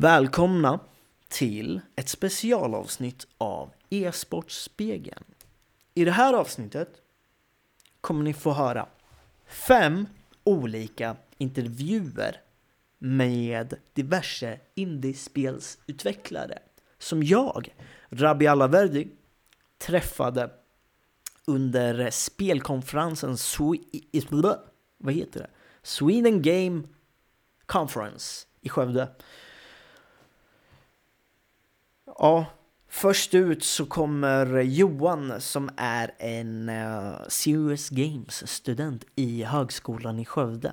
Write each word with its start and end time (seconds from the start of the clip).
Välkomna 0.00 0.80
till 1.28 1.80
ett 1.96 2.08
specialavsnitt 2.08 3.26
av 3.38 3.70
E-sportspegeln. 3.90 5.24
I 5.94 6.04
det 6.04 6.10
här 6.10 6.34
avsnittet 6.34 7.02
kommer 8.00 8.24
ni 8.24 8.32
få 8.32 8.52
höra 8.52 8.86
fem 9.46 10.06
olika 10.44 11.16
intervjuer 11.38 12.40
med 12.98 13.74
diverse 13.92 14.60
indiespelsutvecklare 14.74 16.58
som 16.98 17.22
jag, 17.22 17.74
Rabi 18.08 18.46
Alaverdi, 18.46 19.08
träffade 19.78 20.50
under 21.44 22.10
spelkonferensen 22.10 23.34
Swe- 23.34 24.58
vad 24.98 25.14
heter 25.14 25.40
det? 25.40 25.50
Sweden 25.82 26.42
Game 26.42 26.82
Conference 27.66 28.46
i 28.60 28.68
Skövde. 28.68 29.08
Ja, 32.20 32.46
först 32.88 33.34
ut 33.34 33.64
så 33.64 33.86
kommer 33.86 34.60
Johan 34.60 35.40
som 35.40 35.70
är 35.76 36.14
en 36.18 36.68
uh, 36.68 37.28
Serious 37.28 37.90
Games-student 37.90 39.04
i 39.14 39.44
Högskolan 39.44 40.18
i 40.18 40.24
Skövde. 40.24 40.72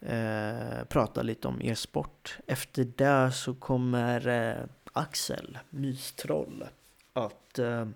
Eh, 0.00 0.78
uh, 0.78 0.84
prata 0.84 1.22
lite 1.22 1.48
om 1.48 1.60
e-sport. 1.62 2.38
Efter 2.46 2.84
det 2.84 3.32
så 3.32 3.54
kommer 3.54 4.28
uh, 4.28 4.66
Axel, 4.92 5.58
Mystroll, 5.70 6.64
att 7.12 7.58
uh, 7.58 7.86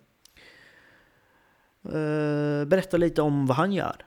berätta 2.65 2.97
lite 2.97 3.23
om 3.23 3.47
vad 3.47 3.57
han 3.57 3.73
gör. 3.73 4.07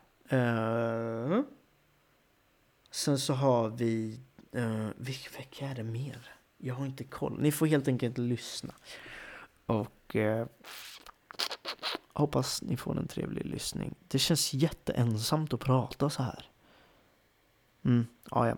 sen 2.91 3.19
så 3.19 3.33
har 3.33 3.69
vi, 3.69 4.19
uh, 4.55 4.89
vilka 4.97 5.65
är 5.65 5.75
det 5.75 5.83
mer? 5.83 6.33
Jag 6.65 6.75
har 6.75 6.85
inte 6.85 7.03
koll. 7.03 7.41
Ni 7.41 7.51
får 7.51 7.65
helt 7.65 7.87
enkelt 7.87 8.17
lyssna. 8.17 8.73
Och 9.65 10.15
eh, 10.15 10.45
hoppas 12.13 12.61
ni 12.61 12.77
får 12.77 12.97
en 12.97 13.07
trevlig 13.07 13.45
lyssning. 13.45 13.95
Det 14.07 14.19
känns 14.19 14.53
jätteensamt 14.53 15.53
att 15.53 15.59
prata 15.59 16.09
så 16.09 16.23
här. 16.23 16.45
Mm, 17.85 18.07
ja, 18.31 18.47
ja. 18.47 18.55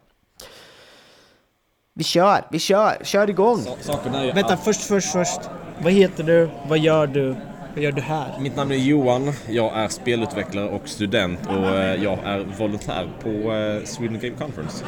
Vi 1.94 2.04
kör, 2.04 2.48
vi 2.52 2.60
kör, 2.60 3.04
kör 3.04 3.30
igång! 3.30 3.60
Ju 3.60 4.32
Vänta, 4.32 4.54
att 4.54 4.64
först, 4.64 4.82
först, 4.82 5.12
först. 5.12 5.40
Vad 5.84 5.94
heter 5.94 6.24
du? 6.24 6.50
Vad 6.68 6.80
gör 6.80 7.08
du? 7.08 7.36
Vad 7.74 7.84
gör 7.84 7.92
du 7.92 8.02
här? 8.02 8.40
mitt 8.40 8.56
namn 8.56 8.72
är 8.72 8.76
Johan, 8.76 9.32
jag 9.50 9.78
är 9.78 9.88
spelutvecklare 9.88 10.70
och 10.70 10.90
student 10.90 11.40
och 11.48 11.54
eh, 11.54 12.04
jag 12.04 12.20
är 12.24 12.44
volontär 12.58 13.10
på 13.22 13.30
eh, 13.30 13.84
Sweden 13.84 14.20
Game 14.20 14.36
Conference. 14.36 14.86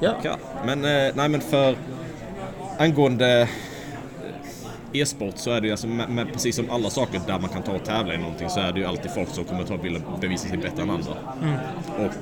Ja. 0.00 0.14
Ja, 0.22 0.36
men, 0.66 0.84
eh, 0.84 1.12
nej, 1.14 1.28
men 1.28 1.40
för 1.40 1.76
angående 2.78 3.48
e-sport 4.92 5.34
så 5.36 5.50
är 5.50 5.60
det 5.60 5.66
ju 5.66 5.70
alltså 5.72 5.86
med, 5.86 6.08
med, 6.10 6.32
precis 6.32 6.56
som 6.56 6.70
alla 6.70 6.90
saker 6.90 7.20
där 7.26 7.38
man 7.38 7.48
kan 7.50 7.62
ta 7.62 7.72
och 7.72 7.84
tävla 7.84 8.14
i 8.14 8.18
någonting 8.18 8.48
så 8.48 8.60
är 8.60 8.72
det 8.72 8.80
ju 8.80 8.86
alltid 8.86 9.10
folk 9.10 9.28
som 9.28 9.44
kommer 9.44 9.64
ta 9.64 9.76
vilja 9.76 10.00
bevisa 10.20 10.48
sig 10.48 10.58
bättre 10.58 10.82
än 10.82 10.90
andra. 10.90 11.12
Och 11.98 12.12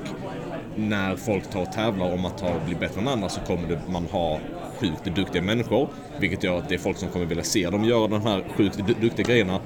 när 0.75 1.15
folk 1.15 1.49
tar 1.49 1.61
och 1.61 1.71
tävlar 1.71 2.13
om 2.13 2.25
att 2.25 2.37
ta 2.37 2.47
och 2.47 2.61
bli 2.65 2.75
bättre 2.75 3.01
än 3.01 3.07
andra 3.07 3.29
så 3.29 3.39
kommer 3.41 3.67
det, 3.67 3.79
man 3.89 4.05
ha 4.05 4.39
sjukt 4.79 5.15
duktiga 5.15 5.41
människor. 5.41 5.89
Vilket 6.19 6.43
gör 6.43 6.57
att 6.57 6.69
det 6.69 6.75
är 6.75 6.79
folk 6.79 6.97
som 6.97 7.09
kommer 7.09 7.25
vilja 7.25 7.43
se 7.43 7.69
dem 7.69 7.83
göra 7.83 8.07
de 8.07 8.21
här 8.21 8.43
sjukt 8.57 8.79
du- 8.87 8.93
duktiga 9.01 9.25
grejerna. 9.27 9.59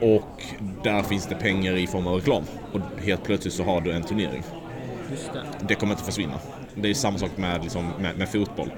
Och 0.00 0.42
där 0.84 1.02
finns 1.02 1.26
det 1.26 1.34
pengar 1.34 1.72
i 1.76 1.86
form 1.86 2.06
av 2.06 2.14
reklam. 2.14 2.42
Och 2.72 2.80
helt 3.04 3.24
plötsligt 3.24 3.54
så 3.54 3.62
har 3.64 3.80
du 3.80 3.92
en 3.92 4.02
turnering. 4.02 4.42
Just 5.10 5.32
det. 5.32 5.44
Det 5.68 5.74
kommer 5.74 5.92
inte 5.92 6.04
försvinna. 6.04 6.40
Det 6.74 6.90
är 6.90 6.94
samma 6.94 7.18
sak 7.18 7.30
med, 7.36 7.62
liksom, 7.62 7.92
med, 7.98 8.18
med 8.18 8.28
fotboll. 8.28 8.72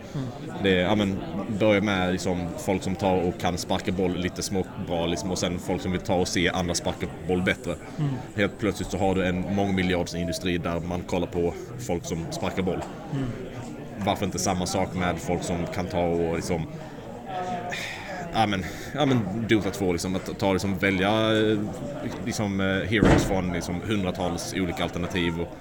Det 0.62 0.80
är, 0.80 0.82
ja, 0.82 0.94
men, 0.94 1.18
börja 1.58 1.80
med 1.80 2.12
liksom, 2.12 2.46
folk 2.58 2.82
som 2.82 2.94
tar 2.96 3.16
och 3.16 3.40
kan 3.40 3.58
sparka 3.58 3.92
boll 3.92 4.16
lite 4.16 4.42
småbra 4.42 5.06
liksom, 5.06 5.30
och 5.30 5.38
sen 5.38 5.58
folk 5.58 5.82
som 5.82 5.92
vill 5.92 6.00
ta 6.00 6.14
och 6.14 6.28
se 6.28 6.48
andra 6.48 6.74
sparka 6.74 7.06
boll 7.28 7.42
bättre. 7.42 7.74
Helt 8.36 8.58
plötsligt 8.58 8.90
så 8.90 8.98
har 8.98 9.14
du 9.14 9.26
en 9.26 9.54
mångmiljardsindustri 9.54 10.58
där 10.58 10.80
man 10.80 11.02
kollar 11.02 11.26
på 11.26 11.54
folk 11.78 12.04
som 12.04 12.26
sparkar 12.30 12.62
boll. 12.62 12.82
Varför 14.04 14.26
inte 14.26 14.38
samma 14.38 14.66
sak 14.66 14.94
med 14.94 15.18
folk 15.18 15.42
som 15.42 15.66
kan 15.66 15.86
ta 15.86 16.00
och 16.00 16.36
liksom 16.36 16.66
Ja 18.32 18.46
men, 18.46 18.64
ja 18.94 19.06
men 19.06 19.46
Dota 19.48 19.70
2 19.70 19.92
liksom, 19.92 20.16
att 20.16 20.38
ta 20.38 20.52
liksom 20.52 20.78
välja 20.78 21.10
eh, 21.10 21.58
liksom, 22.24 22.60
eh, 22.60 22.66
heroes 22.66 23.24
från 23.24 23.52
liksom, 23.52 23.80
hundratals 23.84 24.54
olika 24.54 24.82
alternativ 24.82 25.40
och 25.40 25.56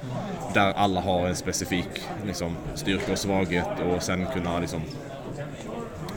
där 0.53 0.73
alla 0.73 1.01
har 1.01 1.27
en 1.27 1.35
specifik 1.35 2.01
liksom, 2.25 2.55
styrka 2.75 3.11
och 3.11 3.17
svaghet 3.17 3.67
och 3.93 4.03
sen 4.03 4.25
kunna 4.25 4.59
liksom 4.59 4.81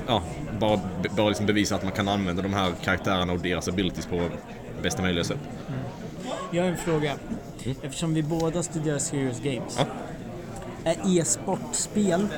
ja, 0.06 0.22
bara, 0.60 0.80
bara 1.16 1.28
liksom 1.28 1.46
bevisa 1.46 1.74
att 1.74 1.82
man 1.82 1.92
kan 1.92 2.08
använda 2.08 2.42
de 2.42 2.54
här 2.54 2.72
karaktärerna 2.84 3.32
och 3.32 3.38
deras 3.38 3.68
abilities 3.68 4.06
på 4.06 4.28
bästa 4.82 5.02
möjliga 5.02 5.24
sätt. 5.24 5.38
Jag 6.50 6.62
har 6.62 6.70
en 6.70 6.76
fråga. 6.76 7.12
Eftersom 7.82 8.14
vi 8.14 8.22
båda 8.22 8.62
studerar 8.62 8.98
Serious 8.98 9.40
Games. 9.40 9.78
Ja. 9.78 9.86
Är 10.84 11.18
e-sportspel, 11.18 12.28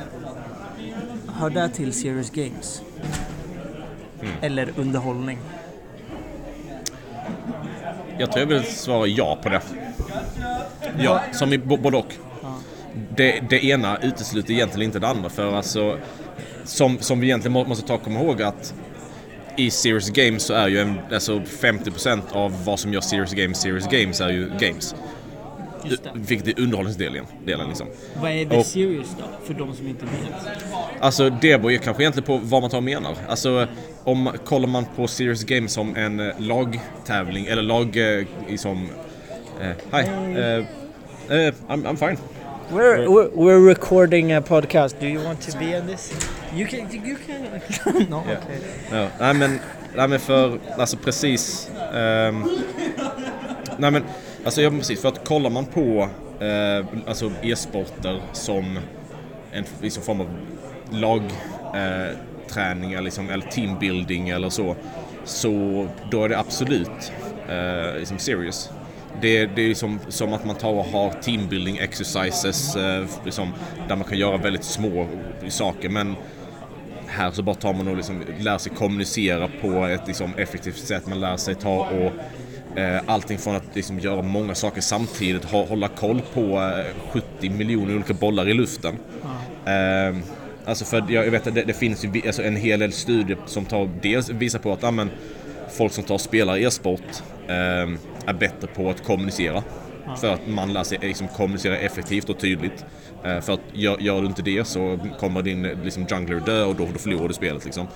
hör 1.29 1.51
det 1.51 1.69
till 1.69 1.93
Serious 1.93 2.31
Games? 2.31 2.83
Eller 4.41 4.73
underhållning? 4.77 5.39
Jag 8.19 8.33
tror 8.33 8.41
jag 8.41 8.47
vill 8.47 8.63
svara 8.65 9.07
ja 9.07 9.39
på 9.43 9.49
det. 9.49 9.61
Ja, 10.99 11.21
som 11.33 11.53
i 11.53 11.59
både 11.59 11.97
och. 11.97 12.13
Det, 13.17 13.41
det 13.51 13.65
ena 13.65 13.99
utesluter 14.03 14.53
egentligen 14.55 14.87
inte 14.89 14.99
det 14.99 15.09
andra 15.09 15.29
för 15.31 15.55
alltså 15.57 15.99
som, 16.65 16.99
som 16.99 17.21
vi 17.21 17.27
egentligen 17.27 17.53
må- 17.53 17.65
måste 17.65 17.87
ta 17.87 17.95
och 17.95 18.03
komma 18.03 18.21
ihåg 18.21 18.43
att 18.43 18.75
i 19.57 19.71
Serious 19.71 20.11
Games 20.11 20.43
så 20.43 20.55
är 20.55 20.69
ju 20.69 20.79
en, 20.81 20.99
alltså 21.13 21.39
50% 21.39 22.21
av 22.33 22.65
vad 22.65 22.79
som 22.81 22.93
gör 22.93 23.01
Serious 23.01 23.33
Games 23.33 23.61
Serious 23.61 23.87
Games 23.91 24.21
är 24.21 24.29
ju 24.29 24.51
games. 24.61 24.95
Det. 25.89 25.97
Vilket 26.15 26.49
är 26.59 26.63
underhållningsdelen. 26.63 27.27
Delen 27.45 27.69
liksom. 27.69 27.87
Vad 28.23 28.31
är 28.31 28.45
The 28.47 28.57
Och- 28.57 28.67
Serious 28.67 29.09
då? 29.19 29.25
För 29.47 29.55
de 29.55 29.75
som 29.75 29.89
inte 29.89 30.05
vet. 30.05 30.13
Alltså 31.01 31.31
det 31.31 31.59
beror 31.59 31.73
ju 31.73 31.79
kanske 31.79 32.03
egentligen 32.03 32.27
på 32.27 32.41
vad 32.43 32.61
man 32.63 32.71
tar 32.71 32.79
och 32.79 32.85
menar. 32.85 33.15
Alltså 33.29 33.67
om 34.05 34.31
kollar 34.45 34.69
man 34.69 34.85
på 34.97 35.07
Serious 35.07 35.45
Games 35.45 35.73
som 35.73 35.97
en 35.97 36.21
eh, 36.21 36.35
lagtävling 36.39 37.47
eller 37.47 37.63
lag 37.63 37.97
i 38.49 38.59
som... 38.59 38.89
Eh, 39.61 39.71
Hi. 39.93 40.01
Eh, 41.29 41.55
I'm, 41.69 41.85
I'm 41.87 41.97
fine. 41.97 42.19
We're, 42.71 43.09
we're, 43.09 43.31
we're 43.35 43.61
recording 43.61 44.33
a 44.33 44.41
podcast. 44.41 45.01
Do 45.01 45.07
you 45.07 45.25
want 45.25 45.41
to 45.41 45.59
be 45.59 45.77
in 45.77 45.87
this? 45.87 46.13
You 46.55 46.67
can... 46.67 47.07
You 47.07 47.17
can... 47.27 48.07
no, 48.11 48.23
Ja. 48.27 48.37
okay. 48.39 48.59
Ja, 48.91 49.09
nej 49.21 49.35
men, 49.35 49.61
nej 49.95 50.09
men 50.09 50.21
för, 50.21 50.59
alltså 50.79 50.97
precis. 50.97 51.71
ehm, 51.95 52.45
nej 53.79 53.91
men, 53.91 54.03
alltså 54.45 54.63
ja, 54.63 54.71
precis. 54.71 55.01
För 55.01 55.09
att 55.09 55.29
kollar 55.29 55.51
man 55.51 55.67
på 55.67 56.09
eh, 56.41 56.87
alltså 57.07 57.33
e-sporter 57.43 58.21
som 58.33 58.79
en 59.53 59.65
liksom 59.81 60.03
form 60.03 60.21
av 60.21 60.29
lagträning 60.91 62.11
eh, 62.11 62.17
träning 62.49 62.93
eller, 62.93 63.03
liksom, 63.03 63.31
eller 63.31 63.47
teambuilding 63.47 64.29
eller 64.29 64.49
så. 64.49 64.77
Så 65.25 65.89
då 66.11 66.25
är 66.25 66.29
det 66.29 66.39
absolut 66.39 67.13
eh, 67.49 67.99
liksom 67.99 68.19
serious. 68.19 68.71
Det, 69.21 69.47
det 69.47 69.63
är 69.71 69.75
som, 69.75 70.01
som 70.09 70.33
att 70.33 70.45
man 70.45 70.57
tar 70.57 70.73
och 70.73 70.85
har 70.85 71.11
teambuilding 71.11 71.79
exercises 71.79 72.77
eh, 72.77 73.07
liksom, 73.25 73.53
där 73.89 73.97
man 73.97 74.05
kan 74.05 74.19
göra 74.19 74.37
väldigt 74.37 74.65
små 74.65 75.09
saker 75.49 75.89
men 75.89 76.17
här 77.07 77.31
så 77.31 77.43
bara 77.43 77.55
tar 77.55 77.73
man 77.73 77.89
och 77.89 77.97
liksom 77.97 78.23
lär 78.39 78.59
sig 78.59 78.73
kommunicera 78.73 79.49
på 79.61 79.87
ett 79.87 80.07
liksom 80.07 80.35
effektivt 80.37 80.79
sätt. 80.79 81.07
Man 81.07 81.21
lär 81.21 81.37
sig 81.37 81.55
ta 81.55 81.89
och 81.89 82.13
eh, 82.79 83.03
allting 83.07 83.39
från 83.39 83.57
att 83.57 83.77
liksom 83.77 83.99
göra 83.99 84.23
många 84.23 84.55
saker 84.55 84.81
samtidigt, 84.81 85.45
hålla 85.45 85.89
koll 85.89 86.23
på 86.35 86.41
eh, 86.41 87.11
70 87.11 87.51
miljoner 87.51 87.95
olika 87.95 88.15
bollar 88.15 88.49
i 88.49 88.55
luften. 88.55 88.99
Eh, 89.65 90.17
alltså 90.65 90.85
för 90.85 91.05
jag 91.09 91.31
vet 91.31 91.47
att 91.47 91.55
det, 91.55 91.63
det 91.63 91.73
finns 91.73 92.05
ju 92.05 92.27
alltså 92.27 92.43
en 92.43 92.57
hel 92.57 92.81
del 92.81 92.93
studier 92.93 93.39
som 93.47 93.65
tar 93.65 93.91
dels 94.03 94.31
visar 94.31 94.59
på 94.59 94.73
att 94.73 94.83
ja, 94.83 94.91
men, 94.91 95.11
folk 95.71 95.93
som 95.93 96.05
tar 96.05 96.19
spelar 96.19 96.57
e-sport 96.57 97.23
eh, 97.49 97.55
är 98.27 98.33
bättre 98.33 98.67
på 98.67 98.91
att 98.91 99.05
kommunicera. 99.05 99.63
För 100.21 100.35
att 100.35 100.49
man 100.49 100.73
lär 100.73 100.85
sig 100.85 100.99
liksom, 101.03 101.29
kommunicera 101.29 101.79
effektivt 101.79 102.31
och 102.31 102.39
tydligt. 102.39 102.85
Eh, 103.25 103.41
för 103.41 103.53
att 103.53 103.61
gör, 103.73 104.01
gör 104.01 104.21
du 104.21 104.27
inte 104.27 104.43
det 104.43 104.65
så 104.65 104.99
kommer 105.21 105.43
din 105.43 105.63
liksom, 105.63 106.07
jungler 106.11 106.41
dö 106.47 106.65
och 106.65 106.75
då, 106.75 106.89
då 106.93 106.99
förlorar 106.99 107.29
du 107.29 107.35
spelet. 107.35 107.65
Liksom. 107.65 107.87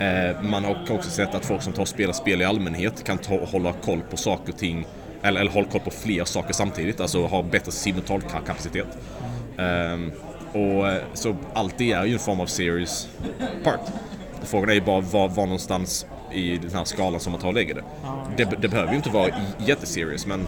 Eh, 0.00 0.42
man 0.42 0.64
har 0.64 0.76
också 0.90 1.10
sett 1.10 1.34
att 1.34 1.46
folk 1.46 1.62
som 1.62 1.72
tar 1.72 1.82
och 1.82 1.88
spelar 1.88 2.12
spel 2.12 2.42
i 2.42 2.44
allmänhet 2.44 3.04
kan 3.04 3.18
ta 3.18 3.44
hålla 3.44 3.72
koll 3.72 4.00
på 4.10 4.16
saker 4.16 4.52
och 4.52 4.58
ting 4.58 4.86
eller, 5.22 5.40
eller 5.40 5.50
hålla 5.50 5.68
koll 5.68 5.80
på 5.80 5.90
fler 5.90 6.24
saker 6.24 6.52
samtidigt, 6.52 7.00
alltså 7.00 7.26
har 7.26 7.42
bättre 7.42 7.72
simultankapacitet. 7.72 8.98
Ehm, 9.58 10.12
och 10.52 10.88
eh, 10.88 11.02
så 11.14 11.36
allt 11.54 11.78
det 11.78 11.92
är 11.92 12.04
ju 12.04 12.12
en 12.12 12.18
form 12.18 12.40
av 12.40 12.46
serious 12.46 13.08
part. 13.64 13.80
Frågan 14.42 14.70
är 14.70 14.74
ju 14.74 14.80
bara 14.80 15.00
var, 15.00 15.28
var 15.28 15.44
någonstans 15.46 16.06
i 16.32 16.58
den 16.58 16.70
här 16.74 16.84
skalan 16.84 17.20
som 17.20 17.32
man 17.32 17.40
tar 17.40 17.48
och 17.48 17.54
lägger 17.54 17.74
det. 17.74 17.84
Det, 18.36 18.44
det 18.44 18.68
behöver 18.68 18.90
ju 18.90 18.96
inte 18.96 19.10
vara 19.10 19.30
jätteserious 19.58 20.26
men 20.26 20.46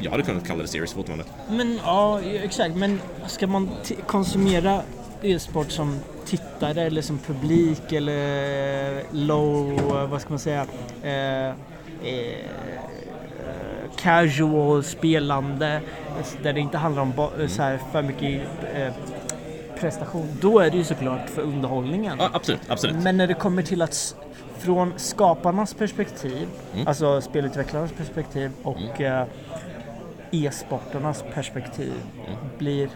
jag 0.00 0.10
hade 0.10 0.22
kunnat 0.22 0.46
kalla 0.46 0.62
det 0.62 0.68
serious 0.68 0.92
fortfarande. 0.92 1.24
Men 1.50 1.80
ja, 1.84 2.20
exakt. 2.22 2.76
Men 2.76 3.00
ska 3.26 3.46
man 3.46 3.70
konsumera 4.06 4.82
e-sport 5.22 5.70
som 5.70 6.00
tittare 6.26 6.82
eller 6.82 7.02
som 7.02 7.18
publik 7.18 7.92
eller 7.92 9.02
low, 9.10 9.80
vad 10.10 10.20
ska 10.20 10.30
man 10.30 10.38
säga, 10.38 10.66
eh, 11.02 11.48
eh, 11.48 11.54
casual 13.96 14.82
spelande 14.84 15.80
där 16.42 16.52
det 16.52 16.60
inte 16.60 16.78
handlar 16.78 17.02
om 17.02 17.12
ba- 17.16 17.30
så 17.48 17.62
här 17.62 17.78
för 17.92 18.02
mycket 18.02 18.42
eh, 18.74 18.92
prestation. 19.80 20.28
Då 20.40 20.58
är 20.58 20.70
det 20.70 20.76
ju 20.76 20.84
såklart 20.84 21.30
för 21.30 21.42
underhållningen. 21.42 22.16
Ja, 22.20 22.30
absolut, 22.32 22.60
absolut. 22.68 23.02
Men 23.02 23.16
när 23.16 23.26
det 23.26 23.34
kommer 23.34 23.62
till 23.62 23.82
att 23.82 24.16
från 24.58 24.92
skaparnas 24.96 25.74
perspektiv, 25.74 26.48
Mm. 26.74 26.86
alltså 26.86 27.20
spelutvecklarnas 27.20 27.92
perspektiv 27.92 28.50
och 28.62 29.00
eh, 29.00 29.26
e-sportarnas 30.30 31.24
perspektiv 31.34 31.92
Mm. 32.26 32.38
blir 32.58 32.88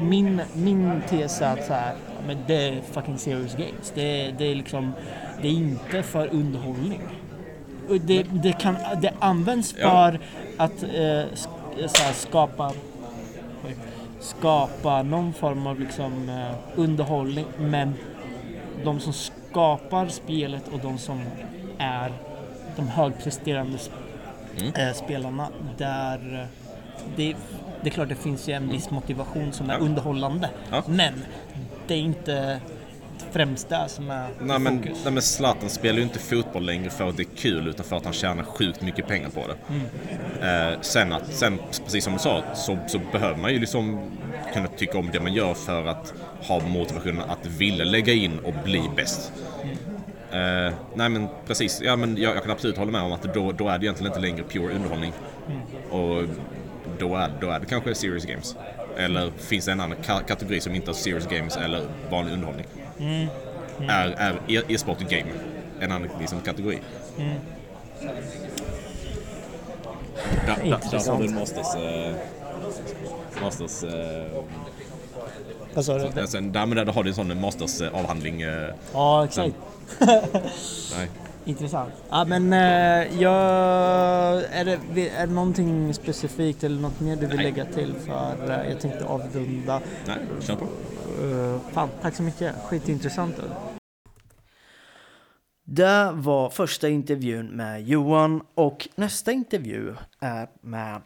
min, 0.00 0.40
min 0.54 1.02
tes 1.08 1.40
är 1.42 1.52
att 1.52 1.66
så 1.66 1.72
här, 1.72 1.94
men 2.26 2.36
det 2.46 2.68
är 2.68 2.80
fucking 2.92 3.18
serious 3.18 3.54
games. 3.54 3.92
Det, 3.94 4.30
det 4.38 4.44
är 4.50 4.54
liksom, 4.54 4.92
det 5.42 5.48
är 5.48 5.52
inte 5.52 6.02
för 6.02 6.28
underhållning. 6.32 7.00
Det, 8.00 8.22
det, 8.22 8.52
kan, 8.52 8.76
det 9.02 9.12
används 9.18 9.74
Ja. 9.80 9.90
för 9.90 10.20
att 10.64 10.82
eh, 10.82 10.88
sk- 11.34 11.86
så 11.88 12.02
här, 12.02 12.12
skapa 12.12 12.72
skapa 14.20 15.02
någon 15.02 15.32
form 15.32 15.66
av 15.66 15.80
liksom, 15.80 16.28
eh, 16.28 16.54
underhållning 16.76 17.46
men 17.58 17.94
de 18.84 19.00
som 19.00 19.12
skapar 19.12 20.08
spelet 20.08 20.68
och 20.72 20.78
de 20.78 20.98
som 20.98 21.20
är 21.78 22.12
de 22.76 22.88
högpresterande 22.88 23.78
Mm. 24.60 24.74
eh, 24.74 24.94
spelarna 24.94 25.48
där 25.76 26.40
eh, 26.42 26.46
det, 27.16 27.34
det 27.82 27.88
är 27.88 27.90
klart 27.90 28.08
det 28.08 28.14
finns 28.14 28.48
ju 28.48 28.52
en 28.52 28.68
viss 28.68 28.90
motivation 28.90 29.52
som 29.52 29.70
är 29.70 29.74
Ja. 29.74 29.80
underhållande 29.80 30.50
Ja. 30.70 30.82
men 30.86 31.12
det 31.86 31.94
är 31.94 31.98
inte 31.98 32.60
främst 33.30 33.68
det 33.68 33.84
som 33.88 34.10
är 34.10 34.28
Nej 34.40 34.58
men, 34.58 34.78
fokus. 34.78 34.98
nej 35.04 35.12
men 35.12 35.22
Zlatan 35.22 35.68
spelar 35.68 35.96
ju 35.96 36.02
inte 36.02 36.18
fotboll 36.18 36.64
längre 36.64 36.90
för 36.90 37.08
att 37.08 37.16
det 37.16 37.22
är 37.22 37.36
kul 37.36 37.68
utan 37.68 37.84
för 37.86 37.96
att 37.96 38.04
han 38.04 38.12
tjänar 38.12 38.42
sjukt 38.42 38.82
mycket 38.82 39.06
pengar 39.06 39.28
på 39.28 39.40
det. 39.46 39.56
Mm. 39.74 40.72
Eh, 40.72 40.80
sen, 40.80 41.12
att, 41.12 41.32
sen, 41.34 41.58
precis 41.84 42.04
som 42.04 42.12
du 42.12 42.18
sa, 42.18 42.42
så, 42.54 42.78
så 42.88 43.00
behöver 43.12 43.36
man 43.36 43.52
ju 43.52 43.58
liksom 43.58 44.00
kunna 44.54 44.68
tycka 44.68 44.98
om 44.98 45.10
det 45.12 45.20
man 45.20 45.32
gör 45.32 45.54
för 45.54 45.86
att 45.86 46.14
ha 46.42 46.60
motivationen 46.60 47.20
att 47.30 47.46
vilja 47.46 47.84
lägga 47.84 48.12
in 48.12 48.38
och 48.38 48.54
bli 48.64 48.82
bäst. 48.96 49.32
Eh, 50.32 50.74
nej 50.94 51.08
men 51.08 51.28
precis, 51.46 51.80
ja, 51.84 51.96
men 51.96 52.16
jag, 52.16 52.36
jag 52.36 52.42
kan 52.42 52.52
absolut 52.52 52.76
hålla 52.78 52.90
med 52.90 53.02
om 53.02 53.12
att 53.12 53.34
då, 53.34 53.52
då 53.52 53.68
är 53.68 53.78
det 53.78 53.84
egentligen 53.84 54.12
inte 54.12 54.20
längre 54.20 54.42
pure 54.42 54.74
underhållning. 54.74 55.12
Och 55.90 56.22
då 56.98 57.16
är, 57.16 57.30
då 57.40 57.50
är 57.50 57.60
det 57.60 57.66
kanske 57.66 57.94
serious 57.94 58.24
games. 58.24 58.56
Eller 58.96 59.30
finns 59.38 59.64
det 59.64 59.72
en 59.72 59.80
annan 59.80 59.98
ka- 59.98 60.24
kategori 60.28 60.60
som 60.60 60.74
inte 60.74 60.88
har 60.88 60.94
serious 60.94 61.26
games 61.26 61.56
eller 61.56 61.82
vanlig 62.10 62.32
underhållning? 62.32 62.66
Är, 63.88 64.08
är 64.08 64.40
e- 64.48 64.62
e-sport 64.68 64.98
game 64.98 65.30
en 65.80 65.92
annan 65.92 66.08
liksom, 66.20 66.40
kategori? 66.40 66.78
Där, 67.16 67.34
där, 70.46 70.56
där 70.56 70.64
Intressant. 70.64 71.06
har 71.08 71.18
du 71.18 71.28
en 71.28 71.34
masters... 71.34 71.74
Eh, 71.76 72.14
masters... 73.42 73.82
Eh, 73.84 74.42
Vad 75.74 75.84
sa 75.84 75.98
du? 75.98 76.20
Alltså, 76.20 76.40
där, 76.40 76.66
men 76.66 76.76
där 76.86 76.86
har 76.92 77.02
du 77.02 77.08
en 77.08 77.14
sån 77.14 77.40
mastersavhandling. 77.40 78.42
Eh, 78.42 78.68
Ja, 78.92 79.24
exakt. 79.24 79.54
nej. 80.96 81.08
Intressant. 81.44 81.92
Ja, 82.10 82.24
men 82.24 82.52
eh, 82.52 83.20
jag, 83.22 83.32
är, 84.52 84.78
det, 84.94 85.08
är 85.08 85.26
det 85.26 85.32
någonting 85.32 85.94
specifikt 85.94 86.64
eller 86.64 86.80
något 86.80 87.00
mer 87.00 87.16
du 87.16 87.26
vill 87.26 87.36
Nej. 87.36 87.44
lägga 87.44 87.64
till? 87.64 87.94
För 88.06 88.50
eh, 88.64 88.70
jag 88.70 88.80
tänkte 88.80 89.04
avrunda. 89.04 89.80
nej, 90.06 90.16
kör 90.40 90.54
på. 90.56 90.66
Eh, 91.22 91.60
fan, 91.72 91.88
tack 92.02 92.14
så 92.14 92.22
mycket. 92.22 92.54
Skitintressant. 92.64 93.36
Det 95.64 96.10
var 96.14 96.50
första 96.50 96.88
intervjun 96.88 97.46
med 97.46 97.82
Johan 97.82 98.42
och 98.54 98.88
nästa 98.94 99.32
intervju 99.32 99.94
är 100.20 100.48
med 100.60 101.02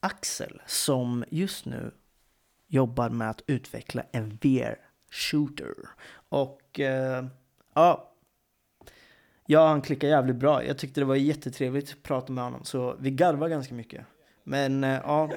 Axel 0.00 0.62
som 0.66 1.24
just 1.30 1.66
nu 1.66 1.90
jobbar 2.66 3.08
med 3.08 3.30
att 3.30 3.42
utveckla 3.46 4.02
en 4.12 4.38
VR-shooter. 4.42 5.74
Och 6.28 6.80
eh, 6.80 7.24
ja, 7.74 8.12
ja, 9.46 9.68
han 9.68 9.82
klickar 9.82 10.08
jävligt 10.08 10.36
bra. 10.36 10.64
Jag 10.64 10.78
tyckte 10.78 11.00
det 11.00 11.04
var 11.04 11.16
jättetrevligt 11.16 11.90
att 11.90 12.02
prata 12.02 12.32
med 12.32 12.44
honom 12.44 12.64
så 12.64 12.96
vi 12.98 13.10
garvar 13.10 13.48
ganska 13.48 13.74
mycket. 13.74 14.06
Men 14.50 14.84
eh, 14.84 14.98
ja, 15.04 15.28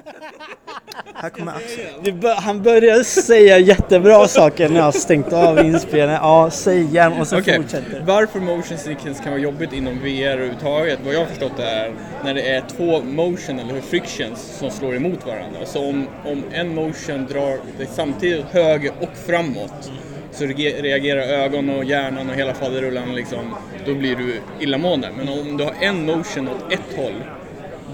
här 1.14 1.30
kommer 1.30 1.52
Axel. 1.52 2.34
han 2.36 2.62
började 2.62 3.04
säga 3.04 3.58
jättebra 3.58 4.28
saker 4.28 4.68
när 4.68 4.80
jag 4.80 4.94
stängt 4.94 5.32
av 5.32 5.58
inspelningen. 5.58 6.20
Ja, 6.22 6.50
säg 6.50 6.80
igen 6.82 7.12
och 7.12 7.26
så 7.26 7.38
Okej, 7.38 7.56
fortsätter. 7.56 8.02
varför 8.06 8.40
motion 8.40 8.78
sickness 8.78 9.20
kan 9.20 9.32
vara 9.32 9.40
jobbigt 9.40 9.72
inom 9.72 9.98
VR 9.98 10.28
överhuvudtaget, 10.28 10.98
vad 11.04 11.14
jag 11.14 11.18
har 11.18 11.26
förstått 11.26 11.52
det 11.56 11.64
är 11.64 11.92
när 12.24 12.34
det 12.34 12.50
är 12.50 12.60
två 12.76 13.00
motion 13.02 13.58
eller 13.58 13.80
frictions 13.80 14.56
som 14.58 14.70
slår 14.70 14.96
emot 14.96 15.26
varandra. 15.26 15.66
Så 15.66 15.88
om, 15.88 16.06
om 16.24 16.42
en 16.52 16.74
motion 16.74 17.26
drar 17.26 17.78
dig 17.78 17.88
samtidigt 17.92 18.44
höger 18.44 18.92
och 19.00 19.16
framåt 19.26 19.92
så 20.32 20.44
reagerar 20.44 21.22
ögon 21.22 21.70
och 21.70 21.84
hjärnan 21.84 22.30
och 22.30 22.36
hela 22.36 22.54
faderullan 22.54 23.14
liksom, 23.14 23.54
då 23.86 23.94
blir 23.94 24.16
du 24.16 24.40
illamående. 24.60 25.08
Men 25.16 25.28
om 25.28 25.56
du 25.56 25.64
har 25.64 25.74
en 25.80 26.06
motion 26.06 26.48
åt 26.48 26.72
ett 26.72 26.96
håll 26.96 27.22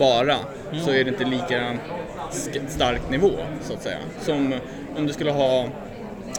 bara 0.00 0.36
så 0.84 0.90
är 0.90 1.04
det 1.04 1.10
inte 1.10 1.24
lika 1.24 1.76
stark 2.68 3.10
nivå 3.10 3.30
så 3.62 3.72
att 3.72 3.82
säga. 3.82 3.98
Som 4.20 4.54
om 4.96 5.06
du 5.06 5.12
skulle 5.12 5.30
ha 5.30 5.64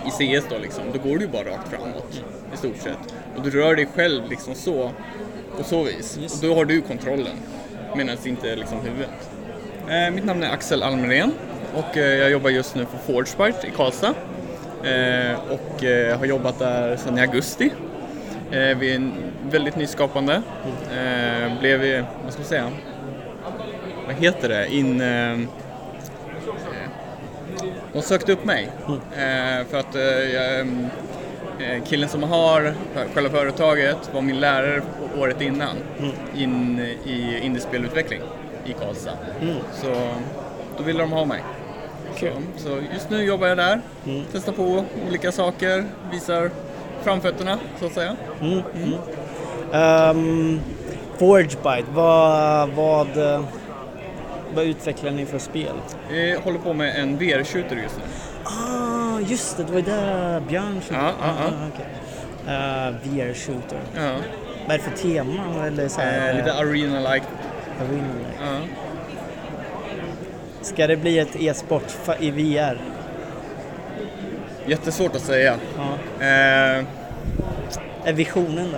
i 0.05 0.09
CS 0.39 0.45
då 0.49 0.55
liksom, 0.61 0.83
då 0.93 1.09
går 1.09 1.17
du 1.17 1.25
ju 1.25 1.27
bara 1.31 1.43
rakt 1.43 1.69
framåt 1.69 2.23
i 2.53 2.57
stort 2.57 2.77
sett. 2.77 2.97
Och 3.37 3.43
du 3.43 3.49
rör 3.49 3.75
dig 3.75 3.87
själv 3.95 4.29
liksom 4.29 4.55
så, 4.55 4.91
på 5.57 5.63
så 5.63 5.83
vis. 5.83 6.17
Och 6.17 6.47
då 6.47 6.55
har 6.55 6.65
du 6.65 6.81
kontrollen, 6.81 7.35
medan 7.95 8.17
det 8.23 8.29
inte 8.29 8.51
är 8.51 8.55
liksom 8.55 8.77
huvudet. 8.81 9.29
Eh, 9.89 10.13
mitt 10.15 10.25
namn 10.25 10.43
är 10.43 10.49
Axel 10.53 10.83
Almgren 10.83 11.31
och 11.75 11.97
eh, 11.97 12.03
jag 12.17 12.31
jobbar 12.31 12.49
just 12.49 12.75
nu 12.75 12.85
på 12.85 12.97
Forgebyte 13.13 13.67
i 13.67 13.71
Karlstad. 13.71 14.13
Eh, 14.83 15.35
och 15.49 15.83
eh, 15.83 16.17
har 16.19 16.25
jobbat 16.25 16.59
där 16.59 16.97
sedan 16.97 17.17
i 17.17 17.21
augusti. 17.21 17.71
Eh, 18.51 18.77
vi 18.77 18.95
är 18.95 19.11
väldigt 19.51 19.75
nyskapande. 19.75 20.41
Eh, 20.91 21.59
blev, 21.59 21.79
vi- 21.79 22.03
vad 22.23 22.33
ska 22.33 22.39
man 22.41 22.47
säga, 22.49 22.69
vad 24.11 24.23
heter 24.23 24.49
det, 24.49 24.73
in... 24.73 25.01
Eh, 25.01 25.39
de 27.93 28.01
sökte 28.01 28.31
upp 28.33 28.45
mig 28.45 28.69
eh, 29.11 29.67
för 29.69 29.79
att 29.79 29.95
eh, 29.95 30.59
eh, 31.67 31.83
killen 31.83 32.09
som 32.09 32.23
har 32.23 32.73
själva 33.13 33.29
företaget 33.29 34.13
var 34.13 34.21
min 34.21 34.39
lärare 34.39 34.81
året 35.19 35.41
innan 35.41 35.77
in 36.35 36.79
i 37.05 37.39
indiespelutveckling 37.43 38.21
i 38.65 38.73
Karlstad. 38.73 39.17
Så 39.73 39.87
då 40.77 40.83
ville 40.83 40.99
de 40.99 41.11
ha 41.11 41.25
mig. 41.25 41.43
Så, 42.19 42.27
så 42.57 42.79
just 42.93 43.09
nu 43.09 43.23
jobbar 43.23 43.47
jag 43.47 43.57
där, 43.57 43.81
testar 44.31 44.51
på 44.51 44.85
olika 45.07 45.31
saker, 45.31 45.85
visar 46.11 46.49
framfötterna 47.03 47.59
så 47.79 47.85
att 47.85 47.93
säga. 47.93 48.15
Um, 50.11 50.61
Forgebyte, 51.21 51.85
vad, 51.93 52.69
vad, 52.69 53.17
eh, 53.17 53.43
vad 54.55 54.65
utvecklar 54.65 55.11
ni 55.11 55.25
för 55.25 55.39
spel? 55.39 55.73
Jag 56.11 56.39
håller 56.41 56.59
på 56.59 56.73
med 56.73 56.95
en 57.01 57.17
VR-shooter 57.19 57.75
just 57.75 57.97
nu. 57.97 58.03
Ah, 58.43 59.19
just 59.19 59.57
det, 59.57 59.63
det 59.63 59.71
var 59.73 59.81
där 59.81 60.39
Björn 60.39 60.81
som... 60.87 60.95
Ja, 60.95 61.11
ja, 61.21 61.33
ja. 61.39 61.67
okej. 61.73 61.85
Eh, 62.47 62.93
VR-shooter. 63.03 63.79
Ja. 63.95 64.11
Vad 64.67 64.75
är 64.75 64.77
det 64.77 64.83
för 64.83 64.97
tema? 64.97 65.67
Eller 65.67 65.87
så 65.87 66.01
här, 66.01 66.29
Eh, 66.29 66.35
lite 66.37 66.53
arena-like. 66.53 67.25
arena? 67.79 68.13
Ja. 68.41 68.59
Ska 70.61 70.87
det 70.87 70.97
bli 70.97 71.19
ett 71.19 71.35
e-sport 71.35 71.97
i 72.19 72.31
VR? 72.31 72.81
Jättesvårt 74.65 75.15
att 75.15 75.21
säga. 75.21 75.55
Ja. 75.77 75.93
Eh, 76.25 76.83
Är 78.05 78.13
visionen 78.13 78.71
då? 78.71 78.77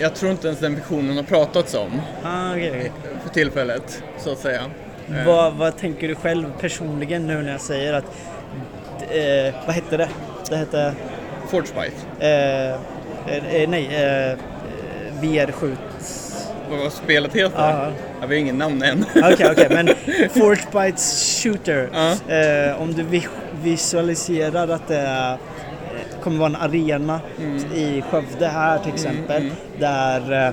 Jag 0.00 0.14
tror 0.14 0.30
inte 0.32 0.46
ens 0.46 0.60
den 0.60 0.74
visionen 0.74 1.16
har 1.16 1.24
pratats 1.24 1.74
om 1.74 2.00
ah, 2.24 2.50
okej. 2.52 2.92
för 3.22 3.30
tillfället, 3.30 4.02
så 4.18 4.32
att 4.32 4.38
säga. 4.38 4.60
Eh, 5.08 5.26
Vad, 5.26 5.52
vad 5.54 5.76
tänker 5.76 6.08
du 6.08 6.14
själv 6.14 6.52
personligen 6.60 7.26
nu 7.26 7.42
när 7.42 7.52
jag 7.52 7.60
säger 7.60 7.92
att... 7.92 8.04
Eh, 9.10 9.54
vad 9.66 9.74
hette 9.74 9.96
det? 9.96 10.08
Det 10.48 10.56
hette... 10.56 10.94
Forgebyte. 11.48 11.96
Eh, 12.20 12.72
eh, 13.62 13.68
nej, 13.68 13.86
eh, 13.86 14.38
VR-skjut... 15.20 15.78
Vad 16.70 16.78
vad 16.78 16.92
spelet 16.92 17.34
heter? 17.36 17.58
Ja. 17.70 17.90
Jag 18.20 18.26
har 18.28 18.34
ingen 18.34 18.58
namn 18.58 18.82
än. 18.82 19.04
Okej, 19.32 19.48
okej, 19.50 19.66
men 19.70 19.88
Forgebytes 20.34 21.42
Shooter. 21.42 21.88
Ja. 21.92 22.34
Eh, 22.34 22.82
om 22.82 22.94
du 22.94 23.02
vi- 23.02 23.28
visualiserar 23.62 24.68
att 24.68 24.88
det 24.88 24.96
är, 24.96 25.32
eh, 25.32 25.38
kommer 26.22 26.38
vara 26.38 26.48
en 26.48 26.56
arena 26.56 27.20
Mm. 27.38 27.56
i 27.72 28.02
Skövde 28.10 28.46
här 28.48 28.78
till 28.78 28.94
exempel. 28.94 29.50
Där 29.78 30.46
eh, 30.46 30.52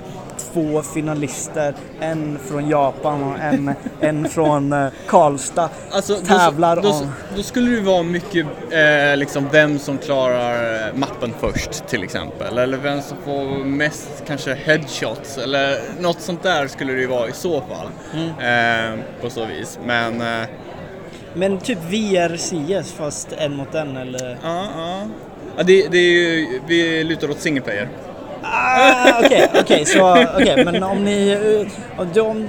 två 0.54 0.82
finalister, 0.82 1.74
en 2.00 2.40
från 2.48 2.70
Japan 2.70 3.24
och 3.24 3.40
en, 3.40 3.74
en 4.00 4.30
från 4.30 4.74
eh, 4.74 4.88
Karlstad, 5.08 5.70
Alltså, 5.92 6.16
tävlar 6.16 6.76
då, 6.76 6.82
då, 6.82 6.90
om... 6.90 7.12
då 7.36 7.44
skulle 7.44 7.72
det 7.76 7.82
vara 7.82 8.04
mycket 8.04 8.46
eh, 8.72 9.18
liksom 9.18 9.48
vem 9.52 9.80
som 9.80 9.98
klarar 9.98 10.94
mappen 10.94 11.34
först 11.40 11.88
till 11.88 12.04
exempel. 12.04 12.58
Eller 12.58 12.78
vem 12.78 13.02
som 13.02 13.18
får 13.26 13.66
mest 13.66 14.24
kanske 14.28 14.54
headshots 14.54 15.38
eller 15.38 15.78
något 16.00 16.22
sånt 16.22 16.44
där 16.44 16.68
skulle 16.68 16.94
det 16.94 17.00
ju 17.02 17.08
vara 17.08 17.28
i 17.28 17.34
så 17.34 17.62
fall. 17.62 17.88
Eh, 18.40 19.00
på 19.22 19.30
så 19.30 19.46
vis. 19.46 19.80
Men 19.86 20.22
eh, 20.22 20.48
Men 21.34 21.58
typ 21.58 21.80
VR 21.80 22.38
CS 22.38 22.92
fast 22.92 23.28
en 23.38 23.56
mot 23.56 23.76
en 23.76 23.98
eller? 23.98 24.38
ja, 24.44 24.66
ja. 24.78 25.02
Ja 25.58 25.64
det, 25.64 25.88
det 25.92 25.98
är 25.98 26.12
ju, 26.12 26.48
vi 26.68 27.04
lutar 27.04 27.30
åt 27.30 27.40
single 27.40 27.62
player. 27.62 27.88
Ah, 28.48 29.20
Okej, 29.26 29.50
okej, 29.62 29.86
så 29.86 30.12
okej, 30.36 30.66
men 30.66 30.84
om 30.84 31.04
ni... 31.04 31.30
eh, 31.68 32.00
om 32.02 32.08
Du, 32.14 32.20
om, 32.22 32.48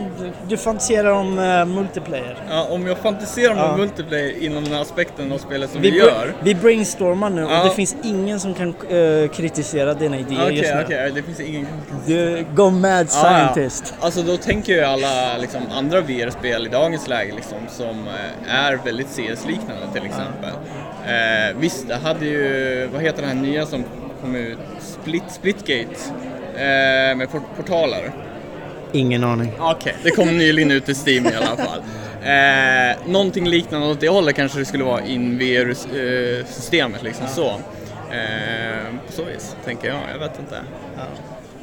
du 0.49 0.57
fantiserar 0.57 1.11
om 1.11 1.39
eh, 1.39 1.65
multiplayer? 1.65 2.37
Ja, 2.51 2.67
om 2.71 2.87
jag 2.87 2.99
fantiserar 2.99 3.53
om 3.53 3.59
Ja. 3.59 3.77
multiplayer 3.77 4.43
inom 4.43 4.65
den 4.65 4.73
här 4.73 4.83
aspekten 4.83 5.33
av 5.33 5.39
spelet 5.39 5.71
som 5.71 5.81
vi, 5.81 5.91
br- 5.91 5.95
gör. 5.99 6.35
vi 6.43 6.55
brainstormar 6.55 7.31
nu 7.31 7.41
Ja. 7.51 7.63
och 7.63 7.69
det 7.69 7.75
finns 7.75 7.97
ingen 8.05 8.41
som 8.41 8.55
kan 8.55 8.69
eh, 8.69 9.29
kritisera 9.29 9.95
dina 9.95 10.19
idéer 10.19 10.45
Okej, 10.45 10.57
just 10.59 10.75
nu. 10.75 10.83
okej, 10.85 11.13
det 11.15 11.23
finns 11.23 11.41
ingen 11.41 11.67
Du, 12.07 12.45
go 12.55 12.71
mad 12.71 13.11
scientist. 13.11 13.95
Ja. 14.01 14.05
Alltså 14.07 14.23
då 14.23 14.37
tänker 14.37 14.73
jag 14.79 14.91
alla 14.93 15.37
liksom, 15.37 15.61
andra 15.75 16.01
VR-spel 16.01 16.67
i 16.67 16.69
dagens 16.69 17.09
läge 17.09 17.33
liksom, 17.37 17.59
som 17.69 18.05
är 18.49 18.79
väldigt 18.85 19.09
CS-liknande 19.09 19.83
till 19.93 20.05
exempel. 20.05 20.51
Eh, 21.07 21.57
visst, 21.59 21.89
det 21.89 21.95
hade 21.97 22.27
ju, 22.27 22.87
vad 22.93 23.03
heter 23.03 23.23
det 23.23 23.29
här 23.29 23.35
nya 23.35 23.67
som 23.67 23.85
kom 24.21 24.37
ut? 24.37 24.59
Split, 24.81 25.23
Splitgate 25.29 25.95
eh, 26.55 27.17
med 27.17 27.31
port- 27.33 27.57
portaler. 27.57 28.13
Ingen 28.93 29.25
aning. 29.25 29.53
Okej, 29.59 29.95
det 30.03 30.11
kom 30.11 30.39
nyligen 30.39 30.71
ut 30.71 30.89
i 30.89 30.95
Steam 30.95 31.27
i 31.27 31.35
alla 31.35 31.57
fall. 31.57 31.83
Eh, 32.23 32.97
någonting 33.13 33.49
liknande 33.49 33.87
åt 33.87 34.01
det 34.01 34.09
hållet 34.09 34.37
kanske 34.37 34.59
det 34.59 34.65
skulle 34.65 34.85
vara 34.85 35.03
in 35.05 35.39
VR-systemet 35.39 37.03
liksom 37.03 37.27
så. 37.27 37.49
Eh, 38.13 38.85
på 39.07 39.13
så 39.13 39.25
vis, 39.25 39.57
tänker 39.65 39.89
jag. 39.89 39.99
Jag 40.15 40.19
vet 40.19 40.39
inte. 40.39 40.57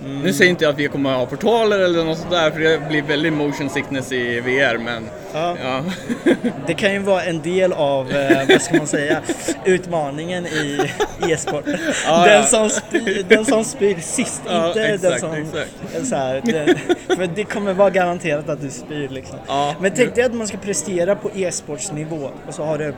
Nu 0.05 0.33
säger 0.33 0.51
inte 0.51 0.63
jag 0.63 0.71
att 0.71 0.79
vi 0.79 0.87
kommer 0.87 1.11
att 1.11 1.17
ha 1.17 1.25
portaler 1.25 1.79
eller 1.79 2.03
något 2.03 2.17
sånt 2.17 2.31
där 2.31 2.51
för 2.51 2.59
det 2.59 2.87
blir 2.89 3.01
väldigt 3.01 3.33
motion 3.33 3.69
sickness 3.69 4.11
i 4.11 4.39
VR 4.39 4.77
men 4.77 5.09
Ja. 5.33 5.57
ja. 5.63 5.83
Det 6.67 6.73
kan 6.73 6.93
ju 6.93 6.99
vara 6.99 7.23
en 7.23 7.41
del 7.41 7.73
av, 7.73 8.11
eh, 8.11 8.47
vad 8.49 8.61
ska 8.61 8.77
man 8.77 8.87
säga, 8.87 9.21
utmaningen 9.65 10.45
i 10.45 10.91
e-sport. 11.29 11.63
Ja, 12.05 12.25
den, 12.25 12.33
ja. 12.33 12.43
som 12.43 12.69
spyr, 12.69 13.25
den 13.27 13.45
som 13.45 13.63
spyr 13.63 13.95
sist, 13.99 14.41
inte 14.65 14.73
den 14.73 14.93
exakt, 14.93 15.19
som... 15.19 15.33
exakt. 15.33 16.07
Så 16.09 16.15
här, 16.15 16.41
den, 16.45 16.77
för 17.17 17.27
det 17.35 17.43
kommer 17.43 17.73
vara 17.73 17.89
garanterat 17.89 18.49
att 18.49 18.61
du 18.61 18.69
spyr 18.69 19.09
liksom. 19.09 19.37
Men 19.79 19.91
tänk 19.95 20.15
dig 20.15 20.23
att 20.23 20.33
man 20.33 20.47
ska 20.47 20.57
prestera 20.57 21.15
på 21.15 21.31
e-sportsnivå 21.35 22.29
och 22.47 22.53
så 22.53 22.63
har 22.63 22.77
du 22.77 22.93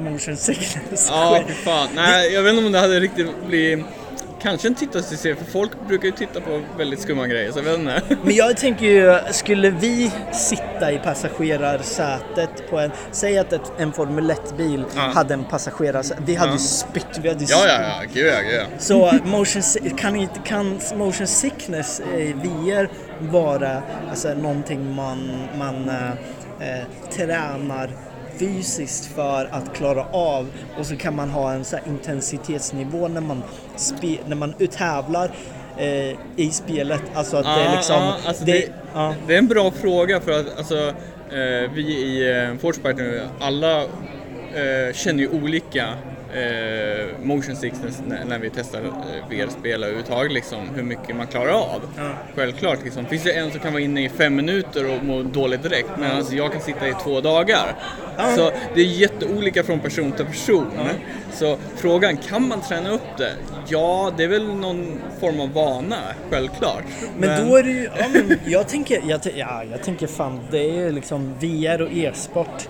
motion 0.00 0.36
sickness. 0.36 1.08
Ja, 1.10 1.40
fy 1.46 1.52
fan. 1.52 1.88
Nej, 1.94 2.32
jag 2.32 2.42
vet 2.42 2.54
inte 2.54 2.66
om 2.66 2.72
det 2.72 2.78
hade 2.78 3.00
riktigt 3.00 3.46
blivit 3.46 3.86
Kanske 4.42 4.68
en 4.68 4.74
tittarsuccé, 4.74 5.34
för 5.34 5.44
folk 5.44 5.70
brukar 5.88 6.06
ju 6.06 6.12
titta 6.12 6.40
på 6.40 6.60
väldigt 6.78 7.00
skumma 7.00 7.26
grejer, 7.26 7.52
så 7.52 7.58
jag 7.58 7.64
vet 7.64 7.78
inte. 7.78 8.02
Men 8.24 8.34
jag 8.34 8.56
tänker 8.56 8.86
ju, 8.86 9.18
skulle 9.32 9.70
vi 9.70 10.12
sitta 10.32 10.92
i 10.92 10.98
passagerarsätet 10.98 12.70
på 12.70 12.78
en, 12.78 12.90
säg 13.12 13.38
att 13.38 13.52
ett, 13.52 13.72
en 13.78 13.92
Formel 13.92 14.30
1-bil 14.30 14.84
Ja. 14.96 15.00
hade 15.00 15.34
en 15.34 15.44
passagerarsäte, 15.44 16.22
vi 16.26 16.34
hade 16.34 16.50
ju 16.52 16.56
Ja. 16.58 16.58
spytt, 16.58 17.18
vi 17.22 17.28
hade 17.28 17.44
ju 17.44 17.50
Ja, 17.50 17.66
ja, 17.66 17.80
ja, 17.80 18.02
gud 18.14 18.26
ja, 18.26 18.40
gud 18.42 18.54
ja. 18.54 18.78
Så 18.78 19.12
motion, 19.24 19.62
kan, 19.96 20.28
kan 20.44 20.80
motion 20.96 21.26
sickness 21.26 22.00
i 22.16 22.32
VR 22.32 22.88
vara 23.32 23.82
alltså, 24.10 24.34
någonting 24.34 24.94
man, 24.94 25.48
man 25.58 25.88
eh, 26.60 26.84
tränar 27.16 27.90
fysiskt 28.38 29.06
för 29.06 29.48
att 29.52 29.74
klara 29.74 30.04
av 30.12 30.46
och 30.78 30.86
så 30.86 30.96
kan 30.96 31.16
man 31.16 31.30
ha 31.30 31.52
en 31.52 31.64
så 31.64 31.76
här, 31.76 31.84
intensitetsnivå 31.86 33.08
när 33.08 33.20
man, 33.20 33.42
spe, 33.76 34.16
när 34.26 34.36
man 34.36 34.52
tävlar 34.70 35.30
eh, 35.78 36.16
i 36.36 36.50
spelet. 36.52 37.00
Alltså 37.14 37.36
att 37.36 37.44
det 37.44 37.50
är 37.50 37.64
Ja, 37.64 37.74
liksom... 37.76 37.96
ja, 37.96 38.16
alltså 38.26 38.44
det, 38.44 38.52
det- 38.52 38.68
ja. 38.94 39.14
Det 39.26 39.34
är 39.34 39.38
en 39.38 39.46
bra 39.46 39.70
fråga 39.70 40.20
för 40.20 40.32
att 40.40 40.58
alltså, 40.58 40.88
eh, 41.30 41.70
vi 41.74 41.82
i 41.82 42.30
eh, 42.82 42.94
nu, 42.96 43.22
alla 43.40 43.82
eh, 43.82 44.92
känner 44.94 45.20
ju 45.20 45.28
olika 45.28 45.88
eh, 46.36 47.06
motion 47.22 47.56
sickness 47.56 48.02
när, 48.06 48.24
när 48.24 48.38
vi 48.38 48.50
testar 48.50 48.78
eh, 48.78 49.28
VR-spel 49.30 49.82
överhuvudtaget, 49.82 50.32
liksom, 50.32 50.68
hur 50.74 50.82
mycket 50.82 51.16
man 51.16 51.26
klarar 51.26 51.50
av. 51.50 51.80
Självklart, 52.34 52.84
liksom. 52.84 53.06
finns 53.06 53.22
det 53.22 53.32
en 53.32 53.50
som 53.50 53.60
kan 53.60 53.72
vara 53.72 53.82
inne 53.82 54.04
i 54.04 54.08
fem 54.08 54.36
minuter 54.36 54.96
och 54.96 55.04
må 55.04 55.22
dåligt 55.22 55.62
direkt 55.62 55.88
medan 55.98 56.24
jag 56.30 56.52
kan 56.52 56.60
sitta 56.60 56.88
i 56.88 56.94
två 57.04 57.20
dagar. 57.20 57.74
Så 58.36 58.50
det 58.74 58.80
är 58.80 58.84
jätteolika 58.84 59.62
från 59.64 59.80
person 59.80 60.12
till 60.12 60.24
person. 60.24 60.66
Så 61.32 61.56
frågan, 61.76 62.16
kan 62.16 62.48
man 62.48 62.60
träna 62.60 62.90
upp 62.90 63.16
det? 63.18 63.32
Ja, 63.68 64.12
det 64.16 64.24
är 64.24 64.28
väl 64.28 64.54
någon 64.54 65.00
form 65.20 65.40
av 65.40 65.52
vana, 65.52 65.96
självklart. 66.30 66.84
Men 67.18 67.48
då 67.48 67.56
är 67.56 67.62
det 67.62 67.70
ju, 67.70 67.88
ja, 67.98 68.06
men 68.12 68.38
jag 68.46 68.68
tänker, 68.68 69.02
jag, 69.08 69.20
ja, 69.36 69.64
jag 69.70 69.82
tänker 69.82 70.06
fan 70.06 70.40
det 70.50 70.78
är 70.78 70.92
liksom 70.92 71.34
VR 71.40 71.82
och 71.82 71.92
e-sport. 71.92 72.68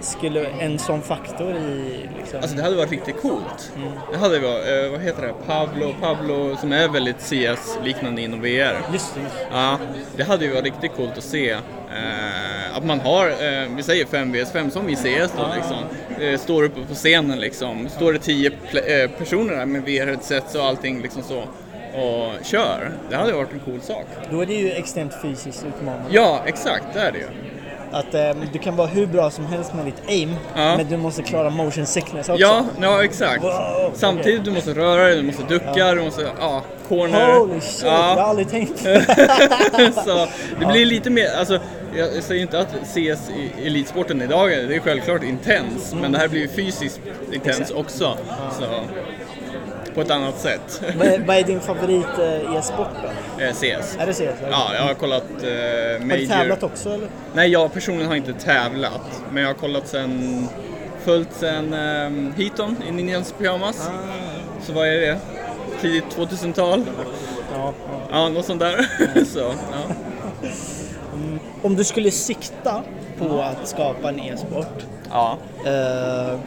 Skulle 0.00 0.46
en 0.46 0.78
sån 0.78 1.02
faktor 1.02 1.54
i 1.56 2.08
liksom... 2.18 2.40
Alltså 2.40 2.56
det 2.56 2.62
hade 2.62 2.76
varit 2.76 2.90
riktigt 2.90 3.22
coolt. 3.22 3.72
Det 4.12 4.18
hade 4.18 4.38
varit, 4.38 4.84
eh, 4.84 4.90
vad 4.90 5.00
heter 5.00 5.22
det, 5.22 5.34
Pablo, 5.46 5.94
Pablo 6.00 6.56
som 6.56 6.72
är 6.72 6.88
väldigt 6.88 7.20
CS-liknande 7.20 8.22
inom 8.22 8.40
VR. 8.40 8.76
just 8.92 9.14
det. 9.14 9.20
Ja, 9.52 9.78
det 10.16 10.22
hade 10.22 10.44
ju 10.44 10.50
varit 10.52 10.64
riktigt 10.64 10.92
coolt 10.96 11.18
att 11.18 11.24
se. 11.24 11.50
Eh, 11.50 12.76
att 12.76 12.84
man 12.84 13.00
har, 13.00 13.26
eh, 13.28 13.68
vi 13.76 13.82
säger 13.82 14.06
5 14.06 14.32
vs 14.32 14.52
5 14.52 14.70
som 14.70 14.88
i 14.88 14.96
CS 14.96 15.32
då 15.36 15.50
liksom. 15.56 15.76
Eh, 16.20 16.38
står 16.38 16.62
uppe 16.62 16.80
på 16.88 16.94
scenen 16.94 17.40
liksom. 17.40 17.88
Står 17.88 18.12
det 18.12 18.18
10 18.18 18.50
pl- 18.50 19.02
eh, 19.04 19.10
personer 19.10 19.56
där 19.56 19.66
med 19.66 19.82
VR-headsets 19.82 20.54
och 20.54 20.64
allting 20.64 21.02
liksom 21.02 21.22
så. 21.22 21.38
Och 22.00 22.44
kör. 22.44 22.92
Det 23.10 23.16
hade 23.16 23.32
varit 23.32 23.52
en 23.52 23.60
cool 23.60 23.80
sak. 23.80 24.06
Då 24.30 24.40
är 24.40 24.46
det 24.46 24.54
ju 24.54 24.70
extremt 24.72 25.12
fysiskt 25.22 25.64
utmanande. 25.68 26.04
Ja, 26.10 26.40
exakt, 26.46 26.84
det 26.94 27.00
är 27.00 27.12
det 27.12 27.18
ju. 27.18 27.26
Att 27.98 28.14
eh, 28.14 28.30
du 28.52 28.58
kan 28.58 28.76
vara 28.76 28.86
hur 28.86 29.06
bra 29.06 29.30
som 29.30 29.46
helst 29.46 29.74
med 29.74 29.84
ditt 29.84 30.02
aim, 30.08 30.36
Ja. 30.56 30.76
men 30.76 30.86
du 30.88 30.96
måste 30.96 31.22
klara 31.22 31.50
motion 31.50 31.86
sickness 31.86 32.28
också. 32.28 32.40
Ja, 32.42 32.64
ja 32.80 33.04
exakt. 33.04 33.42
Wow, 33.44 33.90
Samtidigt 33.94 34.44
du 34.44 34.50
måste 34.50 34.74
röra 34.74 35.04
dig, 35.04 35.16
du 35.16 35.22
måste 35.22 35.42
ducka, 35.42 35.94
du 35.94 36.02
måste, 36.02 36.26
ja, 36.40 36.62
corner. 36.88 37.32
Holy 37.38 37.60
shit, 37.60 37.82
jag 37.84 37.92
har 37.92 38.16
Ja. 38.16 38.22
aldrig 38.22 38.48
tänkt 38.50 38.78
så 40.04 40.26
det 40.60 40.66
blir 40.66 40.86
lite 40.86 41.10
mer, 41.10 41.28
alltså 41.38 41.58
jag 41.96 42.22
säger 42.22 42.42
inte 42.42 42.58
att 42.60 42.68
CS 42.84 42.96
i 43.30 43.66
elitsporten 43.66 44.22
idag, 44.22 44.52
är- 44.52 44.62
det 44.66 44.74
är 44.76 44.80
självklart 44.80 45.22
intens, 45.22 45.94
men 46.00 46.12
det 46.12 46.18
här 46.18 46.28
blir 46.28 46.40
ju 46.40 46.48
fysiskt 46.48 47.00
intens 47.32 47.60
Exakt. 47.60 47.70
också. 47.78 48.18
Så, 48.58 48.64
på 49.94 50.00
ett 50.00 50.10
annat 50.10 50.38
sätt. 50.40 50.82
vad, 50.98 51.06
är, 51.06 51.18
vad 51.18 51.36
är 51.36 51.42
din 51.52 51.60
favorit 51.60 52.18
eh, 52.18 52.56
e-sport 52.56 52.88
då? 53.02 53.08
Eh, 53.38 53.52
CS. 53.52 53.96
Är 53.98 54.06
det 54.06 54.14
CS? 54.14 54.20
Ja, 54.50 54.74
jag 54.74 54.82
har 54.82 54.94
kollat 54.94 55.22
eh, 55.22 55.48
Har 55.48 55.98
du 55.98 56.06
Major. 56.06 56.26
tävlat 56.26 56.62
också 56.62 56.90
eller? 56.94 57.08
Nej, 57.34 57.50
jag 57.50 57.72
personligen 57.72 58.08
har 58.08 58.16
inte 58.16 58.32
tävlat, 58.32 59.22
men 59.32 59.42
jag 59.42 59.50
har 59.50 59.54
kollat 59.54 59.88
sen, 59.88 60.48
följt 61.04 61.32
sen 61.32 61.74
um, 61.74 62.32
Heaton 62.36 62.76
i 62.88 62.92
Ninjas 62.92 63.34
Pyjamas. 63.38 63.90
Så 64.62 64.72
vad 64.72 64.88
är 64.88 65.00
det? 65.00 65.18
Tidigt 65.80 66.04
2000-tal? 66.16 66.84
Ja, 67.54 67.72
ja. 67.90 67.98
Ja, 68.10 68.28
något 68.28 68.44
sånt 68.44 68.60
där. 68.60 68.86
så, 69.24 69.38
ja. 69.38 69.94
Om 71.62 71.76
du 71.76 71.84
skulle 71.84 72.10
sikta 72.10 72.82
på 73.18 73.40
att 73.40 73.68
skapa 73.68 74.08
en 74.08 74.20
e-sport, 74.20 74.86
ja. 75.10 75.38
eh, 75.66 76.38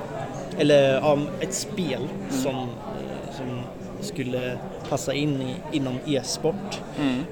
eller 0.59 1.03
om 1.03 1.27
ett 1.39 1.53
spel 1.53 2.07
som, 2.29 2.55
eh, 2.55 3.35
som 3.37 3.61
skulle 4.01 4.57
passa 4.89 5.13
in 5.13 5.41
i, 5.41 5.55
inom 5.71 5.99
e-sport. 6.05 6.81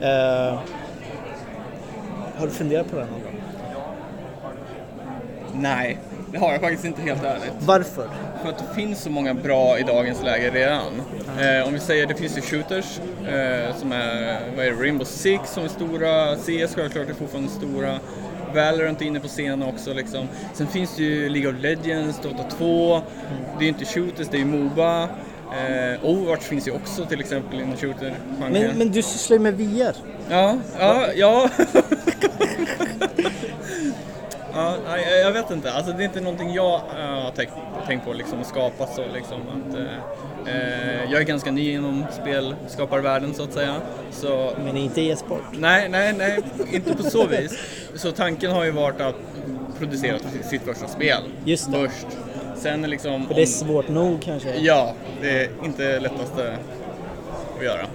Eh, 0.01 0.59
har 2.37 2.45
du 2.45 2.49
funderat 2.49 2.91
på 2.91 2.95
det 2.95 3.05
någon 3.05 3.21
gång? 3.23 3.41
Nej, 5.53 5.97
det 6.31 6.37
har 6.37 6.51
jag 6.51 6.61
faktiskt 6.61 6.85
inte 6.85 7.01
helt 7.01 7.23
ärligt. 7.23 7.53
Varför? 7.59 8.09
För 8.41 8.49
att 8.49 8.57
det 8.57 8.75
finns 8.75 9.01
så 9.01 9.09
många 9.09 9.33
bra 9.33 9.79
i 9.79 9.83
dagens 9.83 10.23
läge 10.23 10.49
redan. 10.49 11.01
Eh, 11.39 11.67
om 11.67 11.73
vi 11.73 11.79
säger 11.79 12.07
det 12.07 12.15
finns 12.15 12.37
ju 12.37 12.41
shooters 12.41 12.99
eh, 13.27 13.75
som 13.75 13.91
är, 13.91 14.39
vad 14.55 14.65
är 14.65 14.71
det, 14.71 14.83
Rainbow 14.83 15.05
Six 15.05 15.53
som 15.53 15.63
är 15.63 15.67
stora, 15.67 16.35
CS 16.35 16.75
självklart 16.75 17.09
är 17.09 17.13
fortfarande 17.13 17.49
stora. 17.49 17.99
Valorant 18.55 19.01
är 19.01 19.05
inne 19.05 19.19
på 19.19 19.27
scenen 19.27 19.63
också 19.63 19.93
liksom. 19.93 20.27
Sen 20.53 20.67
finns 20.67 20.95
det 20.95 21.03
ju 21.03 21.29
League 21.29 21.51
of 21.51 21.61
Legends, 21.61 22.19
Dota 22.21 22.43
2. 22.43 23.01
Det 23.57 23.59
är 23.59 23.61
ju 23.63 23.67
inte 23.67 23.85
shooters, 23.85 24.27
det 24.27 24.37
är 24.37 24.39
ju 24.39 24.45
Moba. 24.45 25.09
Eh, 25.51 26.05
Overwatch 26.05 26.43
finns 26.43 26.67
ju 26.67 26.71
också 26.71 27.05
till 27.05 27.19
exempel 27.19 27.59
inom 27.59 27.77
shooter 27.77 28.13
Men, 28.39 28.77
men 28.77 28.91
du 28.91 29.01
sysslar 29.01 29.37
ju 29.37 29.43
med 29.43 29.53
VR. 29.53 29.95
Ja, 30.29 30.57
ja, 30.79 31.07
ja. 31.15 31.49
Ja, 34.53 34.75
nej, 34.87 35.19
jag 35.21 35.31
vet 35.31 35.51
inte. 35.51 35.71
Alltså, 35.73 35.91
det 35.93 36.03
är 36.03 36.05
inte 36.05 36.21
någonting 36.21 36.53
jag 36.53 36.75
eh, 36.99 37.05
har 37.23 37.31
tänkt, 37.31 37.53
tänkt 37.87 38.05
på 38.05 38.13
liksom, 38.13 38.41
att 38.41 38.47
skapa 38.47 38.87
så. 38.87 39.03
Liksom, 39.13 39.41
att, 39.41 39.75
eh, 39.77 40.55
eh, 40.55 41.11
jag 41.11 41.21
är 41.21 41.25
ganska 41.25 41.51
ny 41.51 41.71
inom 41.71 42.05
spelskaparvärlden 42.21 43.33
så 43.33 43.43
att 43.43 43.53
säga. 43.53 43.75
Så, 44.11 44.51
Men 44.65 44.77
inte 44.77 45.01
e-sport. 45.01 45.41
nej, 45.51 45.89
nej, 45.89 46.13
nej, 46.13 46.39
inte 46.71 46.95
på 46.95 47.03
så 47.03 47.27
vis. 47.27 47.57
Så 47.95 48.11
tanken 48.11 48.51
har 48.51 48.63
ju 48.63 48.71
varit 48.71 49.01
att 49.01 49.15
producera 49.79 50.17
sitt 50.49 50.61
första 50.61 50.87
spel 50.87 51.21
Just 51.45 51.71
det. 51.71 51.77
först. 51.89 52.07
Sen 52.57 52.81
liksom... 52.81 53.27
För 53.27 53.33
det 53.33 53.41
är 53.41 53.43
om- 53.43 53.47
svårt 53.47 53.87
nog 53.87 54.21
kanske. 54.21 54.55
Ja, 54.57 54.95
det 55.21 55.45
är 55.45 55.65
inte 55.65 55.99
lättaste 55.99 56.59
att 57.57 57.63
göra. 57.63 57.87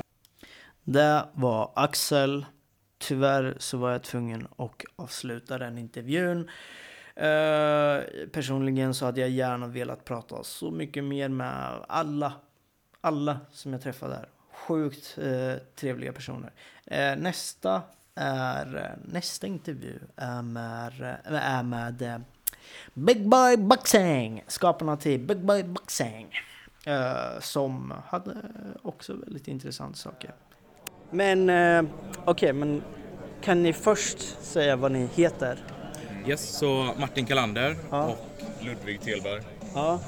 Det 0.84 1.24
var 1.32 1.72
Axel. 1.74 2.46
Tyvärr 2.98 3.56
så 3.58 3.78
var 3.78 3.90
jag 3.92 4.02
tvungen 4.02 4.48
att 4.58 4.82
avsluta 4.96 5.58
den 5.58 5.78
intervjun. 5.78 6.50
Eh, 7.16 8.00
personligen 8.32 8.94
så 8.94 9.04
hade 9.04 9.20
jag 9.20 9.30
gärna 9.30 9.66
velat 9.66 10.04
prata 10.04 10.44
så 10.44 10.70
mycket 10.70 11.04
mer 11.04 11.28
med 11.28 11.84
alla, 11.88 12.32
alla 13.00 13.40
som 13.50 13.72
jag 13.72 13.82
träffade 13.82 14.14
där. 14.14 14.28
Sjukt 14.52 15.18
eh, 15.22 15.54
trevliga 15.76 16.12
personer. 16.12 16.52
Eh, 16.86 17.16
nästa 17.16 17.82
är, 18.14 18.96
nästa 19.04 19.46
intervju 19.46 19.98
är 20.16 20.42
med, 20.42 21.16
är 21.24 21.62
med 21.62 22.22
Big 22.94 23.28
Boy 23.28 23.56
Boxing, 23.56 24.44
skaparna 24.46 24.96
till 24.96 25.20
Big 25.20 25.38
Boy 25.44 25.62
Boxing. 25.62 26.28
Eh, 26.86 27.40
som 27.40 27.94
hade 28.08 28.36
också 28.82 29.12
väldigt 29.14 29.48
intressanta 29.48 29.94
saker. 29.96 30.34
Men 31.10 31.50
eh, 31.50 31.82
okej, 32.24 32.52
men 32.52 32.82
kan 33.42 33.62
ni 33.62 33.72
först 33.72 34.18
säga 34.42 34.76
vad 34.76 34.92
ni 34.92 35.08
heter? 35.14 35.58
Yes, 36.26 36.48
så 36.58 36.94
Martin 36.98 37.26
Kalander 37.26 37.76
Ja. 37.90 38.02
och 38.04 38.18
Ludvig 38.64 39.00
Telberg. 39.00 39.42
Ja. 39.74 40.00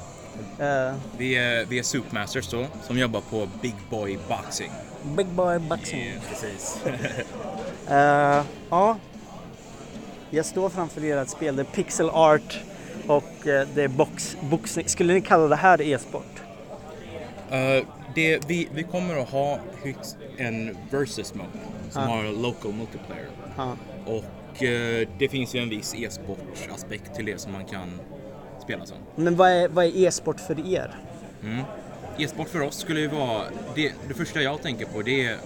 Eh, 0.59 0.95
Vi 1.19 1.35
är, 1.37 1.65
vi 1.65 1.79
är 1.79 1.83
Soupmasters 1.83 2.49
då, 2.51 2.67
som 2.83 2.99
jobbar 2.99 3.21
på 3.21 3.49
Big 3.63 3.75
Boy 3.91 4.19
Boxing. 4.29 4.71
Big 5.17 5.27
Boy 5.27 5.59
Boxing. 5.59 6.13
Precis. 6.29 6.85
Eh, 7.89 8.43
ja. 8.71 8.97
Jag 10.35 10.47
står 10.47 10.69
framför 10.69 11.05
ert 11.05 11.29
spel, 11.29 11.57
det 11.57 11.63
är 11.63 11.65
pixel 11.65 12.11
art 12.11 12.59
och 13.07 13.47
eh, 13.47 13.69
det 13.75 13.83
är 13.83 13.89
box, 13.89 14.37
boxning. 14.41 14.89
Skulle 14.89 15.15
ni 15.15 15.21
kalla 15.21 15.49
det 15.49 15.57
här 15.57 15.81
e-sport? 15.83 16.43
Eh, 17.51 17.85
det, 18.15 18.49
vi, 18.49 18.69
vi 18.75 18.83
kommer 18.83 19.17
att 19.23 19.29
ha 19.31 19.59
en 20.37 20.77
versus 20.91 21.35
mode 21.35 21.49
som 21.91 22.03
Ja. 22.03 22.09
har 22.09 22.43
local 22.43 22.73
multiplayer. 22.73 23.29
Ja. 23.57 23.77
Och 24.07 24.63
eh, 24.63 25.09
det 25.19 25.29
finns 25.29 25.55
ju 25.55 25.61
en 25.63 25.69
viss 25.69 25.95
e-sportaspekt 25.95 27.15
till 27.15 27.25
det 27.27 27.41
som 27.41 27.53
man 27.53 27.65
kan 27.65 28.01
spela 28.65 28.87
som. 28.87 28.97
Men 29.15 29.37
vad 29.37 29.51
är, 29.51 29.69
vad 29.69 29.85
är 29.85 30.07
e-sport 30.07 30.41
för 30.41 30.75
er? 30.75 30.95
E-sport 32.19 32.49
för 32.49 32.61
oss 32.61 32.77
skulle 32.77 33.01
ju 33.01 33.09
vara, 33.09 33.43
det, 33.75 33.93
det 34.09 34.15
första 34.15 34.43
jag 34.43 34.63
tänker 34.63 34.87
på 34.87 35.03
det 35.03 35.27
är 35.27 35.37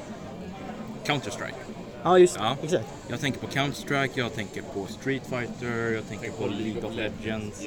Counter-Strike. 1.04 1.54
Ja, 2.02 2.18
just 2.18 2.36
Ja. 2.40 2.56
exakt. 2.62 2.84
Jag 3.08 3.20
tänker 3.20 3.40
på 3.40 3.46
Counter-Strike, 3.46 4.10
jag 4.14 4.34
tänker 4.34 4.62
på 4.62 4.86
Street 4.86 5.22
Fighter, 5.26 5.92
jag 5.94 6.08
tänker 6.08 6.30
på 6.30 6.46
League 6.46 6.82
of 6.88 6.94
Legends. 6.96 7.62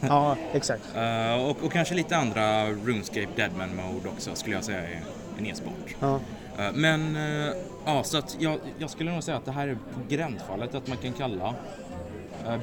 Ja, 0.00 0.36
exakt. 0.52 0.82
Eh, 0.96 1.44
och, 1.44 1.64
och 1.64 1.72
kanske 1.72 1.94
lite 1.94 2.16
andra 2.16 2.66
RuneScape 2.70 3.28
Deadman 3.36 3.76
Mode 3.76 4.08
också 4.08 4.30
skulle 4.34 4.54
jag 4.56 4.64
säga 4.64 4.78
är 4.82 5.00
en 5.38 5.46
e-sport. 5.46 5.96
Ja. 6.00 6.20
Eh, 6.58 6.72
men 6.74 7.16
eh, 7.16 7.52
ja, 7.86 8.02
så 8.04 8.18
att 8.18 8.36
jag, 8.40 8.58
jag 8.78 8.90
skulle 8.90 9.12
nog 9.12 9.22
säga 9.22 9.36
att 9.36 9.44
det 9.44 9.52
här 9.52 9.68
är 9.68 9.74
på 9.74 10.00
gränsfallet 10.08 10.74
att 10.74 10.86
man 10.88 10.96
kan 10.96 11.12
kalla 11.12 11.54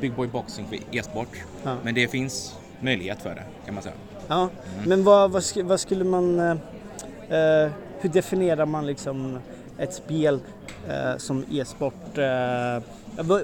Big 0.01 0.13
Boy 0.13 0.27
Boxing 0.27 0.67
för 0.67 0.77
e-sport. 0.97 1.29
Ja. 1.63 1.75
Men 1.83 1.93
det 1.95 2.07
finns 2.07 2.55
möjlighet 2.79 3.21
för 3.21 3.29
det 3.29 3.43
kan 3.65 3.73
man 3.73 3.83
säga. 3.83 3.95
Ja. 4.27 4.49
Men 4.85 5.03
vad, 5.03 5.31
vad, 5.31 5.41
sk- 5.41 5.63
vad 5.63 5.79
skulle 5.79 6.03
man... 6.03 6.39
hur 7.99 8.09
definierar 8.09 8.65
man 8.65 8.85
liksom 8.85 9.39
ett 9.79 9.93
spel 9.93 10.39
eh, 10.89 11.17
som 11.17 11.45
e-sport? 11.51 12.17
eh, 12.17 12.79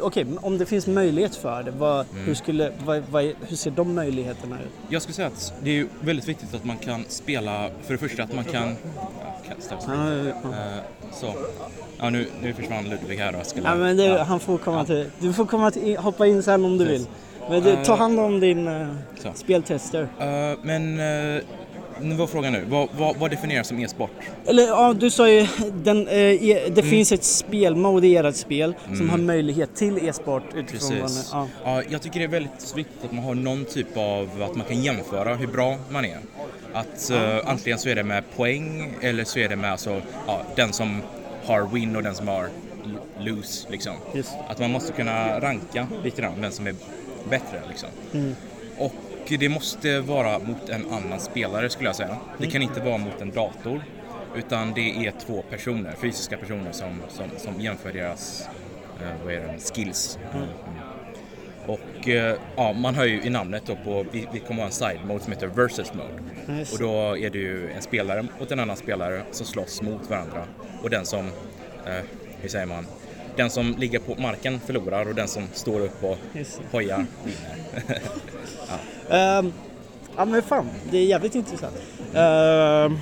Okej, 0.02 0.24
men 0.24 0.38
om 0.38 0.58
det 0.58 0.66
finns 0.66 0.88
möjlighet 0.88 1.36
för 1.36 1.64
det, 1.64 1.72
vad, 1.72 2.06
hur, 2.26 2.34
skulle, 2.34 2.72
vad, 2.86 3.04
vad, 3.12 3.24
hur 3.24 3.56
ser 3.56 3.72
de 3.72 3.96
möjligheterna 3.96 4.56
ut? 4.62 4.72
Jag 4.90 5.02
skulle 5.02 5.14
säga 5.14 5.28
att 5.28 5.54
det 5.64 5.80
är 5.80 5.88
väldigt 6.02 6.28
viktigt 6.28 6.54
att 6.54 6.66
man 6.66 6.78
kan 6.78 7.06
spela, 7.08 7.70
för 7.84 7.94
det 7.94 7.98
första 7.98 8.24
att 8.24 8.36
man 8.36 8.44
kan... 8.44 8.76
Ja, 9.70 9.78
oss. 9.78 9.84
Ja, 9.88 10.14
ja. 10.14 10.50
Eh, 10.50 10.84
så. 11.14 11.34
Ja, 12.00 12.10
nu, 12.10 12.28
nu 12.42 12.54
försvann 12.54 12.90
Ludvig 12.90 13.18
här 13.18 13.40
och 13.40 13.46
skulle... 13.46 13.68
Ja, 13.68 13.76
men 13.76 13.98
det, 13.98 14.04
ja. 14.04 14.24
han 14.24 14.40
får 14.40 14.58
komma 14.58 14.86
till, 14.86 15.06
du 15.20 15.34
får 15.34 15.46
komma 15.46 15.72
till, 15.72 15.98
hoppa 15.98 16.28
in 16.28 16.44
sen 16.44 16.66
om 16.66 16.78
du 16.78 16.86
vill. 16.86 17.08
Men 17.50 17.64
du, 17.64 17.76
ta 17.84 17.94
Eh, 17.94 17.98
hand 17.98 18.20
om 18.20 18.40
din 18.40 18.68
uh, 18.68 18.88
speltester. 19.34 20.08
Eh, 20.20 20.58
men 20.62 21.00
uh, 21.00 21.42
nu 22.02 22.16
var 22.16 22.28
frågan 22.28 22.54
nu, 22.54 22.66
vad, 22.68 22.90
vad, 22.98 23.18
vad 23.18 23.32
definieras 23.32 23.68
som 23.68 23.80
e-sport? 23.80 24.12
Eller 24.46 24.64
ja, 24.64 24.94
du 24.94 25.10
sa 25.10 25.30
ju, 25.30 25.48
den, 25.84 26.08
eh, 26.08 26.50
e, 26.50 26.70
det 26.76 26.84
finns 26.84 27.12
ett 27.12 27.24
spelmode 27.24 28.08
i 28.08 28.16
ert 28.16 28.36
spel 28.36 28.76
som 28.98 29.10
har 29.10 29.18
möjlighet 29.18 29.76
till 29.76 30.08
e-sport 30.08 30.44
utifrån 30.56 30.90
Precis. 31.02 31.30
ja. 31.32 31.48
Ja, 31.64 31.82
jag 31.90 32.02
tycker 32.02 32.20
det 32.20 32.26
är 32.26 32.30
väldigt 32.30 32.74
viktigt 32.76 33.06
att 33.06 33.12
man 33.12 33.24
har 33.24 33.36
någon 33.36 33.66
typ 33.66 33.98
av, 33.98 34.44
att 34.50 34.56
man 34.56 34.68
kan 34.68 34.84
jämföra 34.84 35.36
hur 35.36 35.48
bra 35.48 35.78
man 35.90 36.06
är. 36.06 36.18
Att 36.74 37.10
eh, 37.10 37.50
antingen 37.50 37.80
så 37.80 37.90
är 37.90 37.96
det 37.96 38.04
med 38.04 38.24
poäng 38.36 38.94
eller 39.02 39.24
så 39.24 39.40
är 39.40 39.50
det 39.50 39.56
med 39.56 39.72
alltså, 39.72 40.02
ja, 40.28 40.42
den 40.56 40.74
som 40.74 41.02
har 41.46 41.68
win 41.74 41.96
och 41.96 42.04
den 42.04 42.16
som 42.16 42.28
har 42.28 42.50
lose 43.20 43.68
liksom. 43.70 43.94
Just. 44.14 44.34
Att 44.48 44.60
man 44.60 44.72
måste 44.72 44.94
kunna 44.94 45.40
ranka 45.40 45.88
lite 46.04 46.22
grann 46.22 46.34
vem 46.42 46.52
som 46.52 46.68
är 46.68 46.76
bättre 47.30 47.62
liksom. 47.70 47.90
Och 48.78 48.94
det 49.28 49.50
måste 49.50 50.00
vara 50.00 50.40
mot 50.40 50.70
en 50.70 50.86
annan 50.92 51.20
spelare 51.20 51.70
skulle 51.70 51.90
jag 51.90 51.96
säga. 51.96 52.18
Det 52.38 52.48
kan 52.48 52.62
inte 52.62 52.80
vara 52.82 52.98
mot 52.98 53.22
en 53.22 53.32
dator. 53.32 53.82
Utan 54.36 54.74
det 54.74 55.06
är 55.06 55.14
två 55.26 55.42
personer, 55.50 55.94
fysiska 56.02 56.38
personer 56.38 56.72
som, 56.72 57.02
som, 57.10 57.30
som 57.38 57.62
jämför 57.62 57.94
deras 57.94 58.48
eh, 59.02 59.26
vad 59.26 59.34
är 59.34 59.40
det, 59.40 59.74
skills. 59.74 60.20
Mm. 60.34 60.48
Och 61.66 62.10
eh, 62.10 62.38
ja, 62.56 62.74
man 62.74 62.96
hör 62.96 63.06
ju 63.06 63.24
i 63.24 63.30
namnet 63.30 63.64
då 63.66 63.76
på, 63.76 64.06
vi, 64.12 64.28
vi 64.34 64.40
kommer 64.40 64.60
ha 64.60 64.66
en 64.66 64.72
side 64.72 65.00
mode 65.08 65.24
som 65.24 65.34
heter 65.34 65.48
versus 65.48 65.94
mode. 65.94 66.60
Just 66.60 66.74
Och 66.74 66.80
då 66.80 67.18
är 67.18 67.30
det 67.30 67.38
ju 67.38 67.72
en 67.72 67.82
spelare 67.82 68.26
mot 68.40 68.52
en 68.52 68.60
annan 68.60 68.78
spelare 68.78 69.22
som 69.32 69.46
slåss 69.46 69.82
mot 69.82 70.10
varandra. 70.10 70.46
Och 70.82 70.90
den 70.90 71.06
som, 71.06 71.28
eh, 71.86 72.04
hur 72.42 72.50
säger 72.50 72.66
man, 72.66 72.86
den 73.36 73.50
som 73.50 73.76
ligger 73.78 74.00
på 74.00 74.16
marken 74.22 74.60
förlorar 74.60 75.10
och 75.10 75.16
den 75.16 75.28
som 75.28 75.44
står 75.54 75.80
upp 75.80 76.04
och 76.04 76.18
hojar 76.72 77.06
vinner. 77.24 78.02
Ehm, 79.10 79.54
ja 80.18 80.26
men 80.26 80.42
fan, 80.42 80.70
det 80.92 80.98
är 80.98 81.06
jävligt 81.06 81.36
intressant. 81.36 81.76
Ehm, 82.14 82.98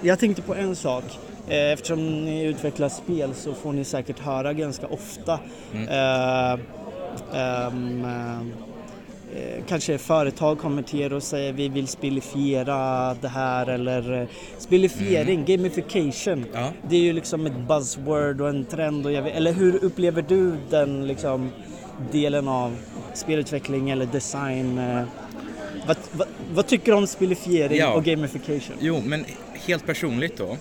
jag 0.00 0.18
tänkte 0.18 0.42
på 0.42 0.54
en 0.54 0.76
sak. 0.76 1.04
Eh, 1.48 1.72
Eftersom 1.72 2.24
ni 2.24 2.44
utvecklar 2.44 2.88
spel 2.88 3.34
så 3.34 3.54
får 3.54 3.72
ni 3.72 3.84
säkert 3.84 4.18
höra 4.18 4.52
ganska 4.52 4.86
ofta 4.86 5.40
eh, 5.88 6.52
ehm, 7.34 8.04
eh, 8.04 8.67
kanske 9.68 9.98
företag 9.98 10.58
kommer 10.58 10.82
till 10.82 11.00
er 11.00 11.12
och 11.12 11.22
säger 11.22 11.52
vi 11.52 11.68
vill 11.68 11.88
spelifiera 11.88 13.14
det 13.20 13.28
här 13.28 13.66
eller 13.66 14.20
eh, 14.22 14.28
spelifiering, 14.58 15.44
gamification. 15.44 16.44
Ja. 16.52 16.72
Det 16.88 16.96
är 16.96 17.00
ju 17.00 17.12
liksom 17.12 17.46
ett 17.46 17.56
buzzword 17.68 18.40
och 18.40 18.48
en 18.48 18.64
trend. 18.64 19.06
Och 19.06 19.12
jag 19.12 19.22
vet, 19.22 19.34
eller 19.36 19.52
hur 19.52 19.84
upplever 19.84 20.22
du 20.28 20.52
den 20.70 21.06
liksom, 21.06 21.50
delen 22.12 22.48
av 22.48 22.76
spelutveckling 23.14 23.90
eller 23.90 24.06
design? 24.06 24.78
eh, 24.78 25.02
Vad, 25.86 25.96
vad, 26.12 26.28
vad 26.54 26.66
tycker 26.66 26.92
du 26.92 26.98
om 26.98 27.06
spelifiering 27.06 27.78
Ja. 27.78 27.92
och 27.94 28.04
gamification? 28.04 28.76
Jo, 28.80 29.02
men 29.04 29.24
helt 29.66 29.86
personligt 29.86 30.36
då. 30.36 30.56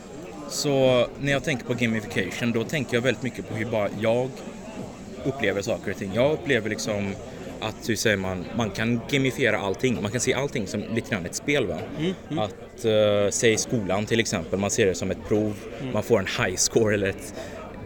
Så 0.49 1.05
när 1.19 1.31
jag 1.31 1.43
tänker 1.43 1.65
på 1.65 1.73
gamification 1.73 2.51
då 2.51 2.63
tänker 2.63 2.97
jag 2.97 3.01
väldigt 3.01 3.23
mycket 3.23 3.49
på 3.49 3.55
hur 3.55 3.65
bara 3.65 3.89
jag 3.99 4.29
upplever 5.25 5.61
saker 5.61 5.91
och 5.91 5.97
ting. 5.97 6.11
Jag 6.15 6.31
upplever 6.31 6.69
liksom 6.69 7.13
att, 7.61 7.89
hur 7.89 7.95
säger 7.95 8.17
man, 8.17 8.45
man 8.57 8.69
kan 8.69 9.01
gamifiera 9.09 9.57
allting. 9.57 10.01
Man 10.01 10.11
kan 10.11 10.21
se 10.21 10.33
allting 10.33 10.67
som 10.67 10.83
lite 10.95 11.09
grann 11.09 11.25
ett 11.25 11.35
spel. 11.35 11.67
Va? 11.67 11.79
Att, 12.29 12.85
uh, 12.85 13.29
säg 13.29 13.57
skolan 13.57 14.05
till 14.05 14.19
exempel, 14.19 14.59
man 14.59 14.71
ser 14.71 14.85
det 14.85 14.95
som 14.95 15.11
ett 15.11 15.27
prov. 15.27 15.53
Man 15.93 16.03
får 16.03 16.19
en 16.19 16.45
high 16.45 16.55
score 16.55 16.93
eller 16.93 17.07
ett 17.07 17.33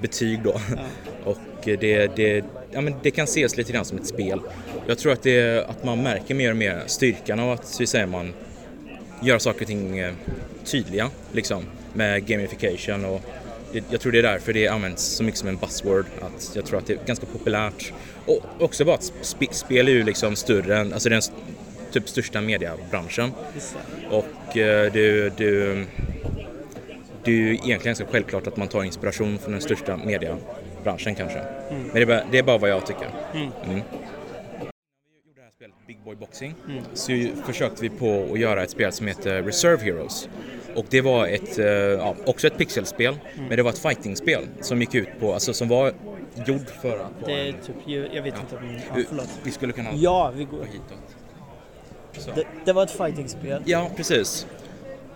betyg 0.01 0.39
då. 0.43 0.51
och 1.23 1.67
eh, 1.67 1.79
det, 1.79 2.15
det, 2.15 2.45
ja, 2.71 2.81
men 2.81 2.93
det 3.03 3.11
kan 3.11 3.23
ses 3.23 3.57
lite 3.57 3.71
grann 3.71 3.85
som 3.85 3.97
ett 3.97 4.07
spel. 4.07 4.41
Jag 4.87 4.97
tror 4.97 5.13
att, 5.13 5.23
det, 5.23 5.65
att 5.69 5.83
man 5.83 6.03
märker 6.03 6.35
mer 6.35 6.49
och 6.49 6.57
mer 6.57 6.83
styrkan 6.85 7.39
av 7.39 7.51
att, 7.51 7.79
hur 7.79 7.85
säger 7.85 8.05
man, 8.05 8.33
göra 9.21 9.39
saker 9.39 9.61
och 9.61 9.67
ting 9.67 9.99
eh, 9.99 10.13
tydliga 10.63 11.09
liksom 11.31 11.63
med 11.93 12.25
gamification 12.25 13.05
och 13.05 13.21
jag 13.89 14.01
tror 14.01 14.11
det 14.11 14.19
är 14.19 14.23
därför 14.23 14.53
det 14.53 14.67
används 14.67 15.03
så 15.03 15.23
mycket 15.23 15.39
som 15.39 15.49
en 15.49 15.57
buzzword. 15.57 16.05
Att 16.21 16.51
jag 16.55 16.65
tror 16.65 16.79
att 16.79 16.87
det 16.87 16.93
är 16.93 16.99
ganska 17.05 17.25
populärt. 17.25 17.93
Och 18.25 18.39
också 18.59 18.85
bara 18.85 18.95
att 18.95 19.13
sp 19.31 19.41
spel 19.51 19.87
är 19.87 19.91
ju 19.91 20.03
liksom 20.03 20.35
större 20.35 20.77
än, 20.77 20.93
alltså 20.93 21.09
den 21.09 21.21
typ 21.91 22.09
största 22.09 22.41
mediebranschen. 22.41 23.31
Och 24.09 24.57
eh, 24.57 24.91
det, 24.91 25.37
det, 25.37 25.85
det 27.23 27.31
är 27.31 27.35
ju 27.35 27.53
egentligen 27.53 27.79
ganska 27.83 28.05
självklart 28.05 28.47
att 28.47 28.57
man 28.57 28.67
tar 28.67 28.83
inspiration 28.83 29.37
från 29.39 29.51
den 29.51 29.61
största 29.61 29.97
mediebranschen 29.97 31.15
kanske. 31.15 31.41
Men 31.69 31.93
det 31.93 32.01
är, 32.01 32.05
bara, 32.05 32.23
det 32.31 32.37
är 32.37 32.43
bara 32.43 32.57
vad 32.57 32.69
jag 32.69 32.85
tycker. 32.85 33.09
Mm. 33.33 33.81
Boy 36.05 36.15
Boxing 36.15 36.53
så 36.93 37.11
ju- 37.11 37.35
försökte 37.45 37.81
vi 37.81 37.89
på 37.89 38.29
att 38.33 38.39
göra 38.39 38.63
ett 38.63 38.69
spel 38.69 38.91
som 38.91 39.07
heter 39.07 39.43
Reserve 39.43 39.83
Heroes. 39.83 40.29
Och 40.75 40.85
det 40.89 41.01
var 41.01 41.27
ett, 41.27 41.59
eh, 41.59 41.65
ja, 41.65 42.15
också 42.25 42.47
ett 42.47 42.57
pixelspel, 42.57 43.15
men 43.47 43.57
det 43.57 43.63
var 43.63 43.69
ett 43.69 43.77
fightingspel 43.79 44.47
som 44.61 44.81
gick 44.81 44.95
ut 44.95 45.07
på, 45.19 45.33
alltså 45.33 45.53
som 45.53 45.67
var 45.67 45.93
gjord 46.47 46.67
för 46.81 46.89
att 46.99 47.11
vara 47.21 47.31
Det 47.31 47.47
är 47.49 47.51
typ, 47.51 47.75
jag 48.13 48.23
vet 48.23 48.35
inte 48.39 48.55
om... 48.55 48.63
Ja, 48.87 48.93
vi, 48.95 49.03
förlåt. 49.03 49.29
vi 49.43 49.51
skulle 49.51 49.73
kunna 49.73 49.89
Ja, 49.93 50.31
vi 50.35 50.43
gå 50.43 50.57
går. 50.57 50.65
hitåt. 50.65 51.15
Så. 52.25 52.31
Det, 52.35 52.43
det 52.65 52.73
var 52.73 52.83
ett 52.83 52.91
fightingspel. 52.91 53.61
Ja, 53.65 53.89
precis. 53.95 54.47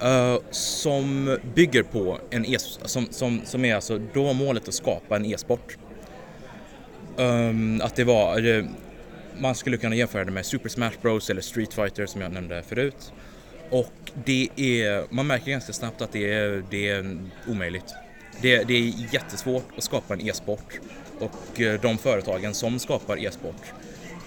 Eh, 0.01 0.37
som 0.51 1.37
bygger 1.55 1.83
på 1.83 2.19
en 2.29 2.45
e 2.45 2.57
som, 2.59 3.07
som, 3.11 3.41
som 3.45 3.65
är 3.65 3.75
alltså, 3.75 3.99
då 4.13 4.33
målet 4.33 4.67
att 4.67 4.73
skapa 4.73 5.15
en 5.15 5.25
e-sport. 5.25 5.77
Ehm, 7.17 7.81
att 7.83 7.95
det 7.95 8.03
var, 8.03 8.57
eh, 8.57 8.65
man 9.39 9.55
skulle 9.55 9.77
kunna 9.77 9.95
jämföra 9.95 10.25
det 10.25 10.31
med 10.31 10.45
Super 10.45 10.69
Smash 10.69 10.91
Bros 11.01 11.29
eller 11.29 11.41
Street 11.41 11.73
Fighter 11.73 12.05
som 12.05 12.21
jag 12.21 12.31
nämnde 12.31 12.63
förut. 12.63 13.13
Och 13.69 14.11
det 14.25 14.49
är, 14.55 15.05
man 15.09 15.27
märker 15.27 15.51
ganska 15.51 15.73
snabbt 15.73 16.01
att 16.01 16.11
det 16.11 16.33
är, 16.33 16.63
det 16.69 16.89
är 16.89 17.17
omöjligt. 17.47 17.93
Det, 18.41 18.63
det 18.63 18.73
är 18.73 19.13
jättesvårt 19.13 19.67
att 19.77 19.83
skapa 19.83 20.13
en 20.13 20.21
e-sport 20.21 20.79
och 21.19 21.61
eh, 21.61 21.81
de 21.81 21.97
företagen 21.97 22.53
som 22.53 22.79
skapar 22.79 23.25
e-sport 23.25 23.73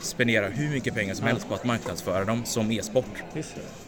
spenderar 0.00 0.50
hur 0.50 0.70
mycket 0.70 0.94
pengar 0.94 1.14
som 1.14 1.26
helst 1.26 1.48
på 1.48 1.54
att 1.54 1.64
marknadsföra 1.64 2.24
dem 2.24 2.44
som 2.44 2.70
e-sport. 2.70 3.22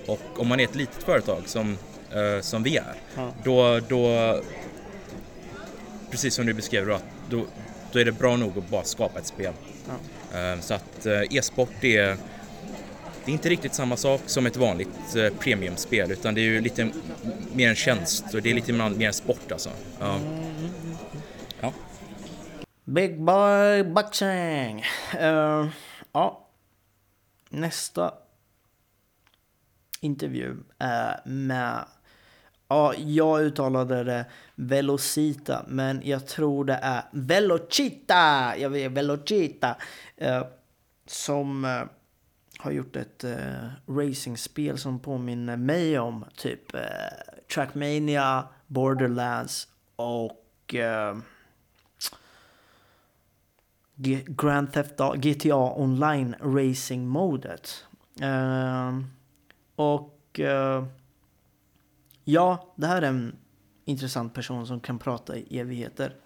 Och 0.07 0.21
om 0.41 0.49
man 0.49 0.61
är 0.61 0.65
ett 0.65 0.75
litet 0.75 1.03
företag 1.03 1.43
som, 1.47 1.79
eh, 2.13 2.41
som 2.41 2.63
vi 2.63 2.77
är, 2.77 2.95
Ja. 3.17 3.33
då, 3.45 3.81
då, 3.89 4.37
precis 6.11 6.35
som 6.35 6.47
du 6.47 6.53
beskrev 6.53 6.87
då, 6.87 7.47
då, 7.93 7.99
är 7.99 8.05
det 8.05 8.13
bra 8.13 8.37
nog 8.37 8.59
att 8.59 8.69
bara 8.69 8.85
skapa 8.85 9.19
ett 9.19 9.27
spel. 9.27 9.53
Eh, 9.89 9.95
Eh, 10.35 10.61
så 10.61 10.75
att 10.75 11.07
eh, 11.07 11.23
e-sport 11.31 11.85
är, 11.85 12.17
det 13.25 13.31
är 13.31 13.33
inte 13.33 13.49
riktigt 13.49 13.75
samma 13.75 13.97
sak 13.97 14.21
som 14.27 14.47
ett 14.47 14.57
vanligt 14.57 15.17
eh, 15.17 15.39
premiumspel 15.39 16.13
utan 16.13 16.35
det 16.35 16.41
är 16.41 16.45
ju 16.45 16.61
lite 16.61 16.91
mer 17.53 17.69
en 17.69 17.75
tjänst 17.75 18.35
och 18.35 18.43
det 18.43 18.51
är 18.51 18.55
lite 18.55 18.73
mer 18.73 19.07
en 19.07 19.13
sport 19.13 19.53
alltså. 19.53 19.71
Ja. 20.01 20.21
Ja. 21.61 21.73
Big 22.85 23.23
Boy 23.23 23.85
Boxing. 23.85 24.85
Uh, 25.21 25.69
ja. 26.13 26.47
Nästa 27.49 28.15
intervju 30.01 30.57
är 30.79 31.21
med... 31.25 31.85
Ja, 32.73 32.95
jag 32.95 33.41
uttalade 33.43 34.05
det 34.05 34.25
Velocita, 34.55 35.65
men 35.69 36.01
jag 36.05 36.27
tror 36.27 36.65
det 36.65 36.79
är 36.83 37.03
Velocita! 37.11 38.55
Jag 38.59 38.71
vet, 38.71 38.93
Velocita. 38.93 39.77
eh, 40.17 40.45
som 41.07 41.65
eh, 41.65 41.83
har 42.59 42.71
gjort 42.71 42.97
ett 42.97 43.25
eh, 43.25 43.69
racingspel 43.89 44.79
som 44.79 44.99
påminner 44.99 45.57
mig 45.57 45.99
om 45.99 46.25
typ 46.37 46.75
eh, 46.75 46.81
Trackmania, 47.55 48.45
Borderlands 48.67 49.69
och 49.97 50.75
eh, 50.75 51.17
Grand 54.27 54.73
Theft 54.73 55.01
Auto, 55.01 55.19
GTA 55.21 55.81
Online 55.81 56.35
Racing-modet. 56.41 57.85
Eh, 58.21 58.99
och 59.77 60.41
eh, 60.41 60.85
ja, 62.31 62.73
det 62.77 62.87
här 62.87 63.03
är 63.03 63.07
en 63.07 63.37
intressant 63.85 64.35
person 64.35 64.67
som 64.67 64.81
kan 64.81 64.99
prata 64.99 65.37
i 65.37 65.59
evigheter. 65.59 66.17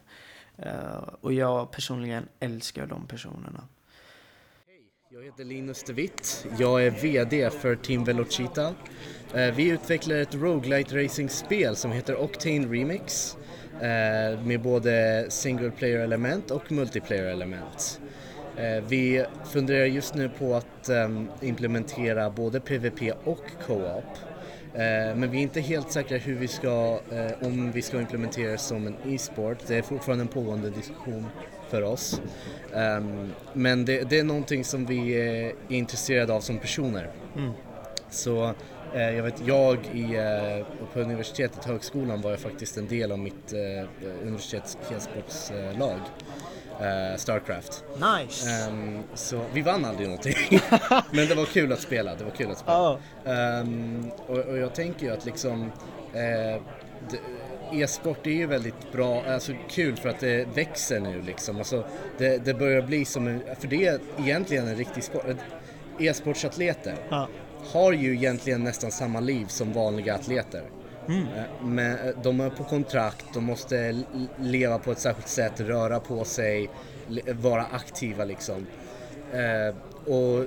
Uh, 0.66 1.08
och 1.20 1.32
jag 1.32 1.70
personligen 1.70 2.28
älskar 2.40 2.86
de 2.86 3.06
personerna. 3.06 3.68
Jag 5.10 5.22
heter 5.24 5.44
Linus 5.44 5.82
De 5.82 5.92
Witt. 5.92 6.46
Jag 6.58 6.86
är 6.86 6.90
VD 6.90 7.50
för 7.50 7.76
Team 7.76 8.04
Velocita. 8.04 8.74
Eh, 9.34 9.54
vi 9.54 9.68
utvecklar 9.68 10.16
ett 10.16 10.34
roguelite 10.34 11.04
racing-spel 11.04 11.76
som 11.76 11.92
heter 11.92 12.16
Octane 12.20 12.66
Remix 12.66 13.36
eh, 13.74 14.44
med 14.44 14.60
både 14.62 15.26
single 15.28 15.70
player-element 15.70 16.50
och 16.50 16.72
multiplayer-element. 16.72 18.00
Vi 18.88 19.24
funderar 19.44 19.84
just 19.84 20.14
nu 20.14 20.28
på 20.28 20.54
att 20.54 20.88
ehm, 20.88 21.28
implementera 21.40 22.30
både 22.30 22.60
PVP 22.60 23.12
och 23.24 23.44
co-op. 23.66 24.33
Eh, 24.74 25.16
Men 25.16 25.30
vi 25.30 25.38
är 25.38 25.42
inte 25.42 25.60
helt 25.60 25.90
säkra 25.92 26.18
hur 26.18 26.34
vi 26.34 26.48
ska, 26.48 27.00
eh, 27.12 27.46
om 27.46 27.72
vi 27.72 27.82
ska 27.82 28.00
implementera 28.00 28.58
som 28.58 28.86
en 28.86 28.96
e-sport. 29.14 29.58
Det 29.66 29.76
är 29.76 29.82
fortfarande 29.82 30.22
en 30.24 30.28
pågående 30.28 30.70
diskussion 30.70 31.26
för 31.68 31.82
oss. 31.82 32.20
Ehm, 32.74 33.32
men 33.52 33.84
det, 33.84 34.10
det 34.10 34.18
är 34.18 34.24
någonting 34.24 34.64
som 34.64 34.86
vi 34.86 35.12
är 35.12 35.52
intresserade 35.68 36.32
av 36.32 36.40
som 36.40 36.58
personer. 36.58 37.10
Så 38.10 38.44
eh, 38.94 39.10
jag 39.10 39.22
vet, 39.22 39.42
jag 39.46 39.78
i, 39.92 40.02
eh, 40.16 40.66
på 40.92 41.00
universitetet, 41.00 41.64
högskolan, 41.64 42.20
var 42.20 42.30
jag 42.30 42.40
faktiskt 42.40 42.76
en 42.76 42.88
del 42.88 43.12
av 43.12 43.18
mitt 43.18 43.52
eh, 43.52 43.88
universitets 44.22 44.78
e-sportslag, 44.90 45.98
eh, 46.80 47.16
Starcraft. 47.16 47.84
Nice! 47.94 48.50
Ehm, 48.50 48.98
så 49.14 49.40
vi 49.52 49.62
vann 49.62 49.84
aldrig 49.84 50.08
någonting. 50.08 50.34
Men 51.10 51.28
det 51.28 51.34
var 51.34 51.44
kul 51.44 51.72
att 51.72 51.80
spela, 51.80 52.14
det 52.14 52.24
var 52.24 52.30
kul 52.30 52.50
att 52.50 52.58
spela. 52.58 52.98
Ja. 53.24 53.32
Ehm, 53.32 54.10
och, 54.26 54.38
och 54.38 54.58
jag 54.58 54.74
tänker 54.74 55.06
ju 55.06 55.12
att 55.12 55.24
liksom 55.24 55.72
det- 56.12 56.60
E-sport 57.72 58.26
är 58.26 58.30
ju 58.30 58.46
väldigt 58.46 58.92
bra, 58.92 59.22
alltså 59.28 59.52
kul 59.70 59.96
för 59.96 60.08
att 60.08 60.20
det 60.20 60.48
växer 60.54 61.00
nu 61.00 61.22
liksom. 61.22 61.56
Alltså, 61.58 61.84
det, 62.18 62.44
det 62.44 62.54
börjar 62.54 62.82
bli 62.82 63.04
som 63.04 63.26
en, 63.26 63.42
för 63.60 63.68
det 63.68 63.86
är 63.86 63.98
egentligen 64.18 64.68
en 64.68 64.76
riktig 64.76 65.04
sport. 65.04 65.24
E-sportsatleter 66.00 66.94
Ja. 67.10 67.28
har 67.72 67.92
ju 67.92 68.14
egentligen 68.14 68.64
nästan 68.64 68.90
samma 68.90 69.20
liv 69.20 69.46
som 69.46 69.72
vanliga 69.72 70.14
atleter. 70.14 70.62
Eh, 71.08 71.42
Men 71.62 71.98
eh, 71.98 72.14
de 72.22 72.40
är 72.40 72.50
på 72.50 72.64
kontrakt, 72.64 73.24
de 73.34 73.44
måste 73.44 74.02
leva 74.38 74.78
på 74.78 74.92
ett 74.92 74.98
särskilt 74.98 75.28
sätt, 75.28 75.60
röra 75.60 76.00
på 76.00 76.24
sig, 76.24 76.70
vara 77.32 77.64
aktiva 77.72 78.24
liksom. 78.24 78.66
Eh, 79.32 79.74
och 80.12 80.46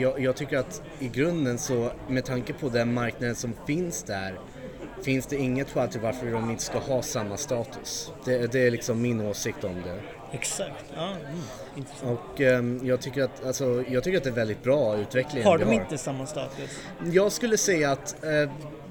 jag, 0.00 0.20
jag 0.20 0.36
tycker 0.36 0.58
att 0.58 0.82
i 0.98 1.08
grunden 1.08 1.58
så, 1.58 1.90
med 2.08 2.24
tanke 2.24 2.52
på 2.52 2.68
den 2.68 2.94
marknaden 2.94 3.34
som 3.34 3.52
finns 3.66 4.02
där, 4.02 4.38
finns 5.02 5.26
det 5.26 5.36
inget 5.36 5.70
skäl 5.70 5.88
till 5.88 6.00
varför 6.00 6.32
de 6.32 6.50
inte 6.50 6.62
ska 6.62 6.78
ha 6.78 7.02
samma 7.02 7.36
status. 7.36 8.12
Det, 8.24 8.52
det 8.52 8.66
är 8.66 8.70
liksom 8.70 9.02
min 9.02 9.20
åsikt 9.20 9.64
om 9.64 9.74
det. 9.84 10.00
Exakt. 10.32 10.84
Ja, 10.96 11.08
mm. 11.08 11.40
Intressant. 11.76 12.20
Och 12.34 12.40
ehm, 12.40 12.80
jag, 12.82 13.00
tycker 13.00 13.22
att, 13.22 13.46
alltså, 13.46 13.84
jag 13.88 14.04
tycker 14.04 14.18
att 14.18 14.24
det 14.24 14.30
är 14.30 14.34
väldigt 14.34 14.62
bra 14.62 14.96
utveckling 14.96 15.44
Har 15.44 15.58
de 15.58 15.72
inte 15.72 15.98
samma 15.98 16.26
status? 16.26 16.80
Jag 17.12 17.32
skulle 17.32 17.56
säga 17.56 17.90
att 17.90 18.24
eh, 18.24 18.50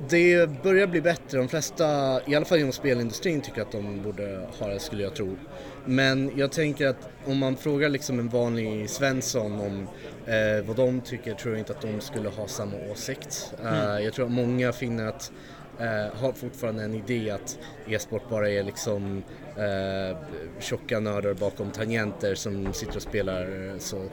det 0.09 0.49
börjar 0.63 0.87
bli 0.87 1.01
bättre. 1.01 1.37
De 1.37 1.47
flesta, 1.47 1.85
i 2.25 2.35
alla 2.35 2.45
fall 2.45 2.59
inom 2.59 2.71
spelindustrin, 2.71 3.41
tycker 3.41 3.61
att 3.61 3.71
de 3.71 4.03
borde 4.03 4.47
ha 4.59 4.67
det 4.67 4.79
skulle 4.79 5.03
jag 5.03 5.15
tro. 5.15 5.37
Men 5.85 6.31
jag 6.35 6.51
tänker 6.51 6.87
att 6.87 7.09
om 7.25 7.37
man 7.37 7.55
frågar 7.55 7.89
liksom 7.89 8.19
en 8.19 8.29
vanlig 8.29 8.89
Svensson 8.89 9.59
om 9.59 9.87
eh, 10.25 10.65
vad 10.65 10.75
de 10.75 11.01
tycker 11.01 11.33
tror 11.33 11.53
jag 11.53 11.59
inte 11.59 11.73
att 11.73 11.81
de 11.81 12.01
skulle 12.01 12.29
ha 12.29 12.47
samma 12.47 12.75
åsikt. 12.91 13.53
Eh, 13.63 14.03
jag 14.03 14.13
tror 14.13 14.25
att 14.25 14.31
många 14.31 14.71
finner 14.71 15.07
att 15.07 15.31
eh, 15.79 16.19
har 16.19 16.33
fortfarande 16.33 16.83
en 16.83 16.93
idé 16.93 17.31
att 17.31 17.59
e-sport 17.87 18.29
bara 18.29 18.49
är 18.49 18.63
liksom 18.63 19.23
eh, 19.57 20.17
tjocka 20.59 20.99
nördar 20.99 21.33
bakom 21.33 21.71
tangenter 21.71 22.35
som 22.35 22.73
sitter 22.73 22.95
och 22.95 23.01
spelar 23.01 23.71
eh, 23.71 23.77
så. 23.77 24.09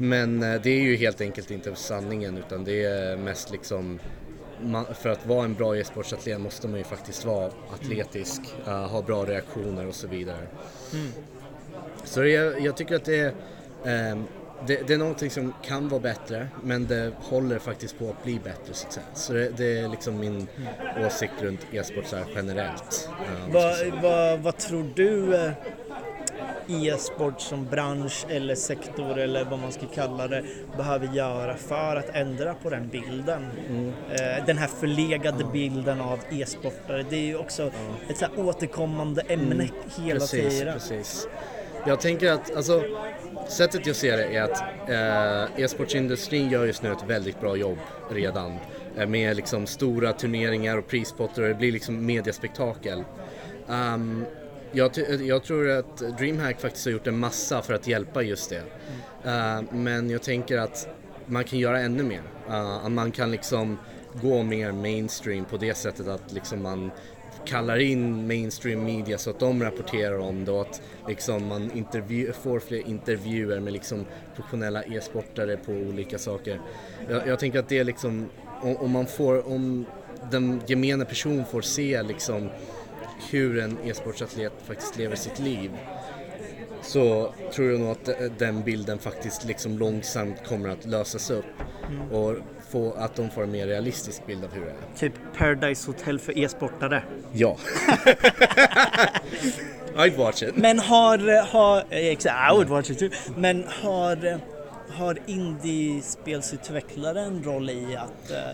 Men 0.00 0.42
eh, 0.42 0.60
det 0.62 0.70
är 0.70 0.80
ju 0.80 0.96
helt 0.96 1.20
enkelt 1.20 1.50
inte 1.50 1.74
sanningen 1.74 2.38
utan 2.38 2.64
det 2.64 2.84
är 2.84 3.16
mest 3.16 3.50
liksom 3.50 3.98
man, 4.62 4.86
för 4.94 5.08
att 5.08 5.26
vara 5.26 5.44
en 5.44 5.54
bra 5.54 5.76
e-sportsatlet 5.76 6.40
måste 6.40 6.68
man 6.68 6.78
ju 6.78 6.84
faktiskt 6.84 7.24
vara 7.24 7.52
atletisk, 7.74 8.40
eh, 8.66 8.86
ha 8.86 9.02
bra 9.02 9.24
reaktioner 9.24 9.86
och 9.86 9.94
så 9.94 10.06
vidare. 10.06 10.46
Så 12.04 12.24
jag, 12.24 12.60
jag 12.60 12.76
tycker 12.76 12.96
att 12.96 13.04
det 13.04 13.18
är, 13.18 13.32
ehm, 13.84 14.24
det, 14.66 14.86
det 14.86 14.94
är 14.94 14.98
någonting 14.98 15.30
som 15.30 15.54
kan 15.62 15.88
vara 15.88 16.00
bättre 16.00 16.48
men 16.62 16.86
det 16.86 17.12
håller 17.20 17.58
faktiskt 17.58 17.98
på 17.98 18.10
att 18.10 18.24
bli 18.24 18.38
bättre 18.44 18.74
så 18.74 18.86
att 18.86 18.92
säga. 18.92 19.06
Så 19.14 19.32
det, 19.32 19.48
det 19.56 19.78
är 19.78 19.88
liksom 19.88 20.20
min 20.20 20.48
åsikt 21.06 21.32
runt 21.42 21.60
e-sport 21.72 22.06
så 22.06 22.16
här 22.16 22.26
generellt. 22.34 22.92
säga. 22.92 23.08
Vad, 23.52 24.02
vad, 24.02 24.38
vad 24.40 24.56
tror 24.56 24.86
du 24.94 25.34
eh, 25.34 25.52
e-sport 26.68 27.40
som 27.40 27.66
bransch 27.66 28.26
eller 28.28 28.54
sektor 28.54 29.18
eller 29.18 29.44
vad 29.44 29.58
man 29.58 29.72
ska 29.72 29.86
kalla 29.86 30.28
det 30.28 30.44
behöver 30.76 31.06
göra 31.06 31.56
för 31.56 31.96
att 31.96 32.08
ändra 32.12 32.54
på 32.54 32.70
den 32.70 32.88
bilden? 32.88 33.42
Eh, 34.10 34.46
Den 34.46 34.58
här 34.58 34.66
förlegade 34.66 35.44
bilden 35.52 36.00
av 36.00 36.18
e-sportare. 36.30 37.04
Det 37.10 37.16
är 37.16 37.26
ju 37.26 37.36
också 37.36 37.70
ett 38.08 38.16
så 38.16 38.26
återkommande 38.36 39.20
ämne 39.20 39.68
hela 39.98 40.20
precis, 40.20 40.58
tiden. 40.58 40.74
Precis. 40.74 41.28
Jag 41.88 42.00
tänker 42.00 42.32
att, 42.32 42.56
alltså, 42.56 42.84
sättet 43.48 43.86
jag 43.86 43.96
ser 43.96 44.16
det 44.16 44.24
är 44.24 44.42
att 44.42 44.62
eh, 44.88 45.64
e-sportsindustrin 45.64 46.50
gör 46.50 46.66
just 46.66 46.82
nu 46.82 46.92
ett 46.92 47.04
väldigt 47.06 47.40
bra 47.40 47.56
jobb 47.56 47.78
redan. 48.10 48.56
Eh, 48.96 49.06
med 49.06 49.36
liksom 49.36 49.66
stora 49.66 50.12
turneringar 50.12 50.76
och 50.76 50.86
prispotter 50.86 51.42
och 51.42 51.48
det 51.48 51.54
blir 51.54 51.72
liksom 51.72 52.06
mediaspektakel. 52.06 52.98
Um, 52.98 53.04
ehm, 53.74 54.24
jag, 54.72 54.90
jag 55.20 55.44
tror 55.44 55.70
att 55.70 56.18
DreamHack 56.18 56.60
faktiskt 56.60 56.84
har 56.84 56.92
gjort 56.92 57.06
en 57.06 57.18
massa 57.18 57.62
för 57.62 57.74
att 57.74 57.86
hjälpa 57.86 58.22
just 58.22 58.50
det. 58.50 58.62
Eh, 59.24 59.62
men 59.70 60.10
jag 60.10 60.22
tänker 60.22 60.58
att 60.58 60.88
man 61.26 61.44
kan 61.44 61.58
göra 61.58 61.80
ännu 61.80 62.02
mer. 62.02 62.22
Uh, 62.48 62.88
man 62.88 63.12
kan 63.12 63.30
liksom 63.30 63.78
gå 64.22 64.42
mer 64.42 64.72
mainstream 64.72 65.44
på 65.44 65.56
det 65.56 65.74
sättet 65.74 66.08
att 66.08 66.32
liksom 66.32 66.62
man 66.62 66.90
kallar 67.48 67.78
in 67.78 68.26
mainstream 68.26 68.84
media 68.84 69.18
så 69.18 69.30
att 69.30 69.38
de 69.38 69.62
rapporterar 69.62 70.18
om 70.18 70.44
det 70.44 70.52
och 70.52 70.60
att 70.60 70.82
liksom 71.08 71.46
man 71.46 71.70
intervju 71.72 72.32
får 72.32 72.60
fler 72.60 72.88
intervjuer 72.88 73.60
med 73.60 73.72
liksom 73.72 74.04
professionella 74.34 74.82
e-sportare 74.82 75.56
på 75.56 75.72
olika 75.72 76.18
saker. 76.18 76.60
Jag, 77.10 77.26
jag 77.26 77.38
tänker 77.38 77.58
att 77.58 77.68
det 77.68 77.78
är 77.78 77.84
liksom, 77.84 78.28
om, 78.62 78.76
om, 78.76 78.90
man 78.90 79.06
får, 79.06 79.52
om 79.52 79.86
den 80.30 80.62
gemene 80.66 81.04
person 81.04 81.44
får 81.44 81.62
se 81.62 82.02
liksom 82.02 82.48
hur 83.30 83.58
en 83.58 83.78
e-sportsatlet 83.84 84.52
faktiskt 84.64 84.98
lever 84.98 85.16
sitt 85.16 85.38
liv 85.38 85.70
så 86.88 87.32
tror 87.52 87.70
jag 87.70 87.80
nog 87.80 87.90
att 87.90 88.10
den 88.38 88.62
bilden 88.62 88.98
faktiskt 88.98 89.44
liksom 89.44 89.78
långsamt 89.78 90.46
kommer 90.46 90.68
att 90.68 90.86
lösas 90.86 91.30
upp 91.30 91.44
mm. 91.88 92.10
och 92.12 92.36
få, 92.70 92.92
att 92.92 93.16
de 93.16 93.30
får 93.30 93.42
en 93.42 93.50
mer 93.50 93.66
realistisk 93.66 94.26
bild 94.26 94.44
av 94.44 94.52
hur 94.52 94.60
det 94.60 94.70
är. 94.70 94.76
Typ 94.98 95.12
Paradise 95.36 95.86
Hotel 95.86 96.18
för 96.18 96.38
e-sportare. 96.38 97.02
Ja. 97.32 97.56
I'd 99.96 100.16
watch 100.16 100.42
it. 100.42 100.56
Men 100.56 100.78
har, 100.78 101.42
har 101.46 101.84
exakt, 101.90 102.52
I 102.52 102.54
would 102.54 102.68
watch 102.68 102.90
it 102.90 102.98
too. 102.98 103.10
Men 103.36 103.64
har, 103.82 104.40
har 104.90 105.18
indiespelsutvecklare 105.26 107.20
en 107.20 107.42
roll 107.42 107.70
i 107.70 107.96
att 107.96 108.30
eh, 108.30 108.50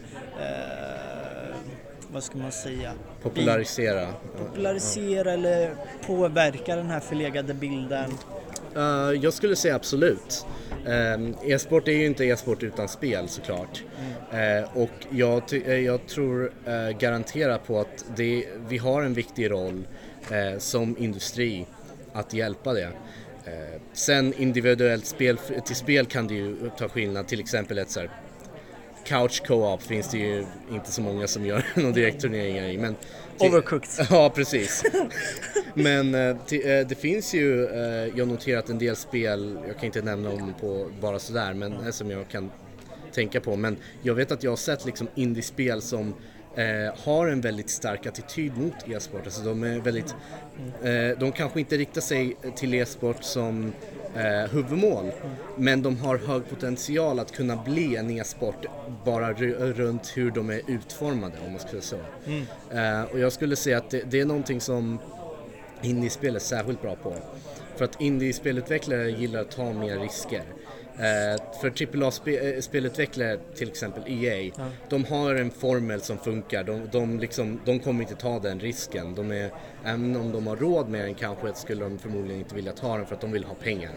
vad 2.15 2.25
ska 2.25 2.39
man 2.39 2.53
säga? 2.53 2.93
Popularisera. 3.23 4.09
Popularisera 4.39 5.29
ja. 5.29 5.35
eller 5.35 5.75
påverka 6.07 6.77
den 6.77 6.87
här 6.87 7.01
förlegade 7.01 7.55
bilden? 7.55 8.11
Uh, 8.77 8.83
jag 9.23 9.33
skulle 9.33 9.57
säga 9.57 9.75
absolut. 9.75 10.47
Uh, 10.87 11.51
e-sport 11.51 11.89
är 11.89 11.93
ju 11.93 12.07
inte 12.07 12.25
e-sport 12.25 12.63
utan 12.63 12.89
spel 12.89 13.29
såklart. 13.29 13.83
Mm. 14.31 14.63
Uh, 14.63 14.77
och 14.77 14.91
jag, 15.11 15.43
jag 15.85 16.07
tror 16.07 16.53
garanterat 16.99 17.67
på 17.67 17.81
att 17.81 18.05
det, 18.17 18.47
vi 18.69 18.79
har 18.79 19.03
en 19.03 19.15
viktig 19.15 19.51
roll 19.51 19.87
som 20.59 20.97
industri 20.99 21.67
att 22.13 22.35
hjälpa 22.35 22.73
det. 22.73 22.89
sen 23.93 24.35
individuellt 24.35 25.07
spel 25.07 25.39
till 25.65 25.77
spel 25.77 26.07
kan 26.07 26.27
det 26.27 26.35
ju 26.35 26.71
ta 26.79 26.89
skillnad, 26.89 27.27
till 27.27 27.41
exempel 27.41 27.79
ett 27.79 27.91
så 27.91 28.01
här, 28.01 28.11
couch 29.05 29.43
co-op 29.47 29.83
finns 29.83 30.11
det 30.11 30.19
ju 30.19 30.47
inte 30.73 30.93
så 30.93 31.03
många 31.03 31.27
som 31.27 31.47
gör 31.47 31.67
några 31.75 31.93
direktturneringar 31.93 32.65
i. 32.69 32.79
Men 32.79 32.97
Overcooked. 33.39 34.07
Ja, 34.11 34.31
precis. 34.35 34.85
Men 35.75 36.15
eh, 36.15 36.21
eh, 36.21 36.87
det 36.87 36.99
finns 37.01 37.35
ju, 37.35 37.67
eh, 37.67 37.81
jag 38.17 38.27
har 38.27 38.33
noterat 38.33 38.69
en 38.69 38.79
del 38.79 38.97
spel, 38.97 39.59
jag 39.67 39.77
kan 39.77 39.85
inte 39.85 40.03
nämna 40.03 40.31
dem 40.31 40.55
på 40.61 40.91
bara 41.01 41.19
sådär, 41.19 41.55
men 41.55 41.93
som 41.93 42.11
jag 42.11 42.29
kan 42.29 42.51
tänka 43.13 43.41
på. 43.41 43.57
Men 43.57 43.77
jag 44.03 44.15
vet 44.15 44.33
att 44.33 44.43
jag 44.43 44.51
har 44.51 44.57
sett 44.57 44.85
liksom 44.85 45.09
indiespel 45.15 45.83
som 45.83 46.15
eh, 46.57 46.95
har 47.05 47.27
en 47.27 47.41
väldigt 47.41 47.71
stark 47.71 48.07
attityd 48.07 48.57
mot 48.57 48.89
e-sport. 48.89 49.21
Alltså 49.25 49.43
de 49.43 49.63
är 49.63 49.81
väldigt, 49.81 50.15
eh, 50.83 51.19
de 51.19 51.33
kanske 51.33 51.61
inte 51.61 51.77
riktar 51.77 52.01
sig 52.01 52.37
till 52.57 52.75
e-sport 52.75 53.25
som 53.25 53.73
eh, 54.17 54.51
huvudmål. 54.51 55.13
Men 55.57 55.83
de 55.83 55.97
har 55.97 56.19
hög 56.19 56.49
potential 56.49 57.19
att 57.19 57.33
kunna 57.33 57.57
bli 57.57 57.97
en 57.97 58.11
e-sport 58.11 58.67
bara 59.05 59.33
runt 59.33 60.13
hur 60.17 60.31
de 60.31 60.51
är 60.51 60.61
utformade 60.67 61.35
om 61.47 61.53
man 61.53 61.61
skulle 61.61 61.83
säga 61.83 62.03
så. 62.27 62.31
Mm. 62.31 63.03
Eh, 63.03 63.13
och 63.13 63.19
jag 63.19 63.33
skulle 63.33 63.57
säga 63.57 63.79
att 63.79 63.91
det, 63.91 64.03
det 64.11 64.21
är 64.21 64.25
någonting 64.25 64.61
som 64.61 64.99
indiespel 65.83 66.37
är 66.37 66.41
särskilt 66.41 66.83
bra 66.83 66.97
på. 66.97 67.17
För 67.77 67.85
att 67.85 68.01
indiespelutvecklare 68.01 69.11
gillar 69.11 69.41
att 69.41 69.51
ta 69.51 69.73
mer 69.73 69.99
risker. 69.99 70.43
Eh, 70.99 71.43
för 71.61 71.71
AAA-spelutvecklare, 71.71 73.33
eh, 73.33 73.39
till 73.55 73.69
exempel 73.69 74.03
EA, 74.07 74.53
ja. 74.57 74.71
de 74.89 75.05
har 75.05 75.35
en 75.35 75.51
formel 75.51 76.01
som 76.01 76.19
funkar. 76.19 76.65
De, 76.65 76.89
de, 76.93 77.21
liksom, 77.21 77.61
de 77.65 77.79
kommer 77.79 78.03
inte 78.03 78.15
ta 78.15 78.39
den 78.39 78.61
risken. 78.61 79.15
De 79.15 79.31
är, 79.31 79.51
även 79.85 80.17
om 80.17 80.33
de 80.33 80.47
har 80.47 80.57
råd 80.57 80.89
med 80.89 81.05
den 81.05 81.15
kanske 81.15 81.55
skulle 81.55 81.85
de 81.85 81.99
förmodligen 81.99 82.39
inte 82.39 82.55
vilja 82.55 82.73
ta 82.73 82.97
den 82.97 83.07
för 83.07 83.15
att 83.15 83.21
de 83.21 83.33
vill 83.33 83.45
ha 83.45 83.55
pengar. 83.55 83.91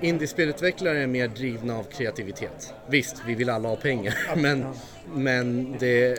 Indie-spelutvecklare 0.00 1.02
är 1.02 1.06
mer 1.06 1.28
drivna 1.28 1.78
av 1.78 1.82
kreativitet. 1.82 2.74
Visst, 2.88 3.16
vi 3.26 3.34
vill 3.34 3.50
alla 3.50 3.68
ha 3.68 3.76
pengar, 3.76 4.14
men, 4.36 4.66
men 5.14 5.76
det, 5.78 6.18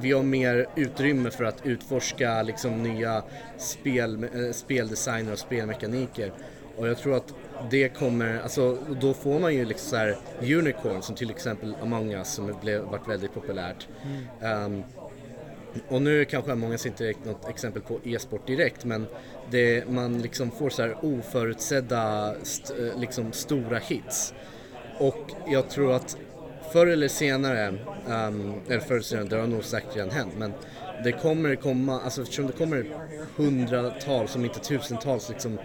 vi 0.00 0.12
har 0.12 0.22
mer 0.22 0.66
utrymme 0.76 1.30
för 1.30 1.44
att 1.44 1.66
utforska 1.66 2.42
liksom 2.42 2.82
nya 2.82 3.22
spel, 3.58 4.24
eh, 4.24 4.52
speldesigner 4.52 5.32
och 5.32 5.38
spelmekaniker. 5.38 6.32
Och 6.76 6.88
jag 6.88 6.98
tror 6.98 7.16
att 7.16 7.34
det 7.70 7.88
kommer, 7.88 8.40
alltså 8.40 8.78
då 9.00 9.14
får 9.14 9.40
man 9.40 9.54
ju 9.54 9.64
liksom 9.64 9.90
så 9.90 9.96
här 9.96 10.16
unicorn 10.40 11.02
som 11.02 11.14
till 11.14 11.30
exempel 11.30 11.74
Among 11.82 12.12
Us 12.12 12.34
som 12.34 12.54
blev, 12.60 12.82
varit 12.82 13.08
väldigt 13.08 13.34
populärt. 13.34 13.88
Mm. 14.40 14.64
Um, 14.64 14.84
och 15.88 16.02
nu 16.02 16.24
kanske 16.24 16.52
Among 16.52 16.72
Us 16.72 16.86
inte 16.86 17.06
är 17.06 17.14
något 17.24 17.48
exempel 17.48 17.82
på 17.82 18.00
e-sport 18.04 18.46
direkt 18.46 18.84
men 18.84 19.06
det, 19.50 19.88
man 19.90 20.18
liksom 20.18 20.50
får 20.50 20.70
så 20.70 20.82
här 20.82 20.96
oförutsedda 21.02 22.34
st, 22.42 22.74
eh, 22.78 23.00
liksom 23.00 23.32
stora 23.32 23.78
hits. 23.78 24.34
Och 24.98 25.30
jag 25.46 25.70
tror 25.70 25.92
att 25.92 26.16
förr 26.72 26.86
eller 26.86 27.08
senare, 27.08 27.68
um, 28.08 28.54
eller 28.68 28.80
förr 28.80 28.94
eller 28.94 29.02
senare, 29.02 29.28
det 29.28 29.36
har 29.36 29.46
nog 29.46 29.64
säkert 29.64 29.96
redan 29.96 30.10
hänt 30.10 30.32
men 30.38 30.52
det 31.04 31.12
kommer 31.12 31.54
komma, 31.54 32.00
alltså 32.00 32.22
eftersom 32.22 32.46
det 32.46 32.52
kommer 32.52 32.86
hundratals, 33.36 34.36
om 34.36 34.44
inte 34.44 34.60
tusentals 34.60 35.28
liksom 35.28 35.58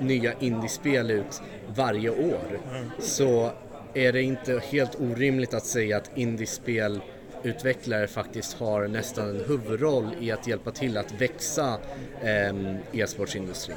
nya 0.00 0.32
indiespel 0.40 1.10
ut 1.10 1.42
varje 1.74 2.10
år 2.10 2.60
så 2.98 3.50
är 3.94 4.12
det 4.12 4.22
inte 4.22 4.62
helt 4.70 5.00
orimligt 5.00 5.54
att 5.54 5.66
säga 5.66 5.96
att 5.96 6.10
indiespel-utvecklare 6.14 8.06
faktiskt 8.06 8.58
har 8.58 8.88
nästan 8.88 9.28
en 9.28 9.44
huvudroll 9.44 10.08
i 10.20 10.30
att 10.30 10.46
hjälpa 10.46 10.70
till 10.70 10.96
att 10.96 11.12
växa 11.12 11.78
eh, 12.22 12.74
e-sportsindustrin. 12.92 13.76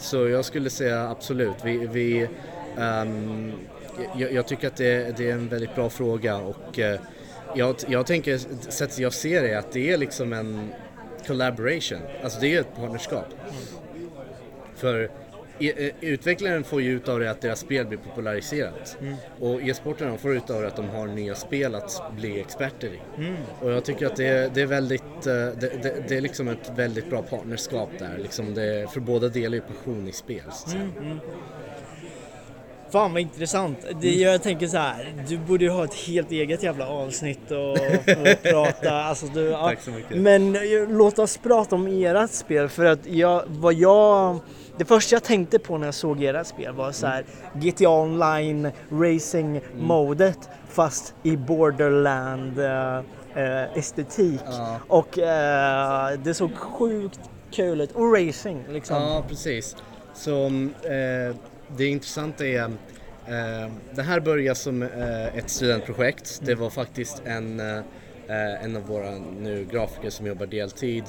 Så 0.00 0.28
jag 0.28 0.44
skulle 0.44 0.70
säga 0.70 1.08
absolut, 1.08 1.56
vi, 1.64 1.86
vi 1.86 2.28
um, 2.76 3.52
jag, 4.16 4.32
jag, 4.32 4.46
tycker 4.48 4.66
att 4.66 4.76
det, 4.76 5.16
det, 5.16 5.30
är 5.30 5.32
en 5.32 5.48
väldigt 5.48 5.74
bra 5.74 5.90
fråga 5.90 6.36
och 6.36 6.78
uh, 6.78 6.94
jag, 7.54 7.76
jag 7.88 8.06
tänker, 8.06 8.38
sättet 8.70 8.98
jag 8.98 9.12
ser 9.12 9.42
det 9.42 9.54
att 9.58 9.72
det 9.72 9.92
är 9.92 9.96
liksom 9.96 10.32
en 10.32 10.72
collaboration, 11.26 11.98
alltså 12.22 12.40
det 12.40 12.54
är 12.54 12.60
ett 12.60 12.76
partnerskap. 12.76 13.26
För 14.74 15.02
E, 15.04 15.08
utvecklaren 16.00 16.64
får 16.64 16.82
ju 16.82 16.90
ut 16.90 17.08
av 17.08 17.20
det 17.20 17.30
att 17.30 17.40
deras 17.40 17.60
spel 17.60 17.86
blir 17.86 17.98
populariserat. 17.98 18.96
Mm. 19.00 19.14
Och 19.40 19.62
e-sportarna 19.62 20.18
får 20.18 20.36
ut 20.36 20.50
av 20.50 20.62
det 20.62 20.68
att 20.68 20.76
de 20.76 20.88
har 20.88 21.06
nya 21.06 21.34
spel 21.34 21.74
att 21.74 22.02
bli 22.16 22.40
experter 22.40 22.88
i. 22.88 23.00
Mm. 23.18 23.36
Och 23.60 23.72
jag 23.72 23.84
tycker 23.84 24.06
att 24.06 24.16
det 24.16 24.26
är, 24.26 24.50
det 24.54 24.62
är 24.62 24.66
väldigt, 24.66 25.02
eh, 25.02 25.32
det, 25.32 25.82
det, 25.82 26.08
det, 26.08 26.16
är 26.16 26.20
liksom 26.20 26.48
ett 26.48 26.72
väldigt 26.76 27.10
bra 27.10 27.22
partnerskap 27.22 27.90
där. 27.98 28.18
Liksom 28.18 28.54
det, 28.54 28.90
för 28.92 29.00
båda 29.00 29.28
delar 29.28 29.54
ju 29.54 29.60
passion 29.60 30.08
i 30.08 30.12
spel. 30.12 30.42
Mm, 30.74 30.92
mm. 30.98 31.18
Fan 32.90 33.12
vad 33.12 33.22
intressant. 33.22 33.78
Det, 34.00 34.08
mm. 34.08 34.20
jag 34.20 34.42
tänker 34.42 34.66
så 34.66 34.76
här, 34.76 35.14
du 35.28 35.38
borde 35.38 35.64
ju 35.64 35.70
ha 35.70 35.84
ett 35.84 35.94
helt 35.94 36.32
eget 36.32 36.62
jävla 36.62 36.88
avsnitt 36.88 37.50
och, 37.50 37.70
och 37.70 38.42
prata. 38.42 38.90
Alltså 38.90 39.26
du, 39.26 39.52
Tack 39.52 39.80
så 39.80 39.90
mycket. 39.90 40.16
Men 40.16 40.56
låt 40.88 41.18
oss 41.18 41.38
prata 41.38 41.74
om 41.74 41.86
ert 41.86 42.30
spel 42.30 42.68
för 42.68 42.84
att 42.84 43.06
jag, 43.06 43.42
vad 43.46 43.74
jag 43.74 44.40
det 44.78 44.84
första 44.84 45.14
jag 45.14 45.22
tänkte 45.22 45.58
på 45.58 45.78
när 45.78 45.86
jag 45.86 45.94
såg 45.94 46.22
era 46.22 46.44
spel 46.44 46.74
var 46.74 46.92
så 46.92 47.06
här 47.06 47.24
GTA 47.54 47.88
online 47.88 48.70
racing 48.90 49.60
modet 49.78 50.48
fast 50.68 51.14
i 51.22 51.36
borderland 51.36 52.58
uh, 52.58 53.78
estetik 53.78 54.40
ja. 54.46 54.78
och 54.88 55.18
uh, 55.18 56.22
det 56.24 56.34
såg 56.34 56.56
sjukt 56.56 57.20
kul 57.50 57.80
ut 57.80 57.92
och 57.92 58.12
racing 58.12 58.64
liksom. 58.68 58.96
Ja 58.96 59.24
precis. 59.28 59.76
Så 60.14 60.50
det 61.76 61.86
intressanta 61.86 62.46
är 62.46 62.72
det 63.94 64.02
här 64.02 64.20
började 64.20 64.54
som 64.54 64.82
ett 65.34 65.50
studentprojekt. 65.50 66.40
Det 66.42 66.54
var 66.54 66.70
faktiskt 66.70 67.22
en, 67.24 67.60
en 68.28 68.76
av 68.76 68.82
våra 68.82 69.10
nu 69.40 69.66
grafiker 69.70 70.10
som 70.10 70.26
jobbar 70.26 70.46
deltid 70.46 71.04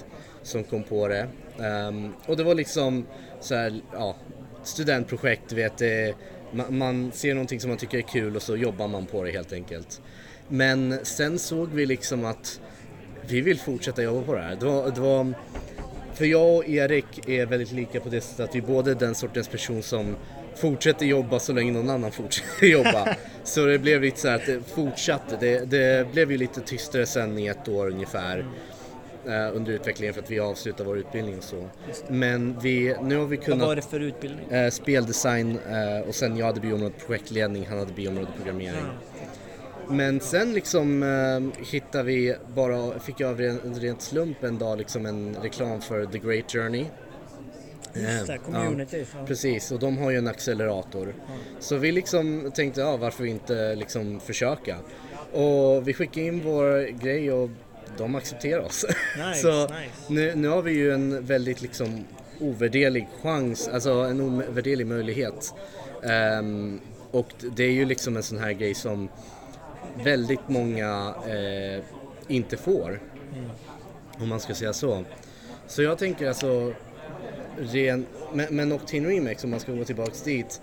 som 0.48 0.64
kom 0.64 0.84
på 0.84 1.08
det. 1.08 1.28
Um, 1.58 2.14
och 2.26 2.38
det 2.38 2.44
var 2.44 2.56
liksom 2.56 3.06
så 3.40 3.56
här, 3.56 3.82
ja, 3.94 4.16
studentprojekt, 4.64 5.50
du 5.50 5.56
vet. 5.56 5.78
Det, 5.78 6.16
man, 6.52 6.78
man, 6.78 7.12
ser 7.12 7.34
någonting 7.34 7.60
som 7.60 7.70
man 7.70 7.78
tycker 7.78 7.98
är 7.98 8.02
kul 8.02 8.36
och 8.36 8.42
så 8.42 8.56
jobbar 8.56 8.88
man 8.88 9.06
på 9.06 9.24
det 9.24 9.32
helt 9.32 9.54
enkelt. 9.54 10.02
Men 10.48 11.06
sen 11.06 11.40
såg 11.40 11.70
vi 11.70 11.86
liksom 11.86 12.26
att 12.26 12.62
vi 13.28 13.42
vill 13.42 13.60
fortsätta 13.60 14.04
jobba 14.04 14.22
på 14.22 14.36
det 14.36 14.42
här. 14.42 14.56
Det 14.56 14.66
var, 14.66 14.92
det 14.92 15.02
var, 15.02 15.34
för 16.14 16.26
jag 16.26 16.56
och 16.56 16.68
Erik 16.68 17.30
är 17.30 17.46
väldigt 17.46 17.72
lika 17.72 18.00
på 18.00 18.10
det 18.10 18.22
sättet 18.22 18.50
att 18.50 18.56
vi 18.56 18.62
både 18.62 18.92
är 18.92 18.96
den 18.96 19.16
sortens 19.16 19.48
person 19.48 19.84
som 19.84 20.16
fortsätter 20.58 21.06
jobba 21.06 21.40
så 21.40 21.54
länge 21.54 21.72
någon 21.72 21.90
annan 21.90 22.12
fortsätter 22.12 22.66
jobba. 22.68 23.16
så 23.44 23.66
det 23.66 23.80
blev 23.80 24.02
lite 24.02 24.20
så 24.20 24.28
här 24.28 24.36
att 24.36 24.46
det 24.46 24.60
fortsatte. 24.76 25.38
Det, 25.40 25.66
det 25.72 26.12
blev 26.12 26.32
ju 26.32 26.38
lite 26.38 26.62
tystare 26.62 27.06
sen 27.06 27.40
i 27.40 27.48
ett 27.48 27.68
år 27.68 27.88
ungefär. 27.90 28.46
eh, 29.26 29.56
under 29.56 29.72
utvecklingen 29.72 30.14
för 30.14 30.22
att 30.22 30.32
vi 30.32 30.40
avslutar 30.40 30.84
vår 30.86 30.98
utbildning 30.98 31.38
och 31.38 31.44
så. 31.44 31.68
Men 32.08 32.60
vi, 32.62 32.96
nu 33.02 33.18
har 33.18 33.26
vi 33.26 33.36
Vad 33.38 33.46
kunnat 33.46 33.68
var 33.68 33.76
det 33.76 33.82
för 33.82 34.00
utbildning? 34.00 34.50
eh, 34.52 34.70
speldesign 34.70 35.60
eh, 35.70 36.08
och 36.08 36.16
sen 36.16 36.38
jag 36.38 36.46
hade 36.46 36.60
biområdet 36.60 37.08
projektledning, 37.08 37.66
han 37.70 37.80
hade 37.80 37.94
biområdet 37.94 38.36
programmering. 38.36 38.86
Men 39.90 40.20
sen 40.20 40.54
liksom 40.54 41.04
eh, 41.04 41.64
hittade 41.72 42.04
vi 42.04 42.36
bara, 42.56 43.00
fick 43.00 43.20
jag 43.20 43.30
av 43.30 43.38
ren, 43.40 43.60
rent 43.76 44.02
slump 44.02 44.44
en 44.44 44.58
dag 44.58 44.78
liksom 44.78 45.06
en 45.06 45.36
reklam 45.44 45.82
för 45.82 46.06
The 46.06 46.18
Great 46.20 46.52
Journey. 46.52 46.86
Just 48.02 48.28
det, 48.28 48.38
community. 48.38 48.98
Ja, 49.00 49.20
Ja. 49.20 49.26
precis, 49.28 49.72
och 49.72 49.80
de 49.80 49.98
har 49.98 50.12
ju 50.12 50.18
en 50.18 50.28
accelerator. 50.28 51.16
Så 51.60 51.78
vi 51.78 51.92
liksom 51.92 52.52
tänkte, 52.56 52.82
ja 52.82 52.98
varför 52.98 53.26
inte 53.26 53.76
liksom 53.76 54.20
försöka? 54.20 54.78
Och 55.34 55.88
vi 55.88 55.94
skickade 55.94 56.26
in 56.26 56.42
vår 56.44 56.92
grej 57.04 57.32
och 57.32 57.50
de 57.98 58.16
accepterar 58.16 58.62
oss. 58.62 58.86
Nice, 59.18 59.42
Så 59.42 59.62
nice. 59.64 59.74
nu, 60.08 60.36
nu 60.36 60.48
har 60.48 60.62
vi 60.62 60.72
ju 60.72 60.94
en 60.94 61.26
väldigt 61.26 61.62
liksom 61.62 62.06
ovärderlig 62.40 63.08
chans, 63.22 63.68
alltså 63.68 63.92
en 63.92 64.22
ovärderlig 64.22 64.88
möjlighet. 64.88 65.54
Ehm, 66.04 66.80
och 67.12 67.28
det 67.56 67.64
är 67.64 67.72
ju 67.72 67.86
liksom 67.86 68.18
en 68.18 68.24
sån 68.24 68.38
här 68.38 68.52
grej 68.52 68.74
som 68.74 69.10
väldigt 70.04 70.50
många 70.50 71.14
eh, 71.28 71.84
inte 72.28 72.58
får. 72.58 73.00
Om 74.20 74.30
man 74.30 74.40
ska 74.40 74.56
säga 74.56 74.74
så. 74.74 75.04
Så 75.68 75.82
jag 75.84 75.98
tänker 75.98 76.28
alltså 76.28 76.74
ren, 77.60 78.06
men, 78.34 78.46
men 78.56 78.72
Octane 78.72 79.10
Remix 79.10 79.44
om 79.44 79.50
man 79.50 79.60
ska 79.60 79.72
gå 79.72 79.84
tillbaks 79.84 80.22
dit. 80.22 80.62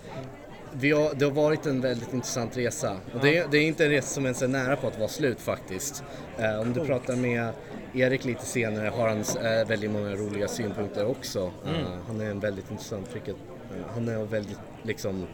Vi 0.77 0.91
har, 0.91 1.13
det 1.15 1.25
har 1.25 1.31
varit 1.31 1.65
en 1.65 1.81
väldigt 1.81 2.13
intressant 2.13 2.57
resa 2.57 2.97
och 3.13 3.19
det, 3.21 3.37
är- 3.37 3.47
det 3.51 3.57
är 3.57 3.61
inte 3.67 3.85
en 3.85 3.91
resa 3.91 4.07
som 4.07 4.25
ens 4.25 4.41
är 4.41 4.47
nära 4.47 4.75
på 4.75 4.87
att 4.87 4.97
vara 4.99 5.09
slut 5.09 5.41
faktiskt. 5.41 6.03
Eh, 6.39 6.59
om 6.59 6.73
du 6.73 6.85
pratar 6.85 7.15
med 7.15 7.49
Erik 7.93 8.25
lite 8.25 8.45
senare 8.45 8.87
har 8.89 9.07
han 9.09 9.19
eh, 9.19 9.67
väldigt 9.67 9.91
många 9.91 10.15
roliga 10.15 10.47
synpunkter 10.47 11.05
också. 11.07 11.51
Eh, 11.65 11.71
han 12.07 12.21
är 12.21 12.25
en 12.31 12.39
väldigt 12.39 12.71
intressant, 12.71 13.09
vilket, 13.15 13.35
eh, 13.35 13.93
han 13.93 14.07
har 14.07 14.25
väldigt 14.25 14.57
liksom 14.83 15.27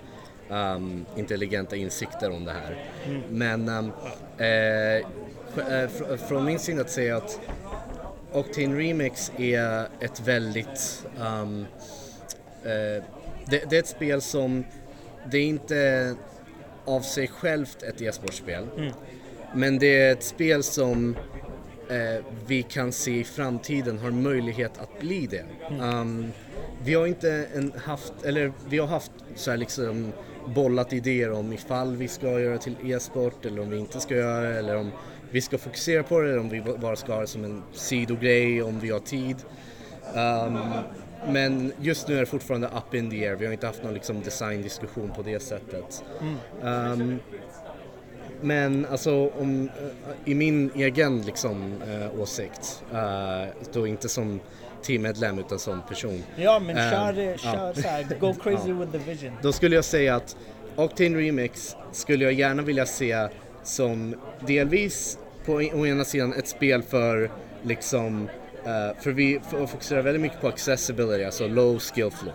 ehm, 0.49 1.05
intelligenta 1.15 1.75
insikter 1.75 2.31
om 2.31 2.45
det 2.45 2.51
här. 2.53 2.85
Men 3.29 3.69
ehm, 3.69 3.91
eh, 4.37 4.47
eh, 4.47 5.89
fr- 5.89 6.17
från 6.17 6.45
min 6.45 6.59
sida 6.59 6.81
att 6.81 6.89
säga 6.89 7.17
att 7.17 7.39
Octane 8.31 8.79
Remix 8.79 9.31
är 9.37 9.87
ett 9.99 10.19
väldigt... 10.19 11.05
ehm, 11.21 11.65
eh, 12.63 13.03
det, 13.45 13.69
det 13.69 13.75
är 13.75 13.79
ett 13.79 13.87
spel 13.87 14.21
som... 14.21 14.63
Det 15.31 15.37
är 15.37 15.45
inte 15.45 16.15
av 16.85 17.01
sig 17.01 17.27
självt 17.27 17.83
ett 17.83 18.01
e-sportspel. 18.01 18.67
Men 19.55 19.79
det 19.79 20.01
är 20.01 20.11
ett 20.11 20.23
spel 20.23 20.63
som 20.63 21.15
eh, 21.89 22.25
vi 22.47 22.63
kan 22.63 22.91
se 22.91 23.19
i 23.19 23.23
framtiden 23.23 23.97
har 23.99 24.11
möjlighet 24.11 24.77
att 24.77 24.99
bli 24.99 25.27
det. 25.27 25.45
Ehm, 25.81 26.31
vi 26.83 26.93
har 26.93 27.07
inte 27.07 27.47
en 27.53 27.73
haft, 27.85 28.13
eller 28.23 28.53
vi 28.69 28.77
har 28.77 28.87
haft 28.87 29.11
så 29.35 29.51
här 29.51 29.57
liksom 29.57 30.13
bollat 30.45 30.93
idéer 30.93 31.31
om 31.31 31.53
ifall 31.53 31.95
vi 31.95 32.07
ska 32.07 32.39
göra 32.39 32.57
till 32.57 32.75
e-sport 32.83 33.45
eller 33.45 33.61
om 33.61 33.69
vi 33.69 33.77
inte 33.77 33.99
ska 33.99 34.15
göra 34.15 34.49
det 34.49 34.59
eller 34.59 34.75
om 34.75 34.91
vi 35.31 35.41
ska 35.41 35.57
fokusera 35.57 36.03
på 36.03 36.19
det 36.19 36.39
om 36.39 36.49
vi 36.49 36.61
bara 36.61 36.95
ska 36.95 37.13
ha 37.13 37.21
det 37.21 37.27
som 37.27 37.43
en 37.43 37.63
sidogrej 37.73 38.63
om 38.63 38.79
vi 38.79 38.89
har 38.89 38.99
tid. 38.99 39.35
Ehm, 40.15 40.57
men 41.27 41.73
just 41.81 42.07
nu 42.07 42.15
är 42.15 42.19
det 42.19 42.25
fortfarande 42.25 42.67
up 42.67 42.93
in 42.93 43.09
the 43.09 43.27
air. 43.27 43.35
Vi 43.35 43.45
har 43.45 43.53
inte 43.53 43.67
haft 43.67 43.83
någon 43.83 43.93
liksom 43.93 44.21
designdiskussion 44.21 45.11
på 45.15 45.21
det 45.21 45.39
sättet. 45.39 46.03
Ehm, 46.63 47.19
men 48.41 48.85
alltså 48.85 49.29
om, 49.29 49.69
eh, 49.69 50.31
i 50.31 50.35
min 50.35 50.71
egen 50.75 51.21
liksom, 51.21 51.81
eh, 51.87 52.19
åsikt, 52.19 52.83
uh, 52.93 53.45
då 53.73 53.87
inte 53.87 54.09
som 54.09 54.39
teammedlem 54.83 55.39
utan 55.39 55.59
som 55.59 55.81
person. 55.89 56.23
Ja 56.35 56.59
men 56.59 56.75
kör, 56.75 57.13
ja. 57.13 57.37
kör 57.37 57.73
så 57.73 57.87
här, 57.87 58.19
go 58.19 58.33
crazy 58.43 58.73
with 58.73 58.91
the 58.91 58.97
vision. 58.97 59.31
Då 59.41 59.51
skulle 59.51 59.75
jag 59.75 59.85
säga 59.85 60.15
att 60.15 60.35
Octane 60.75 61.17
Remix 61.17 61.75
skulle 61.91 62.23
jag 62.23 62.33
gärna 62.33 62.61
vilja 62.61 62.85
se 62.85 63.27
som 63.63 64.15
delvis 64.47 65.17
på 65.45 65.53
å 65.53 65.85
ena 65.85 66.05
sidan 66.05 66.33
ett 66.33 66.47
spel 66.47 66.83
för 66.83 67.31
liksom 67.63 68.29
eh, 68.65 69.01
för 69.01 69.11
vi 69.11 69.39
fokuserar 69.49 70.01
väldigt 70.01 70.21
mycket 70.21 70.41
på 70.41 70.47
accessibility, 70.47 71.23
alltså 71.23 71.47
low 71.47 71.79
skill 71.79 72.11
floor. 72.11 72.33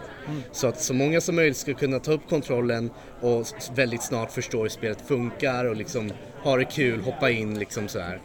Så 0.53 0.67
att 0.67 0.81
så 0.81 0.95
många 0.95 1.21
som 1.21 1.37
möjligt 1.37 1.57
ska 1.57 1.75
kunna 1.75 1.99
ta 1.99 2.13
upp 2.13 2.29
kontrollen 2.29 2.91
och 3.21 3.47
väldigt 3.75 4.03
snart 4.03 4.31
förstå 4.33 4.63
hur 4.63 4.69
spelet 4.69 5.01
funkar 5.01 5.65
och 5.65 5.77
liksom 5.77 6.13
ha 6.43 6.57
det 6.57 6.65
kul, 6.65 7.01
hoppa 7.01 7.31
in 7.31 7.59
liksom 7.59 7.89
så 7.89 8.01
här. 8.01 8.21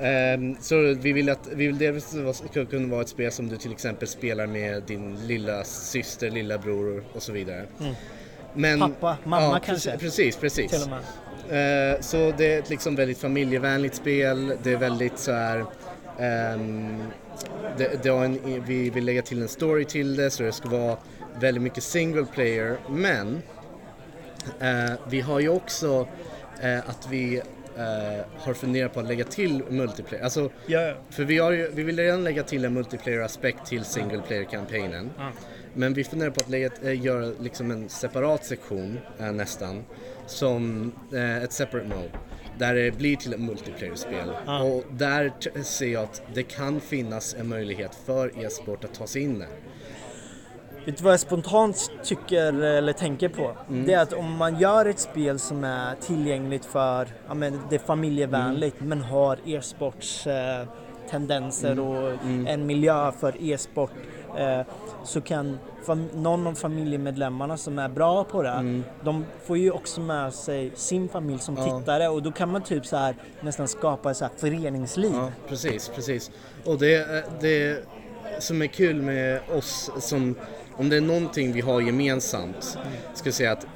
Ehm, 0.00 0.56
så 0.60 0.94
vi 0.94 1.12
vill 1.12 1.28
att, 1.28 1.48
vi 1.52 1.66
vill 1.66 1.78
delvis 1.78 2.14
ska 2.50 2.64
kunna 2.64 2.88
vara 2.88 3.00
ett 3.00 3.08
spel 3.08 3.32
som 3.32 3.48
du 3.48 3.56
till 3.56 3.72
exempel 3.72 4.08
spelar 4.08 4.46
med 4.46 4.82
din 4.82 5.26
lilla 5.26 5.64
syster, 5.64 6.30
lilla 6.30 6.58
bror 6.58 7.04
och 7.12 7.22
så 7.22 7.32
vidare. 7.32 7.66
Men, 8.54 8.80
Pappa, 8.80 9.16
mamma 9.24 9.46
ja, 9.46 9.60
kanske? 9.64 9.98
Precis. 9.98 10.36
precis. 10.36 10.70
Till 10.70 10.82
och 10.82 10.88
med. 10.88 11.00
Eh, 11.50 12.00
så 12.00 12.32
det 12.36 12.54
är 12.54 12.58
ett 12.58 12.70
liksom 12.70 12.96
väldigt 12.96 13.18
familjevänligt 13.18 13.94
spel. 13.94 14.52
Det 14.62 14.72
är 14.72 14.76
väldigt 14.76 15.18
så 15.18 15.32
här. 15.32 15.64
ehm, 16.18 17.02
det, 17.78 18.02
det 18.02 18.08
en, 18.08 18.62
vi 18.66 18.90
vill 18.90 19.04
lägga 19.04 19.22
till 19.22 19.42
en 19.42 19.48
story 19.48 19.84
till 19.84 20.16
det 20.16 20.30
så 20.30 20.42
det 20.42 20.52
ska 20.52 20.68
vara 20.68 20.96
väldigt 21.40 21.62
mycket 21.62 21.84
single 21.84 22.26
player. 22.34 22.76
Men 22.88 23.42
eh, 24.60 24.92
vi 25.08 25.20
har 25.20 25.40
ju 25.40 25.48
också 25.48 26.08
eh, 26.62 26.78
att 26.78 27.08
vi 27.10 27.36
eh, 27.76 28.24
har 28.38 28.54
funderat 28.54 28.94
på 28.94 29.00
att 29.00 29.06
lägga 29.06 29.24
till 29.24 29.62
multiplayer. 29.68 30.24
Alltså, 30.24 30.50
ja. 30.66 30.94
för 31.10 31.24
vi, 31.24 31.38
har 31.38 31.50
ju, 31.50 31.70
vi 31.74 31.82
vill 31.82 31.98
redan 31.98 32.24
lägga 32.24 32.42
till 32.42 32.64
en 32.64 32.72
multiplayer-aspekt 32.74 33.66
till 33.66 33.84
single 33.84 34.22
player-kampanjen. 34.26 35.10
Men 35.74 35.94
vi 35.94 36.04
funderar 36.04 36.30
på 36.30 36.40
att 36.40 36.50
lägga, 36.50 36.92
göra 36.92 37.32
liksom 37.40 37.70
en 37.70 37.88
separat 37.88 38.44
sektion 38.44 39.00
nästan. 39.18 39.84
Som 40.30 40.92
äh, 41.12 41.42
ett 41.44 41.52
separate 41.52 41.88
mode. 41.88 42.10
Där 42.58 42.74
det 42.74 42.90
blir 42.98 43.16
till 43.16 43.32
ett 43.32 43.40
multiplayer-spel. 43.40 44.30
Och 44.46 44.84
där 44.92 45.32
ser 45.62 45.86
jag 45.92 46.02
att 46.02 46.22
det 46.34 46.42
kan 46.42 46.80
finnas 46.80 47.34
en 47.34 47.48
möjlighet 47.48 47.94
för 48.06 48.44
e-sport 48.44 48.84
att 48.84 48.94
ta 48.94 49.06
sig 49.06 49.22
in 49.22 49.38
där. 49.38 49.48
Vet 50.86 50.96
du 50.96 51.04
vad 51.04 51.12
jag 51.12 51.20
spontant 51.20 51.90
tycker 52.04 52.52
eller 52.62 52.92
tänker 52.92 53.28
på? 53.28 53.56
Mm. 53.68 53.86
Det 53.86 53.92
är 53.92 54.02
att 54.02 54.12
om 54.12 54.36
man 54.36 54.58
gör 54.60 54.86
ett 54.86 54.98
spel 54.98 55.38
som 55.38 55.64
är 55.64 55.94
tillgängligt 55.94 56.64
för, 56.64 57.08
ja 57.28 57.34
men 57.34 57.60
det 57.70 57.74
är 57.74 57.78
familjevänligt 57.80 58.76
Mm. 58.80 58.88
men 58.88 59.00
har 59.00 59.38
e-sports 59.46 60.26
eh, 60.26 60.66
tendenser 61.10 61.72
Mm. 61.72 61.84
och 61.86 62.10
en 62.48 62.66
miljö 62.66 63.12
för 63.12 63.34
e-sport 63.52 63.90
eh, 64.38 64.60
så 65.04 65.20
kan 65.20 65.58
någon 66.14 66.46
av 66.46 66.54
familjemedlemmarna 66.54 67.56
som 67.56 67.78
är 67.78 67.88
bra 67.88 68.24
på 68.24 68.42
det, 68.42 68.82
de 69.04 69.24
får 69.46 69.58
ju 69.58 69.70
också 69.70 70.00
med 70.00 70.34
sig 70.34 70.72
sin 70.74 71.08
familj 71.08 71.38
som 71.38 71.56
Mm. 71.56 71.68
Ja. 71.68 71.78
tittare 71.80 72.08
och 72.08 72.22
då 72.22 72.32
kan 72.32 72.52
man 72.52 72.62
typ 72.62 72.86
så 72.86 72.96
här 72.96 73.14
nästan 73.40 73.68
skapa 73.68 74.14
så 74.14 74.24
här 74.24 74.32
föreningsliv. 74.36 75.12
Ja, 75.14 75.30
precis, 75.48 75.88
precis. 75.94 76.30
Och 76.64 76.78
det, 76.78 77.24
det 77.40 77.84
som 78.38 78.62
är 78.62 78.66
kul 78.66 79.02
med 79.02 79.40
oss 79.52 79.90
som 79.98 80.34
om 80.76 80.88
det 80.88 80.96
är 80.96 81.00
någonting 81.00 81.52
vi 81.52 81.60
har 81.60 81.80
gemensamt 81.80 82.78
ska 83.14 83.26
jag 83.26 83.34
säga 83.34 83.52
att 83.52 83.66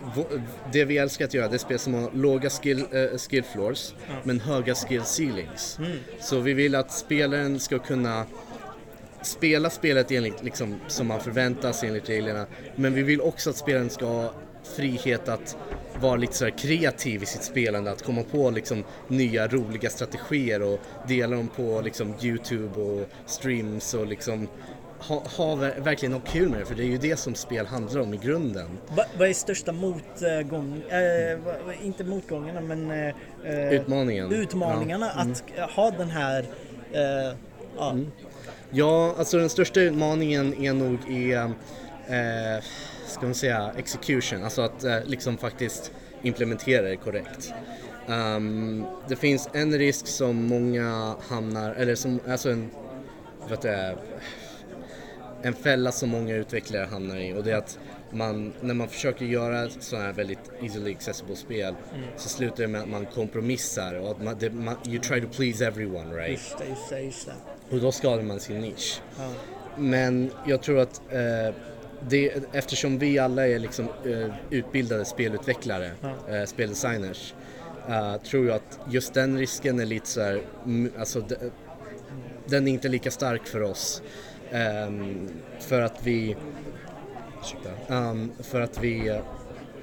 det 0.73 0.85
vi 0.85 0.99
älskar 0.99 1.25
att 1.25 1.35
göra 1.35 1.49
det 1.49 1.57
är 1.57 1.59
spel 1.59 1.79
som 1.79 1.95
har 1.95 2.11
låga 2.13 2.51
skill, 2.51 2.85
eh, 2.93 3.19
skill 3.19 3.45
floors 3.45 3.95
men 4.23 4.41
höga 4.41 4.75
skill 4.75 5.03
ceilings. 5.03 5.79
Så 6.21 6.39
vi 6.41 6.55
vill 6.55 6.75
att 6.75 6.93
spelaren 6.93 7.61
ska 7.61 7.79
kunna 7.79 8.25
spela 9.27 9.71
spelet 9.71 10.11
enligt, 10.11 10.43
liksom, 10.45 10.81
som 10.89 11.07
man 11.07 11.21
förväntar 11.21 11.73
sig 11.73 11.89
enligt 11.89 12.09
reglerna 12.09 12.47
men 12.77 12.95
vi 12.95 13.03
vill 13.03 13.21
också 13.21 13.51
att 13.51 13.57
spelaren 13.57 13.91
ska 13.91 14.07
ha 14.07 14.33
frihet 14.77 15.29
att 15.29 15.57
vara 16.01 16.17
lite 16.17 16.35
så 16.35 16.51
kreativ 16.51 17.23
i 17.23 17.27
sitt 17.27 17.43
spelande, 17.43 17.91
att 17.91 18.03
komma 18.03 18.23
på 18.23 18.51
liksom 18.51 18.85
nya 19.09 19.49
roliga 19.49 19.91
strategier 19.91 20.63
och 20.63 20.81
dela 21.09 21.37
dem 21.37 21.49
på 21.57 21.81
liksom 21.85 22.15
Youtube 22.23 22.81
och 22.81 23.09
streams 23.27 23.95
och 23.95 24.07
liksom 24.07 24.49
ha, 24.99 25.23
ha 25.37 25.55
ver- 25.57 25.81
verkligen 25.81 26.13
ha 26.13 26.21
kul 26.21 26.49
med 26.49 26.59
det 26.61 26.65
för 26.67 26.75
det 26.75 26.83
är 26.83 26.87
ju 26.87 26.99
det 26.99 27.17
som 27.17 27.35
spel 27.35 27.67
handlar 27.67 28.01
om 28.01 28.15
i 28.15 28.17
grunden. 28.17 28.79
Va, 28.97 29.05
vad 29.19 29.29
är 29.29 29.33
största 29.33 29.73
motgång, 29.73 30.83
eh, 30.89 31.39
va- 31.45 31.53
va- 31.67 31.73
inte 31.83 32.05
motgångarna 32.05 32.61
men 32.61 32.91
eh, 32.91 33.15
eh, 33.45 33.73
Utmaningen. 33.73 34.33
utmaningarna 34.33 35.11
att 35.11 35.43
ha 35.71 35.91
den 35.91 36.11
här 36.11 36.45
eh, 36.93 37.37
ja, 37.79 37.97
Ja, 38.71 39.15
alltså 39.19 39.39
den 39.39 39.49
största 39.49 39.81
utmaningen 39.81 40.55
är 40.55 40.73
nog 40.73 40.99
i, 41.09 41.33
eh, 41.33 42.65
ska 43.07 43.23
man 43.23 43.35
säga, 43.35 43.73
execution, 43.77 44.45
alltså 44.45 44.63
att 44.63 44.85
eh, 44.85 44.99
liksom 45.05 45.37
faktiskt 45.37 45.93
implementera 46.23 46.89
det 46.89 46.97
korrekt. 46.97 47.53
Ehm, 48.09 48.85
det 49.09 49.17
finns 49.17 49.49
en 49.53 49.79
risk 49.79 50.07
som 50.07 50.47
många 50.47 51.17
hamnar, 51.29 51.75
eller 51.75 51.95
som, 51.95 52.21
alltså 52.29 52.51
en, 52.51 52.71
vad 53.49 53.63
det 53.63 53.71
är, 53.71 53.97
en 55.43 55.55
fälla 55.55 55.93
som 55.93 56.09
många 56.09 56.35
utvecklare 56.35 56.87
hamnar 56.87 57.17
i 57.17 57.33
och 57.33 57.45
det 57.45 57.53
är 57.53 57.57
att 57.57 57.79
man, 58.11 58.53
när 58.61 58.75
man 58.75 58.89
försöker 58.89 59.25
göra 59.25 59.69
sådana 59.69 60.07
här 60.07 60.13
väldigt 60.13 60.51
easily 60.63 60.93
accessible 60.95 61.37
spel 61.37 61.75
så 62.17 62.29
slutar 62.29 62.57
det 62.57 62.69
med 62.69 62.81
att 62.81 62.89
man 62.89 63.07
kompromissar 63.07 63.95
och 63.95 64.11
att 64.11 64.23
man, 64.23 64.37
det, 64.39 64.51
man, 64.51 64.77
you 64.87 65.03
try 65.03 65.21
to 65.21 65.27
please 65.29 65.67
everyone 65.67 66.15
right? 66.15 66.31
just 66.31 66.59
det, 66.59 66.69
just 66.69 66.91
det, 66.91 67.01
just 67.01 67.31
Och 67.71 67.81
då 67.81 67.93
skadar 67.93 68.23
man 68.23 68.41
sin 68.41 68.61
nisch. 68.61 69.01
Men 69.77 70.31
jag 70.47 70.63
tror 70.63 70.79
att 70.79 71.01
eh, 71.11 71.55
det, 72.09 72.45
eftersom 72.53 72.99
vi 72.99 73.19
alla 73.19 73.49
är 73.49 73.59
liksom 73.59 73.89
eh, 74.05 74.35
utbildade 74.51 75.05
spelutvecklare, 75.05 75.91
eh, 76.29 76.45
speldesigners, 76.45 77.35
eh, 77.89 78.17
tror 78.17 78.47
jag 78.47 78.57
att 78.57 78.79
just 78.91 79.15
den 79.15 79.39
risken 79.39 79.81
är 79.81 79.87
lite 79.87 80.09
så 80.09 80.21
här, 80.21 80.43
alltså 80.99 81.21
de, 81.21 81.37
den 82.47 82.69
är 82.69 82.73
inte 82.73 82.89
lika 82.89 83.11
stark 83.11 83.47
för 83.47 83.63
oss. 83.63 84.03
Ehm, 84.51 85.29
för 85.61 85.81
att 85.81 86.03
vi, 86.03 86.37
Ehm, 87.89 88.33
för 88.41 88.61
att 88.61 88.79
vi 88.83 89.21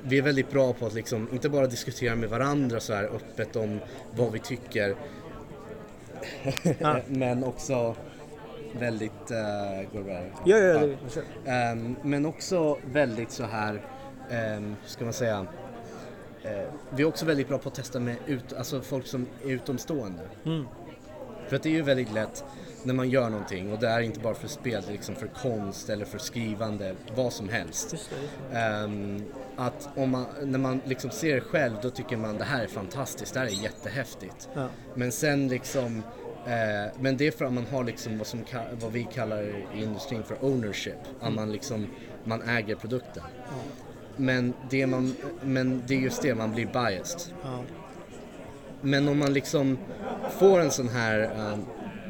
vi 0.04 0.18
är 0.18 0.22
väldigt 0.22 0.52
bra 0.52 0.74
på 0.74 0.86
att 0.86 0.94
liksom, 0.94 1.28
inte 1.34 1.50
bara 1.50 1.68
diskutera 1.68 2.16
med 2.16 2.30
varandra 2.30 2.80
så 2.80 2.94
här 2.94 3.04
öppet 3.04 3.56
om 3.56 3.80
vad 4.16 4.32
vi 4.32 4.40
tycker. 4.40 4.96
men 7.08 7.44
också 7.44 7.96
väldigt, 8.80 9.32
uh, 9.32 9.92
går 9.92 10.00
det 10.00 10.06
bra? 10.06 10.22
Ja, 10.46 10.58
ja, 10.58 10.80
det, 10.80 10.98
kör. 11.10 11.24
Ehm, 11.46 11.96
men 12.04 12.26
också 12.26 12.78
väldigt 12.86 13.32
så 13.32 13.44
här, 13.44 13.82
um, 14.58 14.76
ska 14.86 15.04
man 15.04 15.14
säga, 15.14 15.48
Eh, 16.44 16.64
vi 16.90 17.04
är 17.04 17.08
också 17.08 17.26
väldigt 17.26 17.48
bra 17.48 17.58
på 17.58 17.70
att 17.70 17.76
testa 17.76 18.00
med 18.00 18.16
ut, 18.26 18.54
alltså 18.54 18.82
folk 18.82 19.08
som 19.08 19.28
är 19.46 19.50
utomstående. 19.50 20.24
Mm. 20.46 20.66
För 21.52 21.56
att 21.56 21.64
det 21.64 21.70
är 21.70 21.74
ju 21.74 21.82
väldigt 21.82 22.14
lätt 22.14 22.44
när 22.84 22.94
man 22.94 23.10
gör 23.10 23.30
någonting 23.30 23.72
och 23.74 23.80
det 23.80 23.88
är 23.88 24.02
inte 24.02 24.20
bara 24.20 24.34
för 24.34 24.48
spel, 24.48 24.82
det 24.82 24.92
är 24.92 24.94
liksom 24.94 25.16
för 25.16 25.28
konst 25.28 25.90
eller 25.90 26.06
för 26.06 26.18
skrivande, 26.18 26.96
vad 27.16 27.34
som 27.34 27.50
helst. 27.50 28.10
Ehm, 28.54 29.24
att 29.58 29.90
om 29.96 30.10
man, 30.10 30.26
när 30.42 30.60
man 30.60 30.82
liksom 30.86 31.12
ser 31.12 31.36
det 31.36 31.42
själv 31.42 31.74
då 31.82 31.90
tycker 31.90 32.18
man 32.18 32.38
det 32.38 32.44
här 32.44 32.64
är 32.64 32.68
fantastiskt, 32.68 33.34
det 33.34 33.40
här 33.40 33.48
är 33.48 33.64
jättehäftigt. 33.64 34.50
Ja. 34.54 34.68
Men 34.96 35.12
sen 35.12 35.48
liksom, 35.48 36.04
eh, 36.46 36.94
men 37.00 37.18
det 37.18 37.28
är 37.28 37.32
för 37.32 37.46
att 37.46 37.54
man 37.54 37.66
har 37.72 37.84
liksom 37.84 38.18
vad, 38.18 38.28
som, 38.28 38.46
vad 38.82 38.92
vi 38.92 39.04
kallar 39.04 39.44
i 39.44 39.84
industrin 39.84 40.24
för 40.24 40.46
ownership, 40.46 41.00
att 41.22 41.34
man 41.34 41.52
liksom, 41.52 41.88
man 42.24 42.42
äger 42.42 42.76
produkten. 42.76 43.24
Men 44.18 44.54
det, 44.70 44.88
man, 44.88 45.16
men 45.42 45.84
det 45.88 45.94
är 45.96 46.00
just 46.00 46.22
det, 46.22 46.36
man 46.36 46.52
blir 46.52 46.66
biased. 46.66 47.34
Ja. 47.44 47.64
Men 48.82 49.08
om 49.08 49.20
man 49.20 49.34
liksom 49.34 49.78
får 50.40 50.60
en 50.60 50.72
sån 50.72 50.90
här 50.90 51.32
um, 51.54 51.66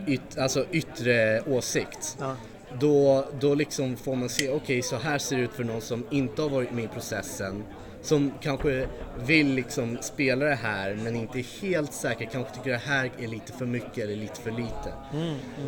yt, 0.08 0.38
alltså 0.38 0.66
yttre 0.72 1.42
åsikt 1.48 2.18
Ja. 2.20 2.36
då, 2.80 3.26
då 3.40 3.56
liksom 3.56 3.98
får 3.98 4.16
man 4.16 4.30
se, 4.30 4.50
okej 4.50 4.82
så 4.82 4.96
här 4.96 5.18
ser 5.18 5.38
det 5.38 5.44
ut 5.44 5.54
för 5.54 5.64
någon 5.64 5.82
som 5.82 6.06
inte 6.12 6.42
har 6.42 6.50
varit 6.50 6.72
med 6.72 6.84
i 6.84 6.88
processen 6.88 7.64
som 8.02 8.32
kanske 8.42 8.88
vill 9.26 9.54
liksom 9.54 9.98
spela 10.02 10.46
det 10.46 10.56
här 10.56 10.96
men 11.04 11.16
inte 11.16 11.40
är 11.40 11.62
helt 11.62 11.94
säker, 11.94 12.26
kanske 12.26 12.56
tycker 12.56 12.72
det 12.72 12.78
här 12.78 13.12
är 13.20 13.28
lite 13.28 13.54
för 13.54 13.66
mycket 13.66 13.98
eller 13.98 14.16
lite 14.16 14.42
för 14.42 14.52
lite. 14.52 14.94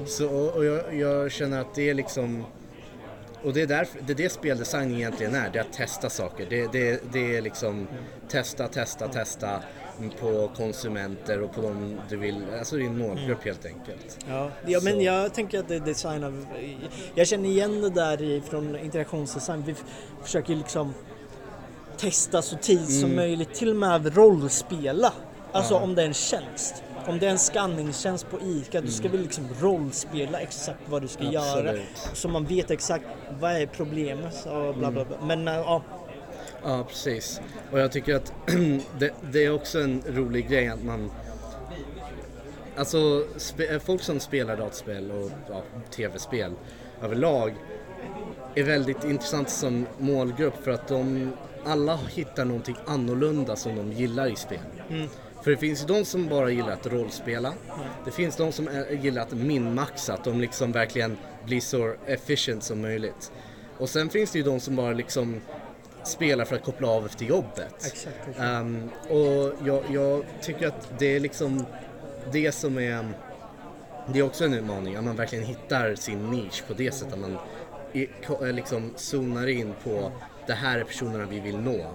Så, 0.08 0.30
och, 0.30 0.56
och 0.56 0.66
jag, 0.66 0.96
jag 0.96 1.32
känner 1.32 1.62
att 1.62 1.76
det 1.76 1.90
är 1.90 1.94
liksom 1.94 2.44
och 3.44 3.54
det 3.54 3.62
är, 3.62 3.68
därför, 3.68 4.00
det 4.02 4.14
är 4.14 4.18
det 4.18 4.32
speldesign 4.32 4.96
egentligen 4.96 5.36
är, 5.36 5.50
det 5.50 5.60
är 5.60 5.64
att 5.64 5.74
testa 5.74 6.10
saker. 6.10 6.48
Det, 6.50 6.72
det, 6.72 7.04
det 7.14 7.38
är 7.38 7.42
liksom 7.42 7.88
testa, 8.30 8.68
testa, 8.68 9.08
testa 9.08 9.60
på 10.20 10.50
konsumenter 10.56 11.42
och 11.42 11.52
på 11.56 11.62
de 11.62 12.00
du 12.10 12.18
vill, 12.18 12.44
alltså 12.60 12.76
din 12.76 12.98
målgrupp 12.98 13.46
helt 13.46 13.66
enkelt. 13.66 14.18
Ja, 14.30 14.50
ja 14.66 14.80
men 14.84 14.94
Så. 14.94 15.02
jag 15.02 15.34
tänker 15.34 15.60
att 15.60 15.68
det 15.68 15.76
är 15.76 15.80
design 15.80 16.24
av... 16.24 16.46
Jag 17.16 17.28
känner 17.28 17.50
igen 17.50 17.82
det 17.82 17.90
där 17.90 18.42
från 18.50 18.76
interaktionsdesign. 18.80 19.64
Vi 19.66 19.76
försöker 20.24 20.56
liksom 20.56 20.94
testa 21.98 22.42
så 22.42 22.56
tidigt 22.56 23.00
som 23.00 23.04
Mm. 23.12 23.16
möjligt, 23.16 23.54
till 23.54 23.70
och 23.70 23.76
med 23.76 24.16
rollspela. 24.16 25.14
Alltså 25.52 25.76
om 25.76 25.96
det 25.96 26.02
är 26.02 26.08
en 26.08 26.14
tjänst. 26.14 26.84
Om 27.08 27.20
det 27.20 27.26
är 27.26 27.30
en 27.32 27.40
skanningstjänst 27.40 28.30
på 28.32 28.38
ICA, 28.42 28.82
då 28.82 28.88
ska 28.88 29.10
vi 29.10 29.18
liksom 29.18 29.48
rollspela 29.62 30.40
exakt 30.40 30.80
vad 30.90 31.02
du 31.02 31.08
ska 31.08 31.24
göra. 31.24 31.60
Mm. 31.60 31.76
Absolut. 31.76 32.18
Så 32.18 32.28
man 32.28 32.46
vet 32.46 32.72
exakt 32.72 33.06
vad 33.40 33.52
är 33.52 33.66
problemet 33.66 34.46
och 34.46 34.76
bla 34.76 34.92
bla 34.92 35.06
bla. 35.06 35.18
Men 35.24 35.48
äh, 35.48 35.54
ja, 35.56 35.84
Ja, 36.64 36.84
precis. 36.90 37.42
Och 37.72 37.80
jag 37.80 37.92
tycker 37.92 38.16
att 38.16 38.34
det, 39.00 39.12
det 39.32 39.46
är 39.46 39.54
också 39.54 39.80
en 39.82 40.04
rolig 40.08 40.50
grej 40.50 40.68
att 40.68 40.84
man... 40.84 41.12
Alltså, 42.76 43.26
spe, 43.38 43.80
folk 43.80 44.02
som 44.04 44.20
spelar 44.20 44.58
dataspel 44.58 45.12
och 45.12 45.32
ja, 45.50 45.64
tv-spel 45.92 46.52
överlag 47.02 47.54
är 48.56 48.64
väldigt 48.64 49.04
intressant 49.04 49.50
som 49.50 49.88
målgrupp 49.98 50.64
för 50.64 50.72
att 50.72 50.88
de 50.88 51.32
alla 51.66 52.00
hittar 52.10 52.46
någonting 52.46 52.76
annorlunda 52.86 53.56
som 53.56 53.76
de 53.76 53.92
gillar 53.94 54.28
i 54.28 54.36
spel. 54.36 54.60
För 55.44 55.52
det 55.52 55.58
finns 55.58 55.86
de 55.86 56.06
som 56.06 56.28
bara 56.30 56.50
gillar 56.50 56.72
att 56.72 56.88
rollspela. 56.88 57.54
Det 58.06 58.12
finns 58.12 58.36
de 58.36 58.52
som 58.52 58.68
är- 58.68 58.92
gillar 58.92 59.22
att 59.22 59.32
minmaxa, 59.32 60.14
att 60.14 60.24
de 60.24 60.42
liksom 60.42 60.72
verkligen 60.72 61.18
blir 61.46 61.62
så 61.62 61.94
efficient 62.06 62.64
som 62.64 62.82
möjligt. 62.82 63.32
Och 63.78 63.90
sen 63.90 64.10
finns 64.10 64.32
det 64.32 64.38
ju 64.38 64.44
de 64.44 64.60
som 64.60 64.76
bara 64.76 64.94
liksom 64.94 65.42
spelar 66.04 66.46
för 66.46 66.56
att 66.56 66.64
koppla 66.64 66.88
av 66.88 67.06
efter 67.06 67.26
jobbet. 67.26 67.76
exakt. 67.78 68.08
exakt. 68.28 68.40
Ehm, 68.40 68.90
och 69.10 69.54
jag, 69.66 69.84
jag 69.92 70.24
tycker 70.42 70.68
att 70.68 70.94
det 71.00 71.16
är 71.16 71.20
liksom 71.20 71.66
det 72.32 72.52
som 72.52 72.78
är 72.78 73.06
det 74.08 74.20
är 74.20 74.24
också 74.24 74.46
en 74.46 74.54
utmaning, 74.54 74.96
att 74.96 75.04
man 75.04 75.16
verkligen 75.16 75.46
hittar 75.46 75.96
sin 75.96 76.30
nisch 76.32 76.64
på 76.68 76.74
det 76.74 76.92
sättet. 76.94 77.14
Att 77.14 77.20
man 77.20 77.38
ko- 78.28 78.46
eh, 78.46 78.54
liksom 78.54 78.94
zonar 78.96 79.48
in 79.48 79.74
på 79.84 80.12
det 80.48 80.54
här 80.54 80.80
är 80.80 80.84
personerna 80.84 81.26
vi 81.26 81.40
vill 81.40 81.58
nå. 81.58 81.86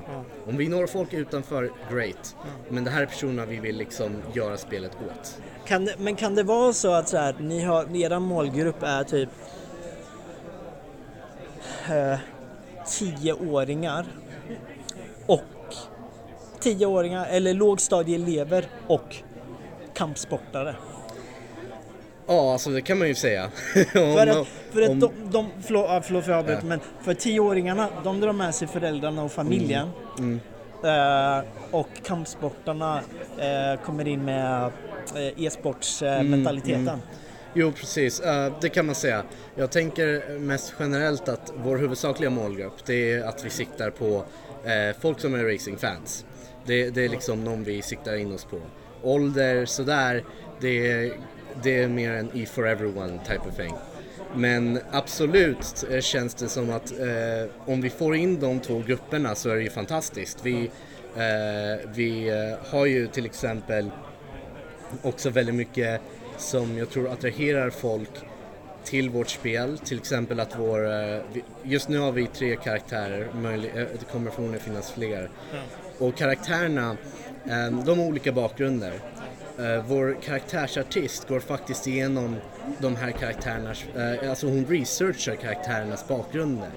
Om 0.47 0.57
vi 0.57 0.69
når 0.69 0.87
folk 0.87 1.13
utanför, 1.13 1.71
great. 1.93 2.37
Men 2.69 2.85
det 2.85 2.91
här 2.91 3.03
är 3.03 3.07
personerna 3.07 3.47
vi 3.47 3.57
vill 3.61 3.77
liksom 3.77 4.23
göra 4.33 4.57
spelet 4.57 4.93
åt. 5.11 5.39
Kan 5.67 5.85
det, 5.85 5.95
men 5.99 6.17
kan 6.17 6.35
det 6.35 6.43
vara 6.43 6.73
så 6.73 6.93
att 6.93 7.09
så 7.09 7.17
här, 7.17 7.37
ni 7.41 7.61
har, 7.61 7.97
er 7.97 8.19
målgrupp 8.19 8.83
är 8.83 9.05
typ 9.05 9.29
eh, 11.89 12.19
tioåringar 12.91 14.07
och 15.27 15.43
tioåringar 16.61 17.27
eller 17.31 17.55
lågstadieelever 17.55 18.65
och 18.87 19.17
kampsportare? 19.95 20.77
Ja, 22.27 22.53
alltså 22.53 22.71
det 22.71 22.83
kan 22.83 22.99
man 22.99 23.09
ju 23.09 23.15
säga. 23.15 23.51
För 23.93 24.27
att, 24.27 24.47
för 24.73 24.83
att 24.83 24.89
om- 24.91 25.01
de, 25.01 25.11
de 25.31 25.47
förlåt, 25.63 25.87
ja, 25.89 26.01
förlåt 26.03 26.25
för 26.25 26.33
att 26.33 26.37
jag 26.37 26.39
avbryter, 26.39 26.63
Ja. 26.63 26.69
men 26.69 26.81
för 27.03 27.15
tioåringarna, 27.15 27.89
de 28.05 28.21
drar 28.21 28.33
med 28.33 28.55
sig 28.55 28.69
föräldrarna 28.69 29.23
och 29.25 29.33
familjen. 29.33 29.89
Mm. 30.19 30.41
Eh, 30.85 31.45
och 31.71 31.89
kampsportarna 32.05 33.01
eh, 33.39 33.81
kommer 33.85 34.09
in 34.09 34.25
med 34.25 34.71
eh, 35.17 35.45
e-sportsmentaliteten. 35.45 36.89
mm. 36.89 37.01
Jo, 37.55 37.73
precis. 37.73 38.21
Eh, 38.21 38.53
det 38.61 38.69
kan 38.69 38.87
man 38.87 38.95
säga. 38.95 39.25
Jag 39.55 39.71
tänker 39.71 40.39
mest 40.39 40.75
generellt 40.79 41.29
att 41.29 41.53
vår 41.57 41.77
huvudsakliga 41.77 42.31
målgrupp 42.31 42.85
det 42.87 43.13
är 43.13 43.25
att 43.25 43.45
vi 43.45 43.51
siktar 43.51 43.91
på 43.91 44.25
eh, 44.65 44.97
folk 45.01 45.21
som 45.21 45.35
är 45.35 45.45
racingfans. 45.45 46.25
Det, 46.67 46.91
det 46.91 47.05
är 47.05 47.09
liksom 47.09 47.45
någon 47.45 47.65
vi 47.65 47.83
siktar 47.83 48.17
in 48.17 48.33
oss 48.33 48.45
på. 48.45 48.61
Ålder, 49.03 49.67
sådär, 49.67 50.25
det 50.61 50.91
är, 50.91 51.13
det 51.63 51.83
är 51.83 51.89
mer 51.89 52.13
en 52.13 52.31
E 52.35 52.47
for 52.47 52.69
everyone 52.69 53.19
type 53.27 53.49
of 53.49 53.57
thing. 53.57 53.75
Men 54.35 54.81
absolut 54.91 55.85
eh, 55.91 56.01
känns 56.01 56.35
det 56.35 56.49
som 56.49 56.71
att 56.71 56.91
eh, 56.91 57.51
om 57.67 57.81
vi 57.81 57.91
får 57.91 58.17
in 58.17 58.41
de 58.41 58.61
två 58.61 58.83
grupperna 58.87 59.35
så 59.35 59.51
är 59.51 59.57
det 59.57 59.63
ju 59.63 59.71
fantastiskt. 59.71 60.39
Vi, 60.43 60.71
eh, 61.17 61.89
vi 61.95 62.31
har 62.71 62.87
ju 62.87 63.07
till 63.07 63.27
exempel 63.27 63.91
också 65.03 65.31
väldigt 65.31 65.55
mycket 65.55 66.01
som 66.39 66.79
jag 66.79 66.91
tror 66.91 67.13
attraherar 67.13 67.71
folk 67.71 68.11
till 68.85 69.11
vårt 69.11 69.29
spel. 69.29 69.79
Till 69.79 69.99
exempel 69.99 70.41
att 70.41 70.59
vår, 70.59 70.93
eh, 70.93 71.21
just 71.63 71.89
nu 71.89 71.99
har 71.99 72.13
vi 72.13 72.27
tre 72.27 72.57
karaktärer, 72.57 73.21
eh, 73.21 73.87
det 73.99 74.13
kommer 74.13 74.31
förmodligen 74.31 74.65
finnas 74.65 74.93
fler. 74.93 75.31
Och 75.99 76.17
karaktärerna, 76.17 76.97
eh, 77.45 77.71
de 77.85 77.99
har 77.99 78.07
olika 78.07 78.33
bakgrunder. 78.33 78.93
Vår 79.87 80.17
karaktärsartist 80.23 81.29
går 81.29 81.41
faktiskt 81.41 81.87
igenom 81.87 82.37
de 82.79 82.97
här 82.97 83.11
karaktärernas, 83.11 83.85
alltså 84.29 84.47
hon 84.47 84.67
researchar 84.67 85.35
karaktärernas 85.35 86.09
bakgrunder. 86.09 86.71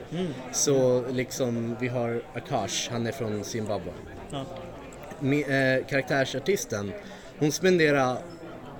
Så 0.52 1.06
liksom, 1.12 1.76
vi 1.80 1.88
har 1.88 2.22
Akash, 2.34 2.92
han 2.92 3.08
är 3.08 3.12
från 3.12 3.44
Zimbabwe. 3.44 3.92
Ja. 4.32 4.46
Med, 5.20 5.78
eh, 5.80 5.86
karaktärsartisten, 5.86 6.92
hon 7.40 7.52
spenderar, 7.52 8.18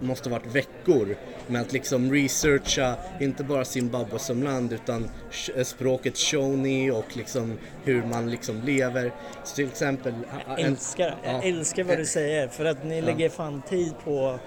måste 0.02 0.30
ha 0.30 0.38
varit 0.38 0.56
veckor 0.56 1.18
med 1.48 1.62
att 1.62 1.74
liksom 1.74 2.12
researcha, 2.12 2.96
inte 3.20 3.44
bara 3.44 3.66
Zimbabwe 3.66 4.20
som 4.20 4.44
land 4.44 4.74
utan 4.74 5.10
eh, 5.56 5.64
språket 5.64 6.18
shoni 6.18 6.92
och 6.92 7.18
liksom 7.18 7.58
hur 7.84 8.04
man 8.04 8.32
liksom 8.32 8.62
lever. 8.62 9.12
Så 9.44 9.56
till 9.56 9.68
exempel... 9.68 10.14
Jag 10.48 10.60
älskar, 10.60 11.16
jag 11.24 11.36
ja. 11.36 11.44
älskar 11.44 11.84
vad 11.84 11.98
du 11.98 12.06
säger 12.06 12.48
för 12.48 12.66
att 12.66 12.86
ni 12.86 13.02
lägger 13.02 13.30
fan 13.30 13.62
tid 13.70 13.94
på 14.04 14.40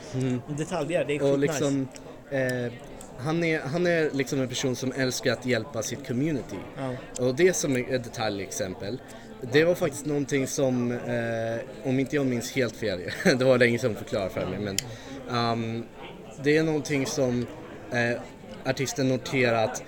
detaljer. 0.49 1.05
Det 1.05 1.17
är 1.17 1.23
Och 1.23 1.41
skitnice. 1.41 1.53
liksom, 1.53 1.89
eh, 2.31 2.73
han, 3.19 3.45
är, 3.45 3.61
han 3.61 3.87
är 3.87 4.11
liksom 4.13 4.41
en 4.41 4.49
person 4.49 4.77
som 4.77 4.93
älskar 4.93 5.33
att 5.33 5.47
hjälpa 5.47 5.83
sitt 5.83 6.07
community. 6.07 6.57
Ja. 6.77 7.25
Och 7.27 7.35
det 7.35 7.57
som 7.57 7.77
är 7.77 7.95
ett 7.95 8.05
detaljexempel, 8.05 8.99
det 9.53 9.65
var 9.65 9.75
faktiskt 9.75 10.07
någonting 10.07 10.47
som, 10.47 10.93
eh, 10.93 11.89
om 11.89 12.01
inte 12.01 12.17
jag 12.17 12.27
minns 12.27 12.53
helt 12.53 12.77
fel, 12.77 13.01
det 13.39 13.45
var 13.45 13.59
länge 13.59 13.79
hon 13.83 13.95
förklarade 13.95 14.31
för 14.31 14.47
mig, 14.47 14.59
men 14.59 14.77
Um, 15.29 15.85
det 16.43 16.57
är 16.57 16.63
någonting 16.63 17.07
som 17.07 17.47
eh, 17.91 18.21
artisten 18.65 19.09
noterar 19.09 19.65
att 19.65 19.83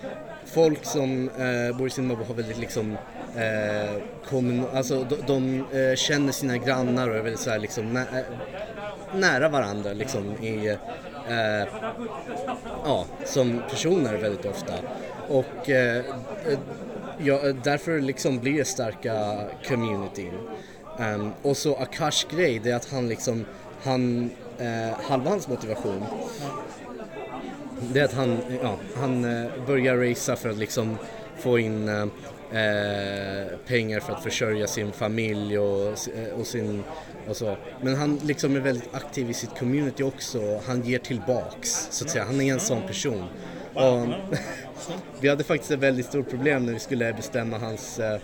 folk 0.47 0.85
som 0.85 1.29
eh, 1.29 1.77
bor 1.77 1.87
i 1.87 1.91
Zimbabwe 1.91 2.25
har 2.25 2.35
väldigt 2.35 2.59
liksom 2.59 2.97
eh, 3.37 4.03
kommun, 4.29 4.65
alltså 4.75 5.05
de, 5.05 5.17
de 5.27 5.65
eh, 5.79 5.97
känner 5.97 6.33
sina 6.33 6.57
grannar 6.57 7.09
och 7.09 7.17
är 7.17 7.23
väldigt 7.23 7.41
så 7.41 7.51
här, 7.51 7.59
liksom 7.59 7.93
nä, 7.93 8.01
eh, 8.01 8.25
nära 9.15 9.49
varandra 9.49 9.93
liksom 9.93 10.45
i, 10.45 10.69
eh, 11.29 11.69
ja, 12.85 13.07
som 13.25 13.63
personer 13.71 14.17
väldigt 14.17 14.45
ofta. 14.45 14.75
Och 15.29 15.71
eh, 15.71 15.97
eh 15.97 16.59
ja, 17.19 17.53
därför 17.65 18.01
liksom 18.01 18.39
blir 18.39 18.59
det 18.59 18.65
starka 18.65 19.45
communityn. 19.69 20.33
Um, 20.99 21.33
och 21.43 21.57
så 21.57 21.77
Akash 21.77 22.27
grej, 22.31 22.59
det 22.59 22.71
är 22.71 22.77
att 22.77 22.93
han 22.93 23.09
liksom, 23.09 23.45
han, 23.85 24.31
eh, 24.59 25.09
halva 25.09 25.31
hans 25.31 25.49
motivation 25.49 26.05
det 27.81 28.01
är 28.01 28.05
att 28.05 28.13
han, 28.13 28.39
ja, 28.63 28.77
han 28.97 29.25
eh, 29.25 29.51
börjar 29.67 29.97
racea 29.97 30.37
för 30.37 30.49
att 30.49 30.59
liksom 30.59 30.99
få 31.39 31.59
in 31.59 31.89
eh, 31.89 32.03
eh 32.61 33.47
pengar 33.67 34.01
för 34.01 34.13
att 34.13 34.23
försörja 34.23 34.67
sin 34.67 34.93
familj 34.93 35.59
och, 35.59 35.89
eh, 35.89 36.39
och 36.39 36.47
sin 36.47 36.83
och 37.29 37.37
så. 37.37 37.57
Men 37.81 37.95
han 37.95 38.21
liksom 38.25 38.57
är 38.57 38.61
väldigt 38.61 38.95
aktiv 38.95 39.31
i 39.31 39.35
sitt 39.35 39.59
community 39.59 40.03
också. 40.03 40.61
Han 40.67 40.83
ger 40.83 40.99
tillbaks 40.99 41.89
så 41.91 42.05
att 42.05 42.11
säga. 42.11 42.25
Han 42.25 42.41
är 42.41 42.53
en 42.53 42.61
sån 42.61 42.83
person. 42.87 43.25
Och, 43.75 44.07
vi 45.21 45.29
hade 45.29 45.45
faktiskt 45.45 45.71
ett 45.71 45.79
väldigt 45.79 46.07
stort 46.07 46.31
problem 46.31 46.67
när 46.67 46.73
vi 46.73 46.79
skulle 46.79 47.13
bestämma 47.13 47.59
hans 47.59 47.99
eh, 47.99 48.21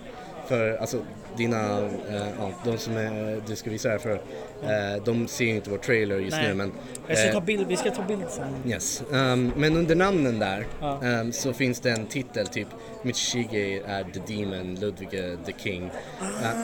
för 0.52 0.76
alltså 0.76 0.98
dina, 1.36 1.78
eh, 2.08 2.28
ja, 2.38 2.50
de 2.64 2.78
som 2.78 2.96
är, 2.96 3.42
du 3.46 3.56
ska 3.56 3.70
visa 3.70 3.88
det 3.88 3.94
här 3.94 3.98
för, 3.98 4.14
eh, 4.62 5.04
de 5.04 5.28
ser 5.28 5.44
ju 5.44 5.50
inte 5.56 5.70
vår 5.70 5.78
trailer 5.78 6.18
just 6.18 6.36
Nej. 6.36 6.48
nu 6.48 6.54
men 6.54 6.72
Jag 7.08 7.18
ska 7.18 7.26
eh, 7.26 7.32
ta 7.32 7.40
bild, 7.40 7.66
vi 7.68 7.76
ska 7.76 7.90
ta 7.90 8.02
bild 8.02 8.24
sen. 8.30 8.70
Yes, 8.72 9.02
um, 9.10 9.52
men 9.56 9.76
under 9.76 9.94
namnen 9.94 10.38
där 10.38 10.66
Ja. 10.80 11.00
um, 11.02 11.32
så 11.32 11.52
finns 11.52 11.80
det 11.80 11.90
en 11.90 12.06
titel 12.06 12.46
typ 12.46 12.68
Michige 13.02 13.82
är 13.86 14.04
The 14.04 14.34
Demon, 14.34 14.74
Ludvig 14.74 15.14
är 15.14 15.36
The 15.46 15.52
King. 15.58 15.82
Uh, 15.82 15.90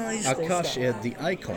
det, 0.09 0.15
just 0.15 0.29
Akash 0.29 0.79
är 0.79 0.95
The 1.03 1.33
Icon. 1.33 1.57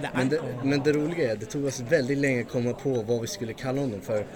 The 0.00 0.08
men, 0.14 0.28
det, 0.28 0.40
men 0.62 0.82
det 0.82 0.92
roliga 0.92 1.32
är, 1.32 1.36
det 1.36 1.46
tog 1.46 1.64
oss 1.64 1.80
väldigt 1.80 2.18
länge 2.18 2.40
att 2.40 2.48
komma 2.48 2.72
på 2.72 3.02
vad 3.02 3.20
vi 3.20 3.26
skulle 3.26 3.52
kalla 3.52 3.80
honom 3.80 4.00
för. 4.00 4.26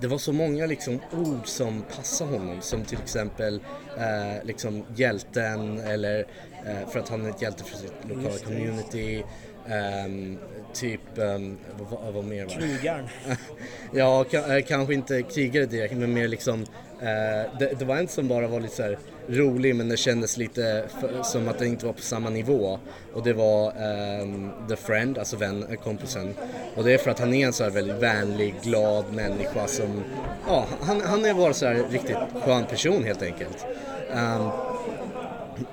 Det 0.00 0.06
var 0.06 0.18
så 0.18 0.32
många 0.32 0.66
liksom 0.66 1.00
ord 1.12 1.46
som 1.46 1.82
passade 1.96 2.30
honom 2.30 2.60
som 2.60 2.84
till 2.84 2.98
exempel 3.02 3.60
eh, 3.98 4.44
liksom 4.44 4.84
hjälten 4.94 5.78
eller 5.78 6.26
eh, 6.66 6.88
för 6.90 7.00
att 7.00 7.08
han 7.08 7.26
är 7.26 7.30
ett 7.30 7.42
hjälte 7.42 7.64
för 7.64 7.76
sitt 7.76 7.94
lokala 8.08 8.38
community. 8.38 9.22
ehm, 9.68 10.38
typ, 10.74 11.00
um, 11.16 11.58
vad, 11.90 12.14
vad, 12.14 12.24
mer 12.24 12.44
var? 12.44 12.54
Krigaren. 12.54 13.08
Ja, 13.92 14.24
eh, 14.32 14.64
kanske 14.66 14.94
inte 14.94 15.22
krigare 15.22 15.66
direkt 15.66 15.94
men 15.94 16.12
mer 16.12 16.28
liksom 16.28 16.62
eh, 17.00 17.58
det, 17.58 17.78
det 17.78 17.84
var 17.84 17.96
en 17.96 18.08
som 18.08 18.28
bara 18.28 18.46
var 18.46 18.60
lite 18.60 18.76
så 18.76 18.82
här 18.82 18.98
rolig 19.28 19.76
men 19.76 19.88
det 19.88 19.96
kändes 19.96 20.36
lite 20.36 20.84
som 21.24 21.48
att 21.48 21.58
den 21.58 21.68
inte 21.68 21.86
var 21.86 21.92
på 21.92 22.02
samma 22.02 22.30
nivå 22.30 22.78
och 23.12 23.22
det 23.22 23.32
var 23.32 23.72
ehm, 23.72 24.50
The 24.68 24.76
Friend, 24.76 25.18
alltså 25.18 25.36
vän, 25.36 25.66
eh, 25.70 25.76
kompisen 25.76 26.34
och 26.76 26.84
det 26.84 26.94
är 26.94 26.98
för 26.98 27.10
att 27.10 27.18
han 27.18 27.34
är 27.34 27.46
en 27.46 27.52
så 27.52 27.64
här 27.64 27.70
väldigt 27.70 27.96
vänlig, 27.96 28.54
glad 28.62 29.04
människa 29.12 29.66
som, 29.66 30.04
ja, 30.46 30.66
han, 30.80 31.00
han 31.00 31.24
är 31.24 31.34
bara 31.34 31.52
så 31.52 31.66
här 31.66 31.84
riktigt 31.90 32.16
skön 32.44 32.64
person 32.64 33.04
helt 33.04 33.22
enkelt. 33.22 33.66
Ehm, 34.12 34.48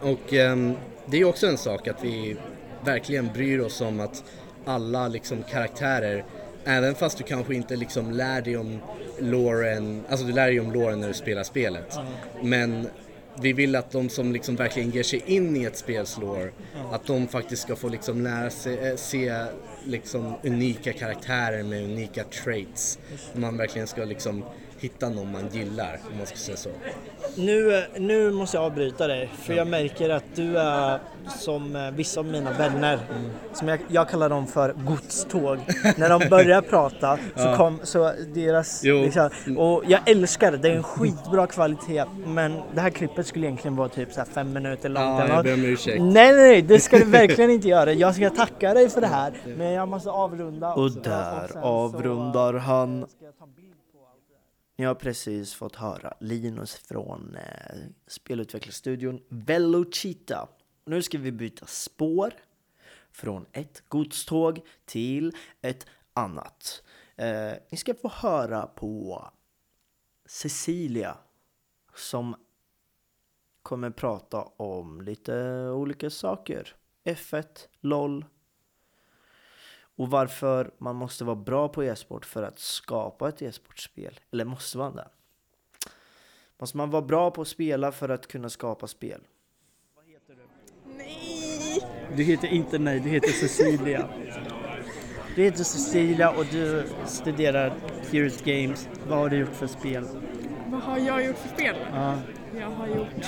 och 0.01 0.33
ehm, 0.33 0.73
det 1.05 1.17
är 1.17 1.25
också 1.25 1.47
en 1.47 1.57
sak 1.57 1.87
att 1.87 2.03
vi 2.03 2.37
verkligen 2.85 3.29
bryr 3.33 3.59
oss 3.59 3.81
om 3.81 3.99
att 3.99 4.23
alla 4.65 5.07
liksom 5.07 5.43
karaktärer, 5.43 6.25
även 6.65 6.95
fast 6.95 7.17
du 7.17 7.23
kanske 7.23 7.55
inte 7.55 7.75
liksom 7.75 8.11
lär 8.11 8.41
dig 8.41 8.57
om 8.57 8.79
loren, 9.19 10.03
alltså 10.09 10.25
du 10.25 10.33
lär 10.33 10.47
dig 10.47 10.59
om 10.59 10.71
loren 10.71 10.99
när 10.99 11.07
du 11.07 11.13
spelar 11.13 11.43
spelet. 11.43 11.97
Men 12.41 12.87
vi 13.41 13.53
vill 13.53 13.75
att 13.75 13.91
de 13.91 14.09
som 14.09 14.31
liksom 14.33 14.55
verkligen 14.55 14.91
ger 14.91 15.03
sig 15.03 15.23
in 15.25 15.55
i 15.55 15.63
ett 15.63 15.77
spels 15.77 16.17
lore, 16.17 16.51
att 16.91 17.05
de 17.05 17.27
faktiskt 17.27 17.61
ska 17.61 17.75
få 17.75 17.89
liksom 17.89 18.21
lära 18.21 18.49
sig, 18.49 18.87
eh, 18.87 18.95
se 18.95 19.45
liksom 19.85 20.33
unika 20.43 20.93
karaktärer 20.93 21.63
med 21.63 21.83
unika 21.83 22.23
traits. 22.23 22.99
Man 23.33 23.57
verkligen 23.57 23.87
ska 23.87 24.05
liksom 24.05 24.43
hitta 24.79 25.09
någon 25.09 25.31
man 25.31 25.47
gillar, 25.51 25.99
om 26.11 26.17
man 26.17 26.25
ska 26.27 26.35
säga 26.35 26.57
så. 26.57 26.69
Nu, 27.35 27.83
nu 27.97 28.31
måste 28.31 28.57
jag 28.57 28.63
avbryta 28.65 29.07
dig 29.07 29.29
för 29.41 29.53
jag 29.53 29.67
märker 29.67 30.09
att 30.09 30.23
du 30.35 30.57
är 30.57 30.99
som 31.39 31.75
eh, 31.75 31.91
vissa 31.91 32.19
av 32.19 32.25
mina 32.25 32.51
vänner, 32.51 32.99
som 33.53 33.67
jag, 33.67 33.79
jag 33.87 34.09
kallar 34.09 34.29
dem 34.29 34.47
för 34.47 34.73
godståg. 34.87 35.57
När 35.97 36.09
de 36.19 36.29
börjar 36.29 36.61
prata 36.69 37.17
så 37.17 37.21
Ja. 37.35 37.57
kom 37.57 37.79
så 37.83 38.11
deras, 38.33 38.83
liksom, 38.83 39.29
och 39.57 39.83
jag 39.87 40.09
älskar 40.09 40.51
det, 40.51 40.57
det 40.57 40.69
är 40.69 40.75
en 40.75 40.83
skitbra 40.83 41.47
kvalitet 41.47 42.03
men 42.25 42.53
det 42.73 42.81
här 42.81 42.89
klippet 42.89 43.27
skulle 43.27 43.45
egentligen 43.47 43.75
vara 43.75 43.89
typ 43.89 44.13
så 44.13 44.19
här 44.19 44.27
fem 44.27 44.53
minuter 44.53 44.89
långt. 44.89 45.05
Ja, 45.19 45.27
jag 45.27 45.43
ber 45.43 45.53
om 45.53 45.65
ursäkt. 45.65 46.01
Nej, 46.01 46.11
nej, 46.33 46.35
nej, 46.35 46.61
det 46.61 46.79
ska 46.79 46.97
du 46.99 47.05
verkligen 47.05 47.51
inte 47.51 47.67
göra. 47.67 47.93
Jag 47.93 48.15
ska 48.15 48.29
tacka 48.29 48.73
dig 48.73 48.89
för 48.89 49.01
det 49.01 49.07
här, 49.07 49.33
men 49.57 49.71
jag 49.71 49.87
måste 49.87 50.09
avrunda. 50.09 50.73
Och 50.73 50.91
så- 50.91 50.99
där 50.99 51.47
så, 51.53 51.59
avrundar 51.59 52.53
eh, 52.53 52.59
han. 52.61 53.05
Ni 54.79 54.85
har 54.85 54.95
precis 54.95 55.53
fått 55.53 55.75
höra 55.75 56.13
Linus 56.19 56.75
från 56.75 57.35
eh, 57.35 57.77
spelutvecklarstudion 58.07 59.21
Velocita. 59.29 60.49
Nu 60.85 61.01
ska 61.01 61.17
vi 61.17 61.31
byta 61.31 61.65
spår 61.65 62.33
från 63.11 63.45
ett 63.51 63.83
godståg 63.87 64.59
till 64.85 65.35
ett 65.61 65.85
annat. 66.13 66.83
Eh, 67.15 67.53
ni 67.69 67.77
ska 67.77 67.93
få 67.93 68.09
höra 68.09 68.67
på 68.67 69.23
Cecilia 70.25 71.17
som 71.95 72.35
kommer 73.61 73.89
prata 73.89 74.41
om 74.43 75.01
lite 75.01 75.33
olika 75.69 76.09
saker. 76.09 76.75
F1, 77.03 77.67
LOL 77.81 78.25
och 79.99 80.09
varför 80.09 80.71
man 80.77 80.95
måste 80.95 81.23
vara 81.23 81.35
bra 81.35 81.67
på 81.67 81.83
e-sport 81.83 82.25
för 82.25 82.43
att 82.43 82.59
skapa 82.59 83.29
ett 83.29 83.41
e-sportspel. 83.41 84.19
Eller 84.31 84.45
måste 84.45 84.77
man 84.77 84.95
det? 84.95 85.07
Måste 86.59 86.77
man 86.77 86.89
vara 86.89 87.01
bra 87.01 87.31
på 87.31 87.41
att 87.41 87.47
spela 87.47 87.91
för 87.91 88.09
att 88.09 88.27
kunna 88.27 88.49
skapa 88.49 88.87
spel? 88.87 89.21
Du 92.15 92.23
heter 92.23 92.47
inte 92.47 92.79
nej, 92.79 92.99
du 92.99 93.09
heter 93.09 93.29
Cecilia. 93.29 94.09
Du 95.35 95.43
heter 95.43 95.63
Cecilia 95.63 96.31
och 96.31 96.45
du 96.51 96.85
studerar 97.05 97.73
Curious 98.11 98.41
Games. 98.41 98.89
Vad 99.07 99.17
har 99.17 99.29
du 99.29 99.37
gjort 99.37 99.55
för 99.55 99.67
spel? 99.67 100.07
Vad 100.67 100.81
har 100.81 100.97
jag 100.97 101.25
gjort 101.25 101.37
för 101.37 101.49
spel? 101.49 101.75
Ja, 101.93 102.17
Jag 102.59 102.69
har 102.69 102.87
gjort 102.87 103.25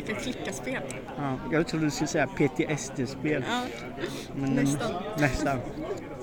peka-klicka-spel. 0.00 0.82
ja. 1.18 1.38
Jag 1.52 1.66
trodde 1.66 1.84
du 1.86 1.90
skulle 1.90 2.08
säga 2.08 2.26
PTSD-spel. 2.26 3.44
Ja, 3.48 3.62
men- 4.34 4.50
nästan. 4.54 4.92
Nästan. 5.18 5.58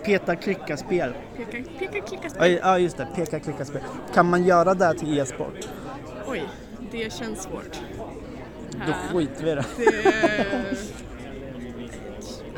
Peta 0.06 0.36
klicka 0.36 0.78
spel. 0.78 1.14
Peka- 1.38 1.66
Peka-klicka-spel. 1.80 2.42
Oj, 2.44 2.60
Ja 2.64 2.80
just 2.80 2.98
det, 2.98 3.08
peka 3.16 3.40
klicka 3.40 3.66
spel. 3.66 3.82
Kan 4.14 4.30
man 4.30 4.44
göra 4.44 4.74
det 4.74 4.94
till 4.94 5.20
e-sport? 5.20 5.68
Oj, 6.28 6.44
det 6.92 7.14
känns 7.14 7.44
svårt. 7.44 7.80
Då 8.88 8.94
skiter 9.18 9.44
vi 9.44 9.52
i 9.52 9.56
det. 9.56 9.66
det... 9.78 10.78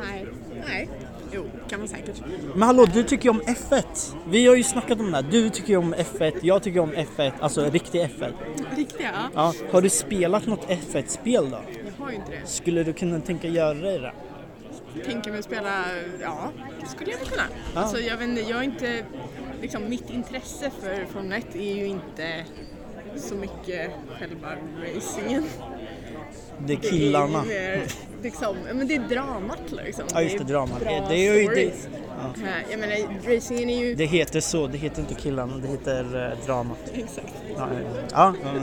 Nej, 0.02 0.26
nej. 0.68 0.90
Jo, 1.32 1.46
kan 1.70 1.80
man 1.80 1.88
säkert. 1.88 2.22
Men 2.54 2.62
hallå, 2.62 2.86
du 2.94 3.04
tycker 3.04 3.24
ju 3.24 3.30
om 3.30 3.42
F1. 3.42 4.16
Vi 4.30 4.48
har 4.48 4.56
ju 4.56 4.64
snackat 4.64 5.00
om 5.00 5.12
det 5.12 5.18
här. 5.18 5.26
Du 5.32 5.50
tycker 5.50 5.70
ju 5.70 5.78
om 5.78 5.96
F1, 5.96 6.34
jag 6.42 6.64
tycker 6.64 6.80
om 6.80 6.92
F1, 6.92 7.32
alltså 7.40 7.70
riktig 7.70 8.02
F1. 8.02 8.34
Riktiga? 8.76 9.12
Ja. 9.34 9.54
Har 9.72 9.82
du 9.82 9.90
spelat 9.90 10.48
något 10.48 10.68
F1-spel 10.70 11.50
då? 11.50 11.60
Jag 11.98 12.06
har 12.06 12.12
ju 12.12 12.16
inte 12.16 12.32
det. 12.32 12.48
Skulle 12.48 12.84
du 12.84 12.94
kunna 12.94 13.20
tänka 13.20 13.48
göra 13.48 13.74
det? 13.74 14.14
Tänker 15.06 15.32
mig 15.32 15.44
spela, 15.44 15.86
ja, 16.22 16.52
det 16.82 16.88
skulle 16.88 17.12
jag 17.12 17.18
väl 17.18 17.28
kunna. 17.28 17.44
Ja. 17.74 17.82
Alltså 17.82 18.00
jag 18.00 18.18
vet 18.18 18.28
inte, 18.30 18.42
jag 18.42 18.60
är 18.60 18.64
inte, 18.64 19.06
liksom 19.62 19.90
mitt 19.90 20.10
intresse 20.10 20.72
för 20.82 21.06
Formel 21.06 21.32
1 21.50 21.56
är 21.56 21.76
ju 21.76 21.86
inte 21.86 22.46
så 23.16 23.36
mycket 23.36 23.92
själva 24.20 24.48
racingen. 24.96 25.44
Det 26.60 26.74
är 26.74 26.78
killarna. 26.78 27.44
Det 27.48 27.58
är 27.58 27.78
mer, 27.78 27.86
liksom, 28.24 28.56
ja, 28.68 28.74
men 28.74 28.88
det 28.88 28.96
är 28.96 29.00
dramat 29.00 29.60
liksom. 29.86 30.04
Ja 30.14 30.22
just 30.22 30.38
det, 30.38 30.44
dramat. 30.44 30.80
bra 30.80 31.06
Det, 31.10 31.16
är 31.28 31.34
ju, 31.42 31.48
det, 31.56 31.72
Eh, 32.38 32.72
Jag 32.72 32.80
menar, 32.80 32.96
racingen 33.36 33.70
är 33.70 33.80
ju... 33.86 33.96
det 33.96 34.06
heter 34.06 34.40
så, 34.42 34.68
det 34.68 34.78
heter 34.78 35.02
inte 35.02 35.14
killarna, 35.14 35.58
det 35.58 35.68
heter 35.68 36.32
eh, 36.32 36.46
dramat. 36.46 36.78
Exakt. 36.94 37.34
Ja, 37.58 37.70
ja, 37.74 37.80
ja. 38.12 38.34
ja, 38.44 38.52
ja. 38.56 38.62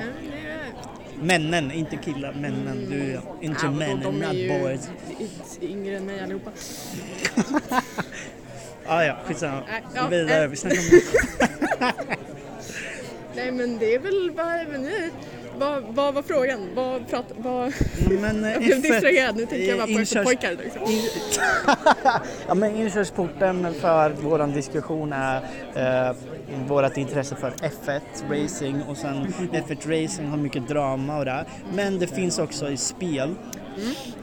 Ja, 0.00 0.06
det 0.30 0.48
är- 0.48 1.22
Männen, 1.24 1.72
inte 1.72 1.96
killar, 1.96 2.32
männen. 2.32 2.86
Du 2.90 3.00
är 3.12 3.20
inte 3.40 3.60
Ja, 3.62 3.70
männen, 3.70 4.00
de 4.02 4.22
är 4.22 4.32
ju 4.32 4.60
boys. 4.60 4.88
yngre 5.62 5.96
än 5.96 6.06
mig 6.06 6.20
allihopa. 6.20 6.50
Ah, 8.86 9.02
ja, 9.02 9.16
skitsamma. 9.24 9.60
Gå 9.60 9.66
ja, 9.94 10.06
vidare, 10.08 10.38
nej. 10.38 10.48
vi 10.48 10.56
snackar 10.56 10.78
om 10.78 11.00
Nej 13.36 13.52
men 13.52 13.78
det 13.78 13.94
är 13.94 13.98
väl 13.98 14.32
bara, 14.36 14.64
men 14.72 14.82
nu, 14.82 15.10
vad, 15.58 15.82
vad 15.82 16.14
var 16.14 16.22
frågan? 16.22 16.60
Vad 16.74 17.08
prat, 17.08 17.24
vad... 17.36 17.72
Men, 18.20 18.44
eh, 18.44 18.52
Jag 18.52 18.60
blev 18.62 18.76
F1 18.78 18.82
distraherad, 18.82 19.36
nu 19.36 19.46
tänker 19.46 19.68
jag 19.68 19.78
bara 19.78 19.86
på 19.86 19.92
inkörs- 19.92 20.24
pojkar. 20.24 20.50
Liksom. 20.50 20.82
Ja, 22.48 22.54
men 22.54 22.76
inkörsporten 22.76 23.74
för 23.80 24.10
vår 24.22 24.46
diskussion 24.54 25.12
är 25.12 25.40
eh, 25.74 26.16
vårt 26.68 26.96
intresse 26.96 27.34
för 27.36 27.50
F1 27.50 28.00
racing 28.30 28.82
och 28.88 28.96
sen 28.96 29.34
F1 29.52 30.02
racing 30.04 30.28
har 30.30 30.36
mycket 30.36 30.68
drama 30.68 31.18
och 31.18 31.24
det. 31.24 31.44
Men 31.74 31.98
det 31.98 32.06
finns 32.06 32.38
också 32.38 32.70
i 32.70 32.76
spel. 32.76 33.34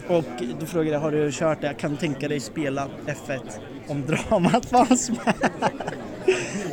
Och 0.08 0.24
du 0.60 0.66
frågade, 0.66 0.98
har 0.98 1.12
du 1.12 1.32
kört 1.32 1.62
det? 1.62 1.74
Kan 1.74 1.92
du 1.92 1.98
tänka 1.98 2.28
dig 2.28 2.40
spela 2.40 2.88
F1 3.06 3.40
om 3.88 4.06
dramat 4.06 4.66
fanns 4.70 5.10
med? 5.10 5.34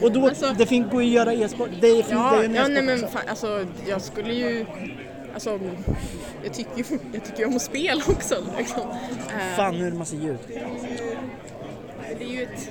och 0.02 0.12
då, 0.12 0.26
Alltså- 0.28 0.54
det 0.58 0.66
finns 0.66 0.90
går 0.92 1.02
ju 1.02 1.08
att 1.08 1.14
göra 1.14 1.32
e-sport. 1.44 1.68
Det 1.80 1.80
finns 1.92 2.06
det 2.08 2.12
är 2.14 2.16
Ja, 2.16 2.42
en 2.42 2.54
ja 2.54 2.68
nej 2.68 2.82
men 2.82 2.98
fan, 2.98 3.22
alltså 3.28 3.66
jag 3.88 4.02
skulle 4.02 4.32
ju... 4.34 4.66
Alltså, 5.34 5.60
jag 6.44 6.54
tycker 6.54 6.76
ju 6.78 6.84
jag 7.12 7.24
tycker 7.24 7.46
om 7.46 7.56
att 7.56 7.62
spela 7.62 8.02
också. 8.08 8.34
Liksom. 8.58 8.80
Eh, 8.80 9.56
Fan, 9.56 9.78
nu 9.78 9.86
är 9.86 9.90
det 9.90 9.96
massa 9.96 10.16
ljud. 10.16 10.38
Det 12.18 12.24
är 12.24 12.28
ju 12.28 12.42
ett 12.42 12.70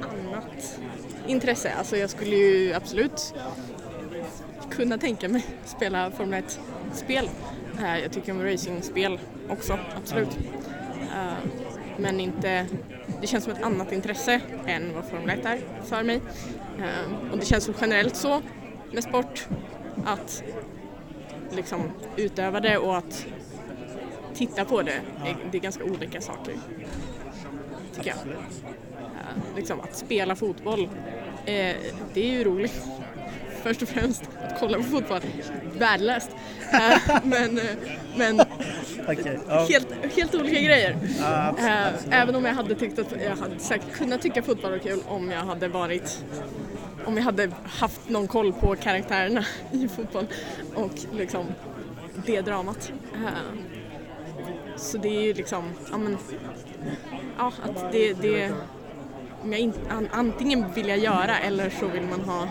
annat 0.00 0.78
intresse. 1.26 1.72
Alltså 1.78 1.96
jag 1.96 2.10
skulle 2.10 2.36
ju 2.36 2.72
absolut 2.74 3.34
kunna 4.70 4.98
tänka 4.98 5.28
mig 5.28 5.44
spela 5.64 6.10
Formel 6.10 6.42
1-spel. 6.92 7.28
Eh, 7.78 7.98
Jag 7.98 8.12
tycker 8.12 8.32
om 8.32 8.42
racingspel 8.42 9.18
också, 9.48 9.78
absolut. 9.96 10.38
Eh, 11.16 11.50
men 11.96 12.20
inte... 12.20 12.66
Det 13.20 13.26
känns 13.26 13.44
som 13.44 13.52
ett 13.52 13.62
annat 13.62 13.92
intresse 13.92 14.40
än 14.66 14.94
vad 14.94 15.04
Formel 15.04 15.38
1 15.38 15.46
är 15.46 15.60
för 15.84 16.02
mig. 16.02 16.20
Eh, 16.78 17.32
och 17.32 17.38
det 17.38 17.46
känns 17.46 17.64
som 17.64 17.74
generellt 17.80 18.16
så 18.16 18.42
med 18.92 19.04
sport 19.04 19.48
att 20.04 20.42
liksom 21.50 21.90
utöva 22.16 22.60
det 22.60 22.78
och 22.78 22.96
att 22.96 23.26
titta 24.34 24.64
på 24.64 24.82
det, 24.82 25.00
det 25.50 25.58
är 25.58 25.62
ganska 25.62 25.84
olika 25.84 26.20
saker. 26.20 26.54
Tycker 27.94 28.08
jag. 28.08 28.18
Eh, 28.18 29.56
liksom 29.56 29.80
att 29.80 29.96
spela 29.96 30.36
fotboll, 30.36 30.88
det 31.44 31.76
är 32.14 32.32
ju 32.32 32.44
roligt. 32.44 32.82
Först 33.62 33.82
och 33.82 33.88
främst 33.88 34.22
att 34.42 34.60
kolla 34.60 34.76
på 34.78 34.84
fotboll, 34.84 35.20
värdelöst. 35.78 36.30
Men 37.22 37.60
men 38.16 38.40
Okej, 39.02 39.38
ja. 39.48 39.66
helt, 39.68 39.88
helt 40.16 40.34
olika 40.34 40.60
grejer. 40.60 40.96
Ja, 41.20 41.46
absolut, 41.48 41.70
Eh, 41.70 41.86
absolut. 41.94 42.14
även 42.14 42.34
om 42.34 42.44
jag 42.44 42.54
hade 42.54 42.74
tyckt 42.74 42.98
att 42.98 43.12
jag 43.24 43.36
hade 43.36 43.58
säkert 43.58 43.92
kunnat 43.92 44.22
tycka 44.22 44.42
fotboll 44.42 44.70
var 44.70 44.78
kul 44.78 45.00
om 45.08 45.30
jag 45.30 45.40
hade 45.40 45.68
varit 45.68 46.24
om 47.04 47.16
jag 47.16 47.24
hade 47.24 47.50
haft 47.64 48.08
någon 48.08 48.28
koll 48.28 48.52
på 48.52 48.76
karaktärerna 48.76 49.44
i 49.72 49.88
fotboll 49.88 50.26
och 50.74 50.90
liksom 51.12 51.46
det 52.26 52.40
dramat. 52.40 52.92
Eh, 53.14 53.30
Så 54.76 54.98
det 54.98 55.08
är 55.08 55.22
ju 55.22 55.34
liksom, 55.34 55.72
ja 55.90 55.96
men, 55.98 56.16
ja 57.38 57.52
att 57.64 57.92
det, 57.92 58.12
det 58.12 58.52
om 59.42 59.52
jag 59.52 59.60
in, 59.60 59.72
an, 59.90 60.08
antingen 60.12 60.72
vill 60.74 60.88
jag 60.88 60.98
göra 60.98 61.38
eller 61.38 61.70
så 61.70 61.86
vill 61.86 62.02
man 62.02 62.20
ha 62.20 62.48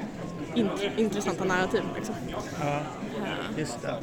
int, 0.56 0.72
intressanta 0.98 1.44
narrativ 1.44 1.82
liksom. 1.96 2.16
Ja, 2.62 2.80
just 3.58 3.82
det. 3.82 3.96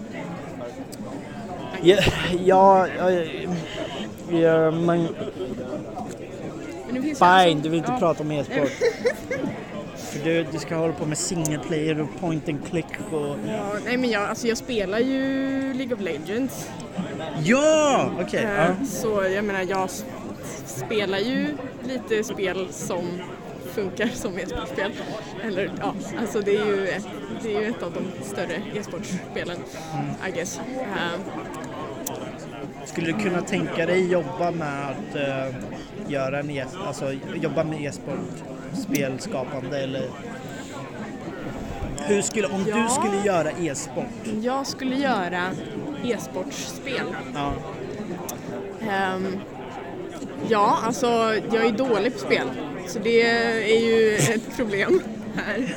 Ja, 1.82 1.98
ja, 2.44 2.86
ja, 2.98 3.10
ja 4.30 4.70
ju 7.02 7.14
fine, 7.14 7.62
du 7.62 7.68
vill 7.68 7.78
inte 7.78 7.92
ja. 7.92 7.98
prata 7.98 8.22
om 8.22 8.30
e-sport. 8.30 8.70
För 9.96 10.24
du, 10.24 10.46
du 10.52 10.58
ska 10.58 10.76
hålla 10.76 10.92
på 10.92 11.06
med 11.06 11.18
single 11.18 11.58
player 11.58 12.00
och 12.00 12.20
point 12.20 12.48
and 12.48 12.66
click 12.66 12.86
och... 13.12 13.36
Ja, 13.46 13.72
nej 13.84 13.96
men 13.96 14.10
jag, 14.10 14.22
alltså 14.22 14.46
jag 14.46 14.58
spelar 14.58 14.98
ju 14.98 15.20
League 15.74 15.94
of 15.94 16.00
Legends. 16.00 16.70
Ja! 17.44 18.10
Okej, 18.20 18.44
Eh, 18.44 18.50
ja. 18.80 18.86
Så 18.86 19.24
jag 19.34 19.44
menar 19.44 19.62
jag 19.68 19.90
spelar 20.66 21.18
ju 21.18 21.56
lite 21.82 22.24
spel 22.24 22.66
som 22.70 23.04
funkar 23.74 24.08
som 24.08 24.38
e-sportspel. 24.38 24.92
Eller 25.44 25.72
ja, 25.80 25.94
alltså 26.20 26.40
det 26.40 26.56
är 26.56 26.66
ju 26.66 26.88
det 27.42 27.56
är 27.56 27.60
ju 27.60 27.66
ett 27.66 27.82
av 27.82 27.92
de 27.92 28.24
större 28.24 28.62
e-sportspelen, 28.74 29.56
I 30.28 30.30
guess. 30.36 30.58
Eh, 30.58 31.20
Skulle 32.84 33.06
du 33.12 33.18
kunna 33.18 33.40
tänka 33.42 33.86
dig 33.86 34.12
jobba 34.12 34.50
med 34.50 34.84
att 34.90 35.16
eh, 35.16 35.54
göra 36.08 36.38
en 36.40 36.50
e 36.50 36.64
alltså 36.86 37.12
jobba 37.34 37.64
med 37.64 37.84
e-sport, 37.84 38.42
spelskapande 38.74 39.78
eller? 39.82 40.02
Hur 42.06 42.22
skulle, 42.22 42.46
om 42.46 42.64
Ja. 42.68 42.76
du 42.76 42.88
skulle 42.88 43.22
göra 43.26 43.50
e-sport? 43.50 44.04
jag 44.42 44.66
skulle 44.66 44.96
göra 44.96 45.42
e-sportspel. 46.04 47.06
Ja. 47.34 47.52
Ehm, 48.90 49.26
ja, 50.48 50.78
alltså 50.84 51.06
jag 51.52 51.66
är 51.66 51.72
dålig 51.72 52.12
på 52.12 52.18
spel. 52.18 52.46
Så 52.88 52.98
det 52.98 53.22
är 53.76 53.80
ju 53.80 54.16
ett 54.16 54.56
problem 54.56 55.02
här. 55.36 55.74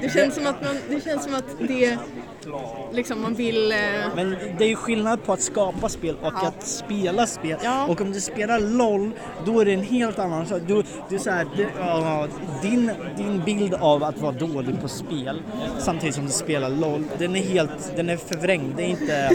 Det 0.00 0.08
känns 0.08 0.34
som 0.34 0.46
att, 0.46 0.62
man, 0.64 0.74
det, 0.90 1.04
känns 1.04 1.24
som 1.24 1.34
att 1.34 1.44
det 1.68 1.98
liksom 2.92 3.22
man 3.22 3.34
vill... 3.34 3.72
eh, 3.72 3.76
Men 4.16 4.30
det 4.58 4.64
är 4.64 4.68
ju 4.68 4.76
skillnad 4.76 5.24
på 5.24 5.32
att 5.32 5.40
skapa 5.40 5.88
spel 5.88 6.16
och 6.22 6.32
Ja. 6.42 6.48
att 6.48 6.66
spela 6.66 7.26
spel. 7.26 7.56
Ja. 7.64 7.86
Och 7.86 8.00
om 8.00 8.12
du 8.12 8.20
spelar 8.20 8.60
LOL, 8.60 9.10
då 9.46 9.60
är 9.60 9.64
det 9.64 9.72
en 9.72 9.82
helt 9.82 10.18
annan 10.18 10.46
sak. 10.46 10.62
Du, 10.66 10.82
du 11.08 11.18
så 11.18 11.30
här, 11.30 11.46
du, 11.56 11.66
ja, 11.78 12.26
din, 12.62 12.90
din 13.16 13.42
bild 13.44 13.74
av 13.74 14.04
att 14.04 14.18
vara 14.18 14.32
dålig 14.32 14.80
på 14.82 14.88
spel 14.88 15.42
samtidigt 15.78 16.14
som 16.14 16.26
du 16.26 16.32
spelar 16.32 16.70
LOL, 16.70 17.04
den 17.18 17.36
är 17.36 17.40
helt, 17.42 17.92
den 17.96 18.08
är 18.08 18.16
förvrängd. 18.16 18.72
Det 18.76 18.82
är 18.84 18.88
inte 18.88 19.30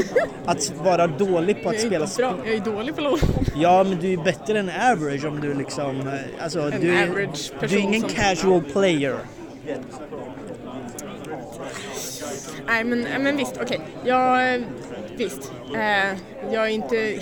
att 0.45 0.73
vara 0.83 1.07
dålig 1.07 1.63
på 1.63 1.69
att 1.69 1.79
spela 1.79 2.07
spel. 2.07 2.31
jag 2.45 2.53
är 2.55 2.59
dålig 2.59 2.95
på 2.95 3.01
LOL. 3.01 3.19
Ja, 3.55 3.83
men 3.83 3.99
du 3.99 4.13
är 4.13 4.17
bättre 4.17 4.59
än 4.59 4.69
average 4.69 5.25
om 5.25 5.41
du 5.41 5.53
liksom, 5.53 6.07
eh, 6.07 6.43
alltså 6.43 6.59
En 6.59 6.81
du 6.81 6.95
är, 6.95 7.29
du 7.67 7.75
är 7.75 7.79
ingen 7.79 8.01
som- 8.01 8.09
casual 8.09 8.61
player. 8.63 9.15
Nej 12.67 12.83
men, 12.83 13.01
men 13.23 13.37
visst, 13.37 13.57
okej. 13.61 13.79
Jag, 14.05 14.55
eh, 14.55 14.61
visst. 15.17 15.51
Eh, 15.75 16.17
jag 16.53 16.63
är 16.65 16.67
inte 16.67 17.19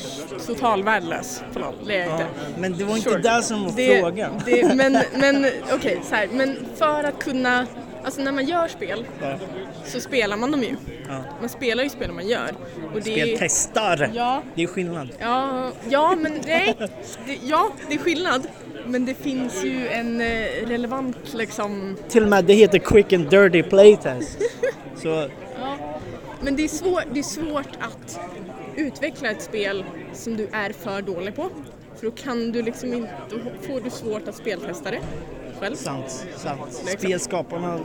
total 0.47 0.83
värdelös 0.83 1.43
på 1.53 1.59
LOL, 1.59 1.75
det 1.87 1.95
är 1.97 2.05
jag 2.05 2.13
inte. 2.13 2.25
Men 2.57 2.77
det 2.77 2.83
var 2.83 2.95
inte 2.97 3.09
Sure. 3.09 3.21
det 3.21 3.43
som 3.43 3.63
var 3.63 3.71
Det- 3.75 3.99
frågan. 4.01 4.31
Det, 4.45 4.75
men 4.75 4.97
men 5.19 5.45
okej, 5.73 5.99
så 6.09 6.15
här, 6.15 6.27
men 6.31 6.57
för 6.75 7.03
att 7.03 7.19
kunna, 7.23 7.67
alltså 8.03 8.21
när 8.21 8.31
man 8.31 8.45
gör 8.45 8.67
spel 8.67 9.05
Ja. 9.21 9.35
så 9.85 9.99
spelar 9.99 10.37
man 10.37 10.51
dem 10.51 10.63
ju. 10.63 10.75
Ja. 11.07 11.17
Man 11.39 11.49
spelar 11.49 11.83
ju 11.83 11.89
spel 11.89 12.11
man 12.11 12.27
gör. 12.27 12.51
Och 12.95 13.01
det 13.01 13.19
är- 13.21 13.25
Speltestar, 13.25 14.09
Ja, 14.13 14.41
det 14.55 14.63
är 14.63 14.67
skillnad. 14.67 15.09
ja, 15.19 15.71
ja 15.89 16.15
men 16.19 16.33
nej. 16.45 16.75
Det, 17.25 17.37
ja, 17.43 17.69
det 17.89 17.93
är 17.93 17.99
skillnad. 17.99 18.47
Men 18.87 19.05
det 19.05 19.13
finns 19.13 19.63
ju 19.63 19.87
en 19.87 20.21
eh, 20.21 20.27
relevant 20.67 21.33
liksom 21.33 21.97
Till 22.09 22.23
och 22.23 22.29
med 22.29 22.45
det 22.45 22.53
heter 22.53 22.77
quick 22.79 23.13
and 23.13 23.29
dirty 23.29 23.63
playtest. 23.63 24.37
Så 24.95 25.07
Ja, 25.07 25.77
men 26.41 26.55
det 26.55 26.63
är, 26.63 26.67
svår, 26.67 27.03
det 27.13 27.19
är 27.19 27.23
svårt 27.23 27.69
att 27.79 28.19
utveckla 28.75 29.31
ett 29.31 29.41
spel 29.41 29.83
som 30.13 30.37
du 30.37 30.47
är 30.51 30.69
för 30.73 31.01
dålig 31.01 31.35
på. 31.35 31.49
För 31.95 32.05
då 32.05 32.11
kan 32.11 32.51
du 32.51 32.61
liksom 32.61 32.93
inte, 32.93 33.11
då 33.29 33.37
får 33.67 33.81
du 33.81 33.89
svårt 33.89 34.27
att 34.27 34.35
speltesta 34.35 34.91
det 34.91 34.99
själv. 35.59 35.75
sant, 35.75 36.25
sant. 36.37 36.59
Liksom. 36.67 36.87
Spelskaparna 36.99 37.79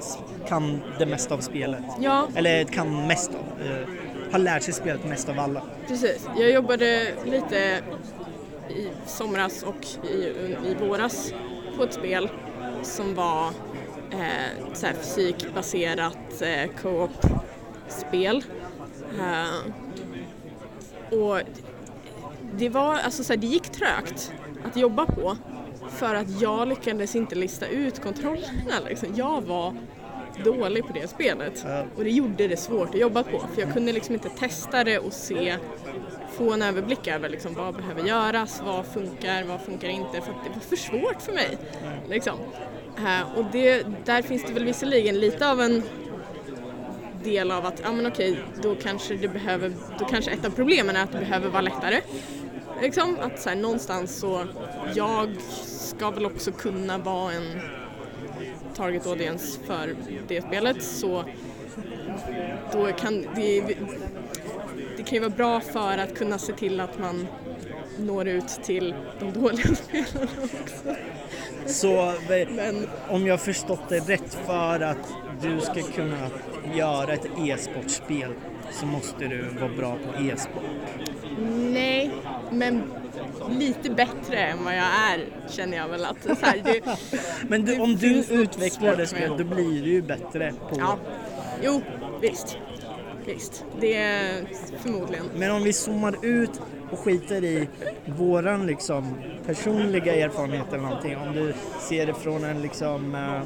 kan 0.48 0.80
det 0.98 1.06
mesta 1.06 1.34
av 1.34 1.38
spelet. 1.38 1.82
Ja, 2.00 2.28
Eller 2.34 2.64
kan 2.64 3.06
mest 3.06 3.30
av, 3.30 3.66
eh, 3.66 3.88
har 4.32 4.38
lärt 4.38 4.62
sig 4.62 4.74
spelet 4.74 5.04
mest 5.04 5.28
av 5.28 5.38
alla. 5.38 5.62
precis. 5.88 6.28
Jag 6.38 6.50
jobbade 6.50 7.12
lite 7.24 7.78
i 8.70 8.88
somras 9.06 9.62
och 9.62 10.06
i, 10.10 10.16
i 10.66 10.76
våras 10.80 11.32
på 11.76 11.84
ett 11.84 11.94
spel 11.94 12.28
som 12.82 13.14
var 13.14 13.48
eh, 14.10 14.72
så 14.72 14.86
fysikbaserat 14.86 16.42
eh, 16.42 16.70
co-op-spel. 16.82 18.44
Eh, 19.20 19.72
och 21.18 21.40
det 22.58 22.68
var, 22.68 22.94
alltså 22.94 23.24
så 23.24 23.32
här, 23.32 23.40
det 23.40 23.46
gick 23.46 23.68
trögt 23.68 24.32
att 24.64 24.76
jobba 24.76 25.06
på 25.06 25.36
för 25.88 26.14
att 26.14 26.40
jag 26.40 26.68
lyckades 26.68 27.16
inte 27.16 27.34
lista 27.34 27.66
ut 27.66 28.02
kontrollerna. 28.02 28.80
Liksom. 28.88 29.08
Jag 29.14 29.40
var 29.40 29.74
dålig 30.44 30.86
på 30.86 30.92
det 30.92 31.08
spelet 31.10 31.64
Ja. 31.66 31.84
och 31.96 32.04
det 32.04 32.10
gjorde 32.10 32.48
det 32.48 32.56
svårt 32.56 32.88
att 32.88 33.00
jobba 33.00 33.22
på 33.22 33.38
för 33.54 33.62
jag 33.62 33.72
kunde 33.72 33.92
liksom 33.92 34.14
inte 34.14 34.28
testa 34.28 34.84
det 34.84 34.98
och 34.98 35.12
se, 35.12 35.56
få 36.32 36.52
en 36.52 36.62
överblick 36.62 37.06
över 37.06 37.28
liksom, 37.28 37.54
vad 37.54 37.74
behöver 37.74 38.02
göras, 38.02 38.62
vad 38.64 38.86
funkar, 38.86 39.44
vad 39.44 39.60
funkar 39.60 39.88
inte 39.88 40.20
för 40.20 40.30
att 40.32 40.44
det 40.44 40.50
var 40.50 40.60
för 40.60 40.76
svårt 40.76 41.22
för 41.22 41.32
mig. 41.32 41.58
Liksom. 42.08 42.38
Eh, 42.98 43.38
och 43.38 43.44
det, 43.52 43.86
där 44.04 44.22
finns 44.22 44.44
det 44.46 44.52
väl 44.52 44.64
visserligen 44.64 45.20
lite 45.20 45.50
av 45.50 45.60
en 45.60 45.82
del 47.24 47.50
av 47.50 47.66
att, 47.66 47.80
ja 47.84 47.92
men 47.92 48.06
okej, 48.06 48.38
då 48.62 48.74
kanske 48.74 49.14
det 49.14 49.28
behöver, 49.28 49.72
då 49.98 50.04
kanske 50.04 50.30
ett 50.30 50.44
av 50.44 50.50
problemen 50.50 50.96
är 50.96 51.02
att 51.04 51.12
det 51.12 51.18
behöver 51.18 51.48
vara 51.48 51.62
lättare. 51.62 52.00
Liksom, 52.82 53.16
att 53.22 53.40
så 53.40 53.48
här, 53.48 53.56
någonstans 53.56 54.16
så, 54.18 54.46
jag 54.94 55.28
ska 55.66 56.10
väl 56.10 56.26
också 56.26 56.52
kunna 56.52 56.98
vara 56.98 57.32
en 57.32 57.60
target 58.76 59.06
audience 59.06 59.58
för 59.66 59.94
det 60.28 60.40
spelet 60.40 60.82
så 60.82 61.24
då 62.72 62.92
kan 62.92 63.26
det, 63.34 63.60
det 64.96 65.02
kan 65.02 65.14
ju 65.14 65.20
vara 65.20 65.30
bra 65.30 65.60
för 65.60 65.98
att 65.98 66.14
kunna 66.14 66.38
se 66.38 66.52
till 66.52 66.80
att 66.80 66.98
man 66.98 67.26
når 67.98 68.28
ut 68.28 68.48
till 68.62 68.94
de 69.18 69.32
dåliga 69.32 69.74
spelarna 69.74 70.30
också. 70.42 70.94
Så 71.66 72.14
Men 72.50 72.86
om 73.08 73.26
jag 73.26 73.40
förstått 73.40 73.88
det 73.88 74.00
rätt, 74.00 74.38
för 74.46 74.80
att 74.80 75.12
du 75.42 75.60
ska 75.60 75.82
kunna 75.82 76.30
göra 76.74 77.12
ett 77.12 77.26
e-sportspel 77.38 78.32
så 78.72 78.86
måste 78.86 79.26
du 79.26 79.42
vara 79.60 79.72
bra 79.76 79.96
på 79.96 80.22
e-sport. 80.22 80.62
nej, 81.72 82.10
men 82.50 82.82
lite 83.50 83.90
bättre 83.90 84.36
än 84.36 84.64
vad 84.64 84.74
jag 84.76 84.84
är 85.12 85.26
känner 85.48 85.76
jag 85.76 85.88
väl 85.88 86.04
att 86.04 86.22
så 86.22 86.46
här, 86.46 86.60
det, 86.64 86.80
Men 87.48 87.64
du, 87.64 87.74
Det 87.74 87.80
om 87.82 87.96
du 87.96 88.14
med- 88.58 88.72
spelet, 88.72 89.14
då 89.38 89.44
blir 89.44 89.82
du 89.82 89.90
ju 89.90 90.02
bättre 90.02 90.52
på... 90.70 90.76
ja, 90.78 90.98
jo, 91.62 91.82
visst. 92.20 92.56
Visst, 93.26 93.64
det 93.80 93.94
är 93.96 94.44
förmodligen. 94.82 95.24
Men 95.36 95.50
om 95.50 95.62
vi 95.62 95.72
zoomar 95.72 96.16
ut 96.22 96.60
och 96.90 96.98
skiter 96.98 97.44
i 97.44 97.68
våran 98.04 98.66
liksom 98.66 99.14
personliga 99.46 100.14
erfarenhet 100.14 100.66
eller 100.68 100.82
någonting. 100.82 101.16
Om 101.16 101.32
du 101.32 101.54
ser 101.88 102.06
det 102.06 102.14
från 102.14 102.44
en 102.44 102.62
liksom 102.62 103.14
eh, 103.14 103.40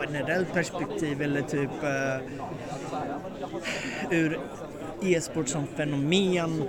generell 0.00 0.44
perspektiv 0.44 1.22
eller 1.22 1.42
typ 1.42 1.70
eh, 1.82 2.20
ur 4.18 4.40
e-sport 5.02 5.48
som 5.48 5.66
fenomen. 5.66 6.62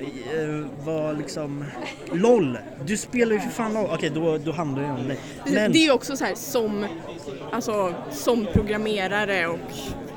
Eh, 0.00 0.66
vad 0.84 1.18
liksom... 1.18 1.64
LOL! 2.12 2.58
Du 2.84 2.96
spelar 2.96 3.32
ju 3.32 3.40
för 3.40 3.50
fan 3.50 3.74
LOL. 3.74 3.88
Okej, 3.94 4.10
då, 4.14 4.38
då 4.38 4.52
handlar 4.52 4.82
det 4.82 4.88
om 4.90 5.08
dig. 5.08 5.18
Men 5.44 5.72
Det 5.72 5.78
är 5.78 5.82
ju 5.84 5.92
också 5.92 6.16
så 6.16 6.24
här 6.24 6.34
som, 6.34 6.86
alltså, 7.52 7.94
som 8.10 8.46
programmerare 8.52 9.46
och 9.46 9.58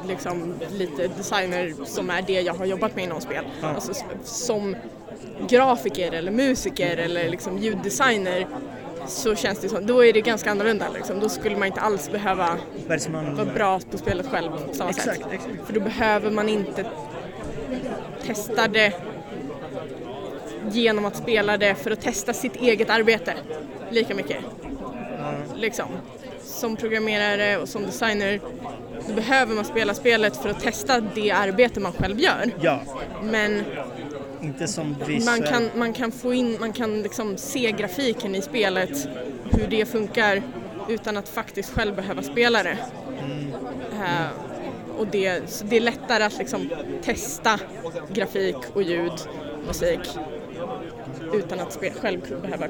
liksom 0.07 0.53
lite 0.71 1.07
designer 1.07 1.73
som 1.85 2.09
är 2.09 2.21
det 2.21 2.41
jag 2.41 2.53
har 2.53 2.65
jobbat 2.65 2.95
med 2.95 3.03
inom 3.03 3.21
spel. 3.21 3.43
Alltså, 3.61 3.91
s- 3.91 4.03
som 4.23 4.75
grafiker 5.49 6.11
eller 6.11 6.31
musiker 6.31 6.97
eller 6.97 7.29
liksom 7.29 7.57
ljuddesigner 7.57 8.47
så 9.07 9.35
känns 9.35 9.59
det 9.59 9.69
som, 9.69 9.85
då 9.85 10.05
är 10.05 10.13
det 10.13 10.21
ganska 10.21 10.51
annorlunda 10.51 10.85
liksom. 10.93 11.19
Då 11.19 11.29
skulle 11.29 11.57
man 11.57 11.67
inte 11.67 11.81
alls 11.81 12.11
behöva 12.11 12.57
man... 13.11 13.35
vara 13.35 13.45
bra 13.53 13.79
på 13.91 13.97
spelet 13.97 14.25
själv 14.27 14.49
på 14.67 14.73
samma 14.73 14.89
Exakt, 14.89 15.17
sätt. 15.21 15.27
exakt. 15.31 15.53
För 15.65 15.73
då 15.73 15.79
behöver 15.79 16.31
man 16.31 16.49
inte 16.49 16.85
testa 18.25 18.67
det 18.67 18.93
genom 20.73 21.05
att 21.05 21.17
spela 21.17 21.57
det 21.57 21.75
för 21.75 21.91
att 21.91 22.01
testa 22.01 22.33
sitt 22.33 22.55
eget 22.55 22.89
arbete 22.89 23.33
lika 23.89 24.15
mycket. 24.15 24.37
Liksom. 25.55 25.85
Som 26.43 26.75
programmerare 26.75 27.57
och 27.57 27.69
som 27.69 27.83
designer 27.85 28.39
då 29.07 29.13
behöver 29.13 29.55
man 29.55 29.65
spela 29.65 29.93
spelet 29.93 30.37
för 30.37 30.49
att 30.49 30.59
testa 30.59 30.99
det 30.99 31.31
arbete 31.31 31.79
man 31.79 31.93
själv 31.93 32.19
gör. 32.19 32.51
Ja, 32.61 32.79
Men 33.23 33.63
inte 34.41 34.67
som 34.67 34.89
man 34.99 35.07
visuell. 35.07 35.43
kan, 35.43 35.69
man 35.75 35.93
kan 35.93 36.11
få 36.11 36.33
in, 36.33 36.57
man 36.59 36.73
kan 36.73 37.01
liksom 37.01 37.37
se 37.37 37.71
grafiken 37.71 38.35
i 38.35 38.41
spelet, 38.41 39.07
hur 39.51 39.67
det 39.67 39.85
funkar 39.85 40.41
utan 40.89 41.17
att 41.17 41.29
faktiskt 41.29 41.73
själv 41.73 41.95
behöva 41.95 42.21
spela 42.21 42.63
det. 42.63 42.77
Eh, 43.91 44.27
och 44.97 45.07
det, 45.07 45.41
det 45.69 45.77
är 45.77 45.81
lättare 45.81 46.23
att 46.23 46.37
liksom 46.37 46.69
testa 47.03 47.59
grafik 48.13 48.55
och 48.73 48.83
ljud, 48.83 49.11
musik 49.67 49.99
utan 51.33 51.59
att 51.59 51.73
spe, 51.73 51.91
själv 51.91 52.41
behöva 52.41 52.67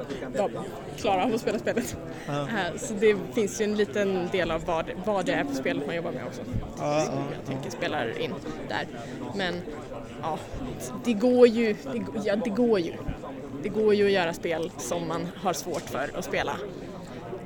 klara 0.98 1.24
av 1.24 1.34
att 1.34 1.42
spela 1.42 1.60
spelet. 1.60 1.98
Eh, 2.28 2.78
så 2.78 2.94
det 2.94 3.16
finns 3.34 3.62
ju 3.62 3.66
en 3.66 3.76
liten 3.76 4.28
del 4.32 4.52
av 4.52 4.66
vad, 4.66 4.86
vad 5.06 5.26
det 5.26 5.34
är 5.34 5.44
på 5.44 5.54
spelet 5.56 5.86
man 5.88 5.96
jobbar 5.96 6.12
med 6.12 6.26
också. 6.28 6.42
Ja, 6.78 7.02
som 7.06 7.16
ja, 7.16 7.24
jag 7.38 7.46
tänker 7.48 7.70
spelar 7.72 8.20
in 8.22 8.34
där. 8.70 8.88
Men 9.36 9.56
ja, 10.22 10.38
det 11.06 11.14
går 11.14 11.48
ju, 11.48 11.76
det, 11.94 12.00
går- 12.00 12.22
ja, 12.26 12.36
det 12.36 12.50
går 12.50 12.80
ju. 12.80 12.94
Det 13.64 13.70
går 13.70 13.94
ju 13.96 14.06
att 14.06 14.12
göra 14.12 14.34
spel 14.34 14.72
som 14.78 15.08
man 15.08 15.28
har 15.36 15.54
svårt 15.54 15.82
för 15.90 16.10
att 16.18 16.26
spela. 16.26 16.58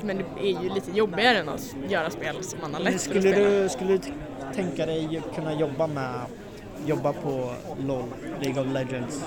Men 0.02 0.18
det 0.18 0.24
är 0.42 0.64
ju 0.64 0.70
lite 0.70 0.92
jobbigare 0.92 1.38
än 1.38 1.50
att 1.50 1.76
göra 1.90 2.10
spel 2.10 2.44
som 2.44 2.60
man 2.62 2.74
har 2.74 2.82
lätt 2.82 2.90
för 2.92 2.96
att 2.96 3.02
skulle 3.02 3.22
spela. 3.22 3.50
du, 3.50 3.70
skulle 3.70 3.98
du 3.98 4.00
tänka 4.56 4.86
dig 4.86 5.22
kunna 5.36 5.54
jobba 5.54 5.88
med 5.88 6.14
jobba 6.86 7.14
på 7.14 7.52
LOL, 7.80 8.04
League 8.42 8.62
of 8.64 8.74
Legends? 8.74 9.24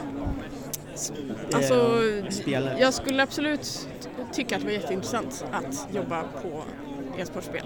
Eh, 0.95 1.57
Alltså, 1.57 2.01
spelet. 2.30 2.80
jag 2.80 2.95
skulle 2.95 3.22
absolut 3.22 3.88
tycka 4.32 4.55
att 4.57 4.61
det 4.62 4.66
var 4.66 4.72
jätteintressant 4.74 5.45
att 5.53 5.88
jobba 5.95 6.22
på 6.43 6.62
e-sportspel. 7.18 7.62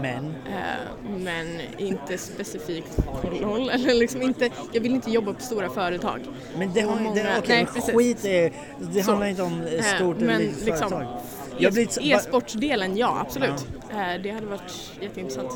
Men 0.00 0.34
Eh, 0.46 1.18
men 1.18 1.46
inte 1.78 2.18
specifikt 2.18 2.96
på 2.96 3.30
LOL. 3.42 3.70
Eller 3.70 3.94
liksom 3.94 4.22
inte, 4.22 4.50
jag 4.72 4.80
vill 4.80 4.94
inte 4.94 5.10
jobba 5.10 5.32
på 5.32 5.40
stora 5.40 5.68
företag. 5.70 6.20
Men 6.58 6.72
det, 6.72 6.80
har, 6.80 6.96
Många- 7.00 7.14
det, 7.22 7.38
okej, 7.38 7.66
nej, 7.74 7.94
skit 7.94 8.24
är, 8.24 8.52
det 8.92 9.02
Så. 9.02 9.10
handlar 9.10 9.26
inte 9.28 9.42
om 9.42 9.62
eh, 9.62 9.82
stort 9.96 10.16
eller 10.22 10.38
litet 10.38 10.64
liksom, 10.64 10.88
företag. 10.88 11.20
E- 11.60 12.12
E-sportsdelen, 12.14 12.96
ja 12.96 13.18
absolut. 13.20 13.66
Eh, 13.90 14.22
det 14.22 14.30
hade 14.30 14.46
varit 14.46 14.92
jätteintressant. 15.00 15.50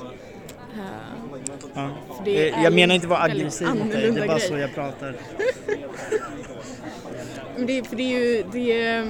Ja. 1.74 1.88
Jag 2.62 2.72
menar 2.72 2.94
inte 2.94 3.06
vara 3.06 3.20
väldigt 3.20 3.40
aggressiv 3.40 3.68
mot 3.68 3.92
dig, 3.92 4.10
det 4.10 4.20
är 4.20 4.26
bara 4.26 4.38
grej. 4.38 4.48
så 4.48 4.58
jag 4.58 4.74
pratar. 4.74 5.16
Men 7.56 7.66
det, 7.66 7.88
för 7.88 7.96
det 7.96 8.02
är 8.02 8.18
ju, 8.18 8.44
det, 8.52 9.04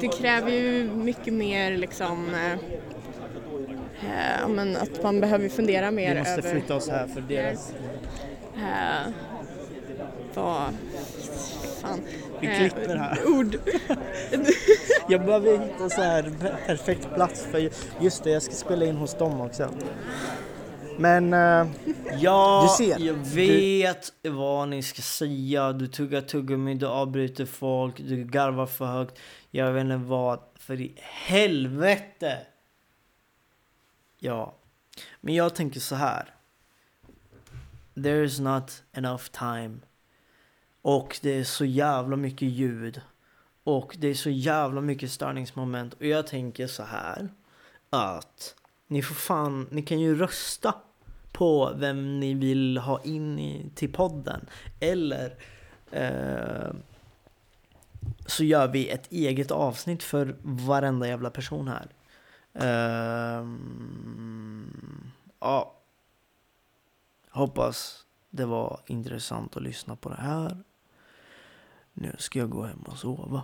det 0.00 0.08
kräver 0.08 0.50
ju 0.50 0.84
mycket 0.94 1.34
mer 1.34 1.76
liksom 1.76 2.34
eh, 2.34 2.52
eh, 4.42 4.48
men 4.48 4.76
att 4.76 5.02
man 5.02 5.20
behöver 5.20 5.48
fundera 5.48 5.90
mer 5.90 6.12
Vi 6.14 6.18
måste 6.18 6.32
över 6.32 6.50
flytta 6.50 6.74
oss 6.76 6.88
här 6.88 7.06
för 7.06 7.20
deras... 7.20 7.72
eh, 8.56 9.12
vad 10.34 10.72
fan. 11.82 12.00
Vi 12.40 12.46
eh, 12.46 12.56
klipper 12.58 12.96
här. 12.96 13.18
Ord. 13.26 13.56
Jag 15.08 15.24
behöver 15.24 15.58
hitta 15.58 15.88
så 15.90 16.00
här 16.00 16.22
per- 16.40 16.56
perfekt 16.66 17.08
plats 17.14 17.46
för 17.50 17.68
just 18.00 18.24
det, 18.24 18.30
jag 18.30 18.42
ska 18.42 18.54
spela 18.54 18.86
in 18.86 18.96
hos 18.96 19.14
dem 19.14 19.40
också. 19.40 19.68
Men 20.98 21.32
eh, 21.32 21.66
Ja, 22.18 22.62
Du 22.78 22.84
ser. 22.84 22.98
jag 23.06 23.14
vet 23.14 24.12
vad 24.22 24.68
ni 24.68 24.82
ska 24.82 25.02
säga. 25.02 25.72
Du 25.72 25.86
tuggar 25.86 26.20
tuggummi, 26.20 26.74
du 26.74 26.86
avbryter 26.86 27.46
folk, 27.46 27.96
du 27.96 28.24
garvar 28.24 28.66
för 28.66 28.86
högt. 28.86 29.18
Jag 29.50 29.72
vet 29.72 29.80
inte 29.84 29.96
vad. 29.96 30.40
För 30.54 30.80
i 30.80 30.94
helvete! 31.00 32.38
Ja. 34.18 34.54
Men 35.20 35.34
jag 35.34 35.54
tänker 35.54 35.80
så 35.80 35.94
här. 35.94 36.34
There 37.94 38.24
is 38.24 38.40
not 38.40 38.82
enough 38.92 39.24
time. 39.24 39.76
Och 40.82 41.18
det 41.22 41.30
är 41.30 41.44
så 41.44 41.64
jävla 41.64 42.16
mycket 42.16 42.48
ljud. 42.48 43.00
Och 43.64 43.96
det 43.98 44.08
är 44.08 44.14
så 44.14 44.30
jävla 44.30 44.80
mycket 44.80 45.10
störningsmoment. 45.10 45.94
Och 45.94 46.06
jag 46.06 46.26
tänker 46.26 46.66
så 46.66 46.82
här. 46.82 47.28
Att 47.90 48.54
ni 48.86 49.02
får 49.02 49.14
fan, 49.14 49.68
ni 49.70 49.82
kan 49.82 50.00
ju 50.00 50.14
rösta 50.14 50.74
på 51.36 51.72
vem 51.76 52.20
ni 52.20 52.34
vill 52.34 52.78
ha 52.78 53.02
in 53.02 53.38
i, 53.38 53.70
till 53.74 53.92
podden. 53.92 54.46
Eller 54.80 55.34
eh, 55.90 56.74
så 58.26 58.44
gör 58.44 58.68
vi 58.68 58.88
ett 58.88 59.12
eget 59.12 59.50
avsnitt 59.50 60.02
för 60.02 60.36
varenda 60.42 61.08
jävla 61.08 61.30
person 61.30 61.68
här. 61.68 61.88
Eh, 62.54 63.46
ja. 65.40 65.72
Hoppas 67.30 68.06
det 68.30 68.44
var 68.44 68.80
intressant 68.86 69.56
att 69.56 69.62
lyssna 69.62 69.96
på 69.96 70.08
det 70.08 70.20
här. 70.20 70.58
Nu 71.92 72.14
ska 72.18 72.38
jag 72.38 72.50
gå 72.50 72.62
hem 72.62 72.82
och 72.86 72.98
sova. 72.98 73.42